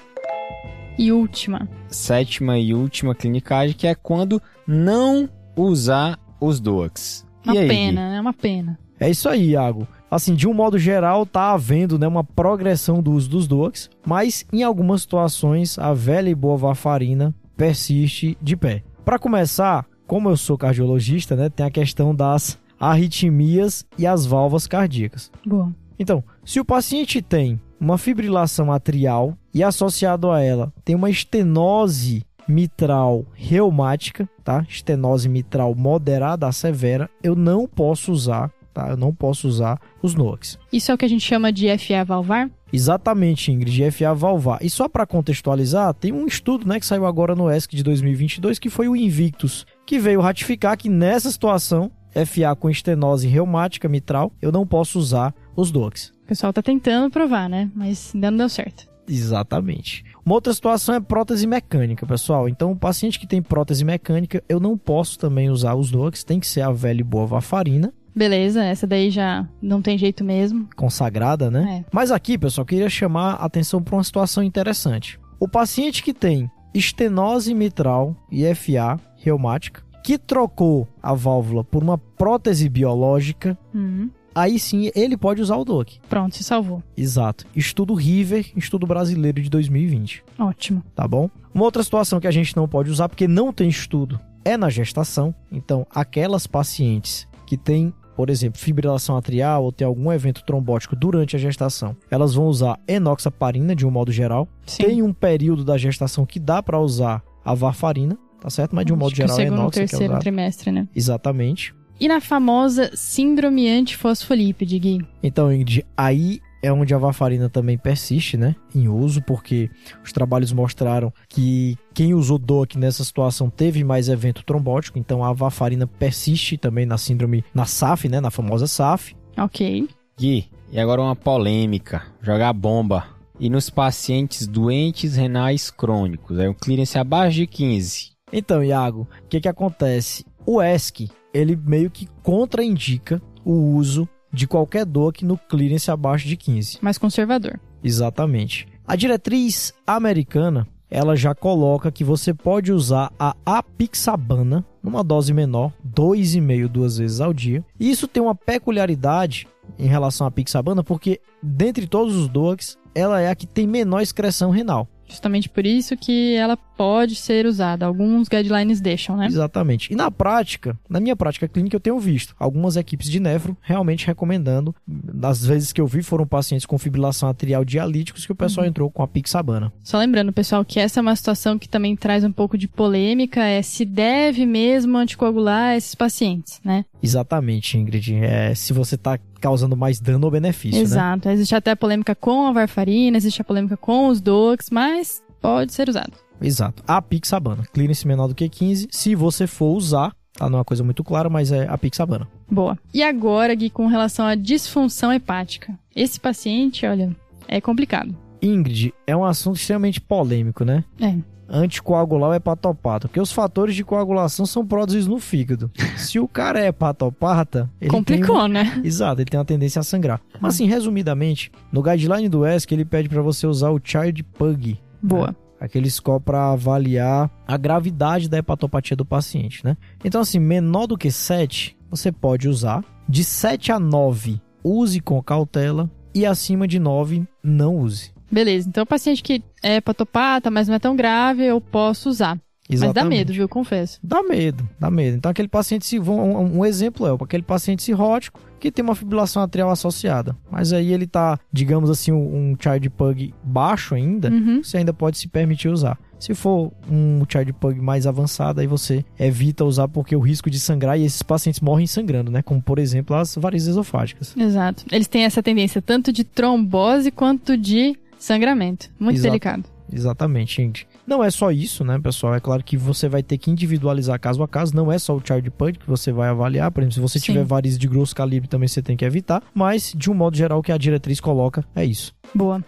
E 0.96 1.10
última. 1.10 1.68
Sétima 1.88 2.56
e 2.56 2.72
última 2.72 3.16
clinicagem, 3.16 3.74
que 3.74 3.88
é 3.88 3.96
quando 3.96 4.40
não 4.64 5.28
usar 5.56 6.16
os 6.40 6.60
DOACs. 6.60 7.26
Uma 7.44 7.58
aí, 7.58 7.66
pena, 7.66 8.14
é 8.14 8.20
uma 8.20 8.32
pena. 8.32 8.78
É 9.00 9.10
isso 9.10 9.28
aí, 9.28 9.50
Iago. 9.50 9.88
Assim, 10.08 10.37
de 10.37 10.46
um 10.46 10.54
modo 10.54 10.78
geral, 10.78 11.26
tá 11.26 11.50
havendo 11.50 11.98
né, 11.98 12.06
uma 12.06 12.22
progressão 12.22 13.02
do 13.02 13.10
uso 13.10 13.28
dos 13.28 13.48
DOACs, 13.48 13.90
mas 14.06 14.46
em 14.52 14.62
algumas 14.62 15.00
situações 15.02 15.76
a 15.76 15.92
velha 15.92 16.28
e 16.28 16.34
boa 16.34 16.56
varfarina 16.56 17.34
persiste 17.56 18.38
de 18.40 18.56
pé. 18.56 18.84
Para 19.04 19.18
começar, 19.18 19.84
como 20.06 20.28
eu 20.28 20.37
sou 20.37 20.56
cardiologista, 20.56 21.34
né, 21.34 21.48
tem 21.48 21.66
a 21.66 21.70
questão 21.72 22.14
das 22.14 22.56
arritmias 22.78 23.84
e 23.98 24.06
as 24.06 24.24
válvulas 24.24 24.68
cardíacas. 24.68 25.32
Boa. 25.44 25.74
Então, 25.98 26.24
se 26.44 26.61
o 26.61 26.64
paciente 26.64 27.22
tem 27.22 27.61
uma 27.80 27.98
fibrilação 27.98 28.72
atrial 28.72 29.36
e 29.53 29.62
associado 29.62 30.30
a 30.30 30.40
ela 30.40 30.72
tem 30.84 30.95
uma 30.95 31.11
estenose 31.11 32.24
mitral 32.49 33.24
reumática, 33.34 34.28
tá? 34.42 34.64
Estenose 34.68 35.28
mitral 35.28 35.74
moderada 35.74 36.47
a 36.47 36.53
severa, 36.53 37.09
eu 37.22 37.34
não 37.34 37.66
posso 37.66 38.12
usar, 38.12 38.51
tá? 38.72 38.88
Eu 38.88 38.97
não 38.97 39.14
posso 39.14 39.49
usar 39.49 39.80
os 40.03 40.14
NOACs. 40.14 40.59
Isso 40.72 40.90
é 40.90 40.95
o 40.95 40.99
que 40.99 41.05
a 41.05 41.09
gente 41.09 41.24
chama 41.24 41.53
de 41.53 41.66
FA 41.78 42.05
valvar? 42.05 42.51
Exatamente, 42.72 43.53
Ingrid, 43.53 43.90
FA 43.92 44.12
valvar. 44.14 44.59
E 44.61 44.68
só 44.68 44.88
para 44.88 45.07
contextualizar, 45.07 45.95
tem 45.95 46.12
um 46.12 46.26
estudo, 46.26 46.66
né, 46.66 46.80
que 46.80 46.86
saiu 46.86 47.07
agora 47.07 47.34
no 47.34 47.51
ESC 47.51 47.76
de 47.76 47.82
2022, 47.82 48.59
que 48.59 48.68
foi 48.68 48.88
o 48.88 48.97
Invictus, 48.97 49.64
que 49.86 49.99
veio 49.99 50.20
ratificar 50.20 50.76
que 50.76 50.88
nessa 50.88 51.30
situação, 51.30 51.90
FA 52.12 52.55
com 52.57 52.68
estenose 52.68 53.28
reumática 53.28 53.88
mitral, 53.88 54.32
eu 54.42 54.51
não 54.51 54.66
posso 54.66 54.99
usar 54.99 55.32
os 55.57 55.70
DOACs. 55.70 56.12
O 56.24 56.26
pessoal 56.26 56.52
tá 56.52 56.62
tentando 56.62 57.11
provar, 57.11 57.48
né? 57.48 57.70
Mas 57.74 58.12
ainda 58.14 58.30
não 58.30 58.38
deu 58.38 58.48
certo. 58.48 58.88
Exatamente. 59.07 60.05
Uma 60.24 60.36
outra 60.36 60.52
situação 60.55 60.94
é 60.94 61.00
prótese 61.00 61.46
mecânica, 61.46 62.07
pessoal. 62.07 62.48
Então, 62.48 62.72
o 62.72 62.76
paciente 62.76 63.18
que 63.20 63.26
tem 63.26 63.42
prótese 63.42 63.84
mecânica, 63.84 64.42
eu 64.48 64.59
não 64.59 64.78
posso 64.78 65.18
também 65.18 65.50
usar 65.50 65.74
os 65.74 65.90
DOACs, 65.90 66.24
tem 66.24 66.40
que 66.40 66.46
ser 66.46 66.62
a 66.62 66.72
velha 66.72 67.00
e 67.00 67.05
boa 67.05 67.26
varfarina. 67.26 67.92
Beleza, 68.16 68.62
essa 68.64 68.86
daí 68.86 69.11
já 69.11 69.46
não 69.61 69.82
tem 69.82 69.98
jeito 69.98 70.22
mesmo. 70.24 70.68
Consagrada, 70.76 71.50
né? 71.50 71.80
É. 71.80 71.90
Mas 71.92 72.11
aqui, 72.12 72.38
pessoal, 72.38 72.62
eu 72.62 72.66
queria 72.66 72.88
chamar 72.88 73.32
a 73.34 73.44
atenção 73.44 73.82
para 73.82 73.96
uma 73.96 74.05
situação 74.05 74.42
interessante. 74.42 75.18
O 75.40 75.48
paciente 75.48 76.02
que 76.02 76.14
tem 76.14 76.48
estenose 76.72 77.52
mitral 77.52 78.16
e 78.30 78.44
FA 78.55 78.98
reumática, 79.16 79.82
que 80.02 80.16
trocou 80.16 80.86
a 81.02 81.12
válvula 81.14 81.64
por 81.64 81.82
uma 81.82 81.98
prótese 81.98 82.68
biológica, 82.68 83.59
Uhum. 83.74 84.09
Aí 84.35 84.59
sim 84.59 84.91
ele 84.95 85.16
pode 85.16 85.41
usar 85.41 85.57
o 85.57 85.64
DOAC. 85.64 85.99
Pronto, 86.09 86.35
se 86.37 86.45
salvou. 86.45 86.82
Exato. 86.97 87.45
Estudo 87.55 87.95
River, 87.95 88.51
estudo 88.57 88.87
brasileiro 88.87 89.41
de 89.43 89.49
2020. 89.51 90.24
Ótimo. 90.39 90.82
tá 90.95 91.07
bom? 91.07 91.28
Uma 91.55 91.64
outra 91.64 91.82
situação 91.82 92.18
que 92.20 92.26
a 92.26 92.30
gente 92.32 92.57
não 92.57 92.66
pode 92.68 92.91
usar 92.91 93.09
porque 93.09 93.28
não 93.28 93.53
tem 93.53 93.68
estudo 93.68 94.18
é 94.45 94.57
na 94.57 94.68
gestação. 94.68 95.35
Então, 95.51 95.87
aquelas 95.95 96.47
pacientes 96.47 97.26
que 97.47 97.57
têm, 97.57 97.93
por 98.16 98.28
exemplo, 98.28 98.61
fibrilação 98.61 99.16
atrial 99.16 99.64
ou 99.64 99.72
tem 99.72 99.87
algum 99.87 100.12
evento 100.12 100.43
trombótico 100.45 100.95
durante 100.97 101.37
a 101.37 101.39
gestação, 101.39 101.97
elas 102.11 102.35
vão 102.35 102.47
usar 102.47 102.78
enoxaparina 102.89 103.74
de 103.74 103.87
um 103.87 103.91
modo 103.91 104.11
geral. 104.12 104.49
Sim. 104.66 104.85
Tem 104.85 105.03
um 105.03 105.12
período 105.12 105.64
da 105.64 105.78
gestação 105.78 106.26
que 106.26 106.39
dá 106.41 106.62
para 106.62 106.78
usar 106.80 107.22
a 107.45 107.55
varfarina, 107.55 108.18
tá 108.41 108.51
certo? 108.51 108.74
Mas 108.74 108.85
de 108.87 108.93
um 108.93 108.97
modo 108.97 109.12
Acho 109.12 109.16
que 109.16 109.22
o 109.24 109.26
geral 109.28 109.41
é 109.41 109.47
enoxa 109.47 109.78
é 109.80 109.87
terceiro 109.87 110.12
usado. 110.12 110.20
trimestre, 110.20 110.72
né? 110.72 110.89
Exatamente. 110.95 111.74
E 112.01 112.09
na 112.09 112.20
famosa 112.20 112.90
síndrome 112.95 113.68
antifosfolípide, 113.68 114.78
Gui? 114.78 115.07
Então, 115.22 115.53
Ingrid, 115.53 115.84
aí 115.97 116.40
é 116.64 116.72
onde 116.72 116.95
a 116.95 116.99
varfarina 116.99 117.51
também 117.51 117.76
persiste, 117.76 118.38
né, 118.38 118.57
em 118.74 118.88
uso, 118.88 119.20
porque 119.22 119.70
os 120.03 120.12
trabalhos 120.12 120.51
mostraram 120.51 121.12
que 121.28 121.76
quem 121.92 122.14
usou 122.14 122.38
DOAC 122.38 122.78
nessa 122.78 123.05
situação 123.05 123.51
teve 123.51 123.84
mais 123.84 124.09
evento 124.09 124.42
trombótico, 124.42 124.99
então 124.99 125.22
a 125.22 125.32
varfarina 125.32 125.86
persiste 125.86 126.57
também 126.57 126.86
na 126.86 126.97
síndrome, 126.97 127.45
na 127.55 127.66
SAF, 127.66 128.09
né, 128.09 128.18
na 128.18 128.30
famosa 128.30 128.66
SAF. 128.66 129.14
Ok. 129.36 129.86
Gui, 130.18 130.47
e 130.72 130.80
agora 130.80 131.03
uma 131.03 131.14
polêmica. 131.14 132.03
Jogar 132.22 132.53
bomba. 132.55 133.09
E 133.38 133.51
nos 133.51 133.68
pacientes 133.68 134.47
doentes 134.47 135.16
renais 135.16 135.70
crônicos, 135.70 136.38
é 136.38 136.49
o 136.49 136.55
clearance 136.55 136.97
abaixo 136.97 137.36
de 137.36 137.47
15. 137.47 138.14
Então, 138.32 138.64
Iago, 138.64 139.07
o 139.24 139.28
que 139.28 139.40
que 139.40 139.49
acontece? 139.49 140.24
O 140.47 140.62
ESC, 140.62 141.09
ele 141.32 141.57
meio 141.57 141.90
que 141.90 142.09
contraindica 142.22 143.20
o 143.45 143.53
uso 143.53 144.09
de 144.32 144.47
qualquer 144.47 144.84
DOAC 144.84 145.24
no 145.24 145.38
clearance 145.38 145.90
abaixo 145.90 146.26
de 146.26 146.36
15. 146.36 146.78
Mais 146.82 146.99
conservador. 146.99 147.59
Exatamente. 147.82 148.66
A 148.86 148.97
diretriz 148.97 149.72
americana, 149.86 150.66
ela 150.90 151.16
já 151.16 151.34
coloca 151.34 151.90
que 151.90 152.05
você 152.05 152.34
pode 152.34 152.72
usar 152.72 153.12
a 153.18 153.34
apixabana 153.45 154.64
numa 154.82 155.03
dose 155.03 155.32
menor, 155.32 155.72
2,5 155.86 156.68
duas 156.68 156.99
vezes 156.99 157.20
ao 157.20 157.32
dia. 157.32 157.64
E 157.80 157.90
isso 157.90 158.07
tem 158.07 158.22
uma 158.22 158.34
peculiaridade 158.34 159.49
em 159.78 159.86
relação 159.86 160.26
à 160.26 160.28
apixabana, 160.28 160.84
porque 160.84 161.20
dentre 161.42 161.86
todos 161.86 162.14
os 162.14 162.28
DOACs, 162.28 162.76
ela 162.95 163.20
é 163.20 163.30
a 163.30 163.34
que 163.34 163.47
tem 163.47 163.66
menor 163.66 164.03
excreção 164.03 164.51
renal. 164.51 164.86
Justamente 165.07 165.49
por 165.49 165.64
isso 165.66 165.97
que 165.97 166.34
ela 166.34 166.57
pode 166.77 167.14
ser 167.14 167.47
usada. 167.47 167.87
Alguns 167.87 168.29
guidelines 168.29 168.81
deixam, 168.81 169.16
né? 169.16 169.27
Exatamente. 169.27 169.93
E 169.93 169.97
na 169.97 170.11
prática, 170.11 170.79
na 170.89 171.01
minha 171.01 171.16
prática 171.16 171.49
clínica, 171.49 171.77
eu 171.77 171.81
tenho 171.81 171.99
visto 171.99 172.35
algumas 172.39 172.77
equipes 172.77 173.11
de 173.11 173.20
nefro 173.20 173.57
realmente 173.61 174.07
recomendando. 174.07 174.75
Das 174.87 175.45
vezes 175.45 175.72
que 175.72 175.81
eu 175.81 175.87
vi, 175.87 176.03
foram 176.03 176.27
pacientes 176.27 176.66
com 176.66 176.79
fibrilação 176.79 177.29
atrial 177.29 177.64
dialíticos 177.64 178.27
que 178.27 178.33
o 178.33 178.37
pessoal 178.37 178.66
entrou 178.66 178.91
com 178.91 179.03
a 179.03 179.09
pixabana. 179.09 179.72
Só 179.83 179.99
lembrando, 179.99 180.33
pessoal, 180.33 180.64
que 180.64 180.81
essa 180.81 181.01
é 181.01 181.03
uma 181.03 181.16
situação 181.16 181.59
que 181.59 181.68
também 181.68 181.97
traz 181.97 182.25
um 182.25 182.33
pouco 182.33 182.59
de 182.59 182.68
polêmica, 182.68 183.45
é 183.45 183.62
se 183.62 183.85
deve 183.85 184.47
mesmo 184.47 184.97
anticoagular 184.97 185.77
esses 185.77 185.95
pacientes, 185.95 186.61
né? 186.64 186.85
Exatamente, 187.03 187.79
Ingrid. 187.79 188.14
É, 188.14 188.55
se 188.55 188.72
você 188.72 188.95
está 188.95 189.18
causando 189.41 189.77
mais 189.77 190.01
dano 190.01 190.25
ou 190.25 190.31
benefício, 190.31 190.79
né? 190.79 190.85
Exato. 190.85 191.29
Existe 191.29 191.55
até 191.55 191.72
a 191.72 191.77
polêmica 191.77 192.14
com 192.14 192.47
a 192.47 192.53
varfarina, 192.53 193.16
existe 193.16 193.43
a 193.43 193.45
polêmica 193.45 193.77
com 193.77 194.09
os 194.09 194.20
DOACs, 194.20 194.70
mas 194.70 195.22
pode 195.41 195.75
ser 195.75 195.89
usado. 195.89 196.24
Exato. 196.41 196.82
A 196.87 197.01
pixabana. 197.01 197.64
Clearance 197.72 198.07
menor 198.07 198.28
do 198.28 198.35
que 198.35 198.49
15. 198.49 198.89
Se 198.91 199.14
você 199.14 199.47
for 199.47 199.76
usar, 199.76 200.14
tá? 200.37 200.49
Não 200.49 200.57
é 200.57 200.59
uma 200.59 200.64
coisa 200.64 200.85
muito 200.85 201.03
clara, 201.03 201.28
mas 201.30 201.53
é 201.53 201.66
a 201.68 201.78
pixabana. 201.78 202.28
Boa. 202.51 202.78
E 202.93 203.03
agora, 203.03 203.55
Gui, 203.55 203.70
com 203.70 203.87
relação 203.87 204.26
à 204.26 204.35
disfunção 204.35 205.12
hepática. 205.12 205.78
Esse 205.95 206.20
paciente, 206.20 206.87
olha, 206.87 207.14
é 207.49 207.61
complicado. 207.61 208.14
Ingrid, 208.43 208.93
é 209.07 209.16
um 209.16 209.24
assunto 209.24 209.57
extremamente 209.57 210.01
polêmico, 210.01 210.64
né? 210.64 210.85
É. 211.01 211.14
Anticoagular 211.49 212.30
ou 212.30 212.35
hepatopata. 212.35 213.09
Porque 213.09 213.20
os 213.20 213.32
fatores 213.32 213.74
de 213.74 213.85
coagulação 213.85 214.45
são 214.45 214.66
produzidos 214.66 215.07
no 215.07 215.18
fígado. 215.18 215.70
Se 215.97 216.18
o 216.18 216.26
cara 216.26 216.61
é 216.61 216.68
hepatopata, 216.68 217.70
ele 217.80 217.91
Complicou, 217.91 218.43
tem... 218.43 218.49
né? 218.49 218.80
Exato, 218.85 219.20
ele 219.20 219.30
tem 219.30 219.39
uma 219.39 219.45
tendência 219.47 219.80
a 219.80 219.82
sangrar. 219.82 220.20
Mas 220.41 220.55
assim, 220.55 220.66
resumidamente, 220.66 221.51
no 221.72 221.82
guideline 221.82 222.28
do 222.28 222.47
ESC, 222.47 222.72
ele 222.72 222.85
pede 222.85 223.09
para 223.09 223.22
você 223.22 223.47
usar 223.47 223.70
o 223.70 223.80
Child 223.82 224.22
Pug. 224.24 224.78
Boa. 225.03 225.37
Aquele 225.64 225.90
score 225.90 226.22
para 226.22 226.52
avaliar 226.52 227.30
a 227.46 227.56
gravidade 227.56 228.28
da 228.28 228.36
hepatopatia 228.38 228.94
do 228.94 229.04
paciente, 229.04 229.64
né? 229.64 229.76
Então, 230.04 230.20
assim, 230.20 230.38
menor 230.38 230.86
do 230.86 230.98
que 230.98 231.10
7, 231.10 231.76
você 231.90 232.12
pode 232.12 232.48
usar. 232.48 232.84
De 233.08 233.24
7 233.24 233.72
a 233.72 233.78
9, 233.78 234.40
use 234.62 235.00
com 235.00 235.22
cautela. 235.22 235.90
E 236.14 236.26
acima 236.26 236.68
de 236.68 236.78
9, 236.78 237.26
não 237.42 237.76
use. 237.76 238.12
Beleza. 238.30 238.68
Então, 238.68 238.82
o 238.82 238.86
paciente 238.86 239.22
que 239.22 239.42
é 239.62 239.76
hepatopata, 239.76 240.50
mas 240.50 240.68
não 240.68 240.74
é 240.74 240.78
tão 240.78 240.94
grave, 240.94 241.44
eu 241.44 241.60
posso 241.60 242.08
usar. 242.08 242.38
Mas 242.68 242.80
dá 242.80 242.86
Exatamente. 242.86 243.18
medo, 243.18 243.32
viu? 243.34 243.48
Confesso. 243.48 243.98
Dá 244.02 244.22
medo, 244.22 244.66
dá 244.80 244.90
medo. 244.90 245.16
Então, 245.18 245.30
aquele 245.30 245.48
paciente, 245.48 245.84
se, 245.84 246.00
um, 246.00 246.58
um 246.58 246.64
exemplo 246.64 247.06
é 247.06 247.10
aquele 247.22 247.42
paciente 247.42 247.82
cirrótico 247.82 248.40
que 248.58 248.72
tem 248.72 248.82
uma 248.82 248.94
fibrilação 248.94 249.42
atrial 249.42 249.70
associada. 249.70 250.34
Mas 250.50 250.72
aí 250.72 250.90
ele 250.92 251.06
tá, 251.06 251.38
digamos 251.52 251.90
assim, 251.90 252.10
um, 252.10 252.52
um 252.52 252.56
child 252.58 252.88
pug 252.90 253.34
baixo 253.44 253.94
ainda, 253.94 254.30
Uhum. 254.30 254.62
você 254.62 254.78
ainda 254.78 254.94
pode 254.94 255.18
se 255.18 255.28
permitir 255.28 255.68
usar. 255.68 255.98
Se 256.18 256.32
for 256.34 256.72
um 256.90 257.22
child 257.30 257.52
pug 257.52 257.78
mais 257.82 258.06
avançado, 258.06 258.62
aí 258.62 258.66
você 258.66 259.04
evita 259.18 259.62
usar 259.62 259.86
porque 259.88 260.16
o 260.16 260.20
risco 260.20 260.48
de 260.48 260.58
sangrar 260.58 260.98
e 260.98 261.04
esses 261.04 261.20
pacientes 261.22 261.60
morrem 261.60 261.86
sangrando, 261.86 262.30
né? 262.30 262.40
Como, 262.40 262.62
por 262.62 262.78
exemplo, 262.78 263.14
as 263.14 263.34
varizes 263.36 263.68
esofágicas. 263.68 264.34
Exato. 264.34 264.86
Eles 264.90 265.06
têm 265.06 265.24
essa 265.24 265.42
tendência 265.42 265.82
tanto 265.82 266.10
de 266.10 266.24
trombose 266.24 267.10
quanto 267.10 267.58
de 267.58 267.94
sangramento. 268.18 268.88
Muito 268.98 269.16
Exato. 269.18 269.28
delicado. 269.30 269.64
Exatamente, 269.92 270.56
gente. 270.56 270.88
Não 271.07 271.22
é 271.22 271.30
só 271.30 271.50
isso, 271.50 271.84
né, 271.84 271.98
pessoal? 271.98 272.34
É 272.34 272.40
claro 272.40 272.64
que 272.64 272.76
você 272.76 273.09
vai 273.09 273.22
ter 273.22 273.36
que 273.36 273.50
individualizar 273.50 274.18
caso 274.18 274.42
a 274.42 274.48
caso. 274.48 274.74
Não 274.74 274.90
é 274.90 274.98
só 274.98 275.14
o 275.14 275.22
child 275.22 275.50
pud 275.50 275.78
que 275.78 275.86
você 275.86 276.11
vai 276.11 276.28
avaliar. 276.28 276.70
Por 276.70 276.80
exemplo, 276.82 276.94
se 276.94 277.00
você 277.00 277.18
Sim. 277.18 277.26
tiver 277.26 277.44
varizes 277.44 277.78
de 277.78 277.86
grosso 277.86 278.14
calibre, 278.16 278.48
também 278.48 278.68
você 278.68 278.80
tem 278.80 278.96
que 278.96 279.05
evitar. 279.05 279.42
Mas, 279.52 279.92
de 279.94 280.11
um 280.11 280.14
modo 280.14 280.36
geral, 280.36 280.59
o 280.61 280.62
que 280.62 280.72
a 280.72 280.78
diretriz 280.78 281.20
coloca 281.20 281.64
é 281.74 281.84
isso. 281.84 282.14
Boa. 282.34 282.64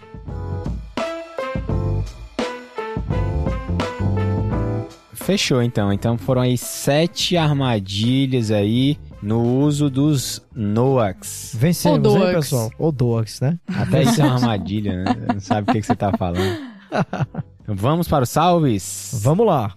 Fechou 5.14 5.62
então. 5.62 5.93
Então 5.93 6.18
foram 6.18 6.43
aí 6.43 6.59
sete 6.59 7.37
armadilhas 7.37 8.51
aí 8.51 8.99
no 9.22 9.43
uso 9.43 9.89
dos 9.89 10.41
NOACs. 10.55 11.57
Vencemos, 11.59 11.99
hein, 11.99 12.16
Odoax. 12.16 12.34
pessoal? 12.34 12.70
Ou 12.78 12.93
Doax, 12.93 13.41
né? 13.41 13.59
Até 13.66 14.03
isso 14.03 14.20
é 14.20 14.24
uma 14.24 14.34
armadilha, 14.37 15.05
né? 15.05 15.16
Não 15.32 15.41
sabe 15.41 15.70
o 15.70 15.72
que, 15.72 15.80
que 15.80 15.87
você 15.87 15.97
tá 15.97 16.12
falando. 16.16 16.76
Vamos 17.69 18.07
para 18.07 18.23
os 18.23 18.31
salves? 18.31 19.19
Vamos 19.23 19.45
lá. 19.45 19.75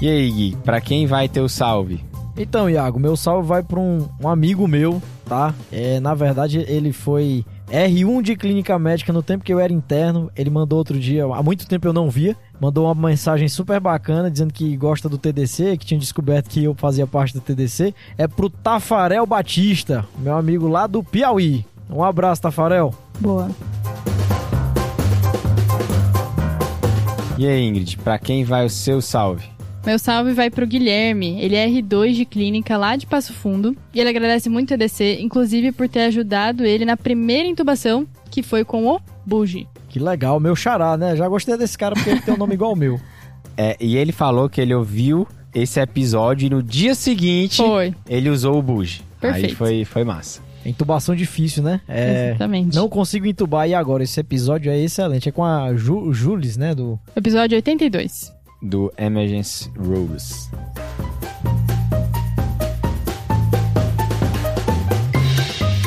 E 0.00 0.08
aí, 0.08 0.30
Gui, 0.30 0.56
pra 0.64 0.80
quem 0.80 1.06
vai 1.06 1.28
ter 1.28 1.40
o 1.40 1.48
salve? 1.48 2.04
Então, 2.36 2.68
Iago, 2.68 2.98
meu 2.98 3.16
salve 3.16 3.46
vai 3.46 3.62
para 3.62 3.78
um, 3.78 4.08
um 4.20 4.28
amigo 4.28 4.66
meu, 4.66 5.00
tá? 5.24 5.54
É, 5.70 6.00
na 6.00 6.14
verdade, 6.14 6.64
ele 6.68 6.92
foi 6.92 7.44
R1 7.70 8.22
de 8.22 8.36
clínica 8.36 8.78
médica 8.78 9.12
no 9.12 9.22
tempo 9.22 9.44
que 9.44 9.52
eu 9.52 9.60
era 9.60 9.72
interno. 9.72 10.30
Ele 10.36 10.50
mandou 10.50 10.78
outro 10.78 10.98
dia, 10.98 11.24
há 11.24 11.42
muito 11.42 11.66
tempo 11.66 11.86
eu 11.86 11.92
não 11.92 12.10
via. 12.10 12.36
Mandou 12.60 12.86
uma 12.86 13.08
mensagem 13.08 13.48
super 13.48 13.80
bacana 13.80 14.30
dizendo 14.30 14.52
que 14.52 14.76
gosta 14.76 15.08
do 15.08 15.18
TDC, 15.18 15.76
que 15.76 15.86
tinha 15.86 15.98
descoberto 15.98 16.48
que 16.48 16.64
eu 16.64 16.74
fazia 16.74 17.06
parte 17.06 17.34
do 17.34 17.40
TDC. 17.40 17.94
É 18.16 18.28
pro 18.28 18.48
Tafarel 18.48 19.26
Batista, 19.26 20.06
meu 20.18 20.36
amigo 20.36 20.68
lá 20.68 20.86
do 20.86 21.02
Piauí. 21.02 21.64
Um 21.90 22.02
abraço, 22.02 22.42
Tafarel. 22.42 22.94
Boa. 23.20 23.50
E 27.36 27.46
aí, 27.46 27.66
Ingrid, 27.66 27.98
pra 27.98 28.18
quem 28.18 28.44
vai 28.44 28.64
o 28.64 28.70
seu 28.70 29.02
salve? 29.02 29.44
Meu 29.84 29.98
salve 29.98 30.32
vai 30.32 30.48
pro 30.48 30.66
Guilherme. 30.66 31.38
Ele 31.40 31.56
é 31.56 31.68
R2 31.68 32.14
de 32.14 32.24
clínica 32.24 32.76
lá 32.76 32.96
de 32.96 33.06
Passo 33.06 33.34
Fundo. 33.34 33.76
E 33.92 34.00
ele 34.00 34.08
agradece 34.08 34.48
muito 34.48 34.72
a 34.72 34.74
EDC, 34.74 35.18
inclusive 35.20 35.72
por 35.72 35.88
ter 35.88 36.02
ajudado 36.02 36.64
ele 36.64 36.86
na 36.86 36.96
primeira 36.96 37.46
intubação, 37.46 38.06
que 38.30 38.42
foi 38.42 38.64
com 38.64 38.86
o 38.86 39.00
Bugi. 39.26 39.68
Que 39.94 40.00
legal, 40.00 40.40
meu 40.40 40.56
xará, 40.56 40.96
né? 40.96 41.14
Já 41.14 41.28
gostei 41.28 41.56
desse 41.56 41.78
cara 41.78 41.94
porque 41.94 42.10
ele 42.10 42.20
tem 42.20 42.34
um 42.34 42.36
nome 42.36 42.54
igual 42.54 42.70
ao 42.70 42.76
meu. 42.76 43.00
É, 43.56 43.76
e 43.78 43.96
ele 43.96 44.10
falou 44.10 44.48
que 44.48 44.60
ele 44.60 44.74
ouviu 44.74 45.28
esse 45.54 45.78
episódio 45.78 46.44
e 46.46 46.50
no 46.50 46.60
dia 46.60 46.92
seguinte 46.92 47.58
Foi. 47.58 47.94
ele 48.08 48.28
usou 48.28 48.58
o 48.58 48.62
Bugi. 48.62 49.00
Aí 49.22 49.30
Perfeito. 49.30 49.54
foi, 49.56 49.84
foi 49.84 50.02
massa. 50.02 50.40
Intubação 50.66 51.14
difícil, 51.14 51.62
né? 51.62 51.80
É, 51.86 52.30
Exatamente. 52.30 52.74
não 52.74 52.88
consigo 52.88 53.26
intubar 53.26 53.68
e 53.68 53.72
agora 53.74 54.02
esse 54.02 54.18
episódio 54.18 54.72
é 54.72 54.76
excelente. 54.80 55.28
É 55.28 55.32
com 55.32 55.44
a 55.44 55.72
Ju, 55.76 56.12
Jules, 56.12 56.56
né? 56.56 56.74
Do 56.74 56.98
Episódio 57.14 57.54
82. 57.54 58.32
Do 58.60 58.92
Emergency 58.98 59.70
Rules. 59.78 60.50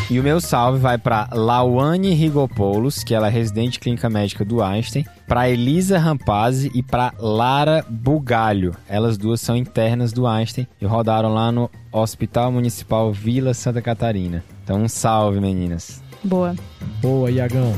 E 0.09 0.21
o 0.21 0.23
meu 0.23 0.39
salve 0.39 0.79
vai 0.79 0.97
para 0.97 1.27
Lawane 1.33 2.13
Rigopoulos, 2.13 3.03
que 3.03 3.13
ela 3.13 3.27
é 3.27 3.29
residente 3.29 3.73
de 3.73 3.79
clínica 3.79 4.09
médica 4.09 4.45
do 4.45 4.63
Einstein, 4.63 5.05
para 5.27 5.49
Elisa 5.49 5.99
Rampazzi 5.99 6.71
e 6.73 6.81
para 6.81 7.13
Lara 7.19 7.85
Bugalho. 7.89 8.73
Elas 8.87 9.17
duas 9.17 9.41
são 9.41 9.53
internas 9.57 10.13
do 10.13 10.25
Einstein 10.25 10.65
e 10.79 10.85
rodaram 10.85 11.33
lá 11.33 11.51
no 11.51 11.69
Hospital 11.91 12.53
Municipal 12.53 13.11
Vila 13.11 13.53
Santa 13.53 13.81
Catarina. 13.81 14.45
Então, 14.63 14.81
um 14.81 14.87
salve, 14.87 15.41
meninas. 15.41 16.01
Boa. 16.23 16.55
Boa, 17.01 17.29
Iagão. 17.29 17.75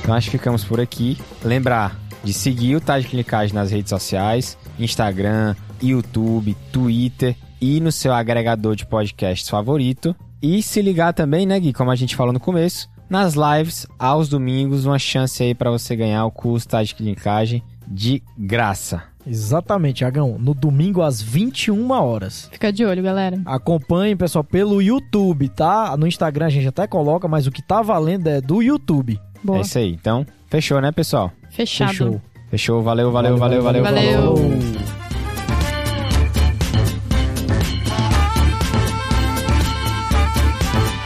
Então 0.00 0.14
acho 0.14 0.30
que 0.30 0.38
ficamos 0.38 0.64
por 0.64 0.80
aqui. 0.80 1.18
Lembrar 1.44 2.00
de 2.24 2.32
seguir 2.32 2.74
o 2.74 2.80
Tá 2.80 2.98
de 2.98 3.06
Clinicagem 3.06 3.54
nas 3.54 3.70
redes 3.70 3.90
sociais, 3.90 4.56
Instagram, 4.78 5.54
YouTube, 5.82 6.56
Twitter 6.72 7.36
e 7.60 7.80
no 7.80 7.90
seu 7.92 8.12
agregador 8.12 8.74
de 8.76 8.86
podcasts 8.86 9.48
favorito. 9.48 10.14
E 10.42 10.62
se 10.62 10.82
ligar 10.82 11.12
também, 11.12 11.46
né, 11.46 11.58
Gui, 11.58 11.72
como 11.72 11.90
a 11.90 11.96
gente 11.96 12.14
falou 12.14 12.32
no 12.32 12.40
começo, 12.40 12.88
nas 13.08 13.34
lives 13.34 13.86
aos 13.98 14.28
domingos, 14.28 14.84
uma 14.84 14.98
chance 14.98 15.42
aí 15.42 15.54
para 15.54 15.70
você 15.70 15.96
ganhar 15.96 16.24
o 16.24 16.30
curso 16.30 16.68
Tá 16.68 16.82
de 16.82 16.94
Clinicagem 16.94 17.62
de 17.86 18.22
graça. 18.36 19.02
Exatamente, 19.26 20.02
Iagão. 20.02 20.36
No 20.38 20.54
domingo 20.54 21.02
às 21.02 21.20
21 21.20 21.90
horas. 21.90 22.48
Fica 22.52 22.72
de 22.72 22.84
olho, 22.84 23.02
galera. 23.02 23.40
Acompanhe, 23.44 24.14
pessoal, 24.14 24.44
pelo 24.44 24.80
YouTube, 24.80 25.48
tá? 25.48 25.96
No 25.96 26.06
Instagram 26.06 26.46
a 26.46 26.50
gente 26.50 26.68
até 26.68 26.86
coloca, 26.86 27.26
mas 27.26 27.46
o 27.46 27.50
que 27.50 27.62
tá 27.62 27.82
valendo 27.82 28.28
é 28.28 28.40
do 28.40 28.62
YouTube. 28.62 29.20
Boa. 29.42 29.58
É 29.58 29.62
isso 29.62 29.78
aí. 29.78 29.92
Então, 29.92 30.24
fechou, 30.48 30.80
né, 30.80 30.92
pessoal? 30.92 31.32
Fechado. 31.50 31.90
Fechou. 31.90 32.20
Fechou. 32.50 32.82
Valeu, 32.82 33.10
valeu, 33.10 33.36
valeu, 33.36 33.62
valeu. 33.62 33.82
valeu. 33.82 34.95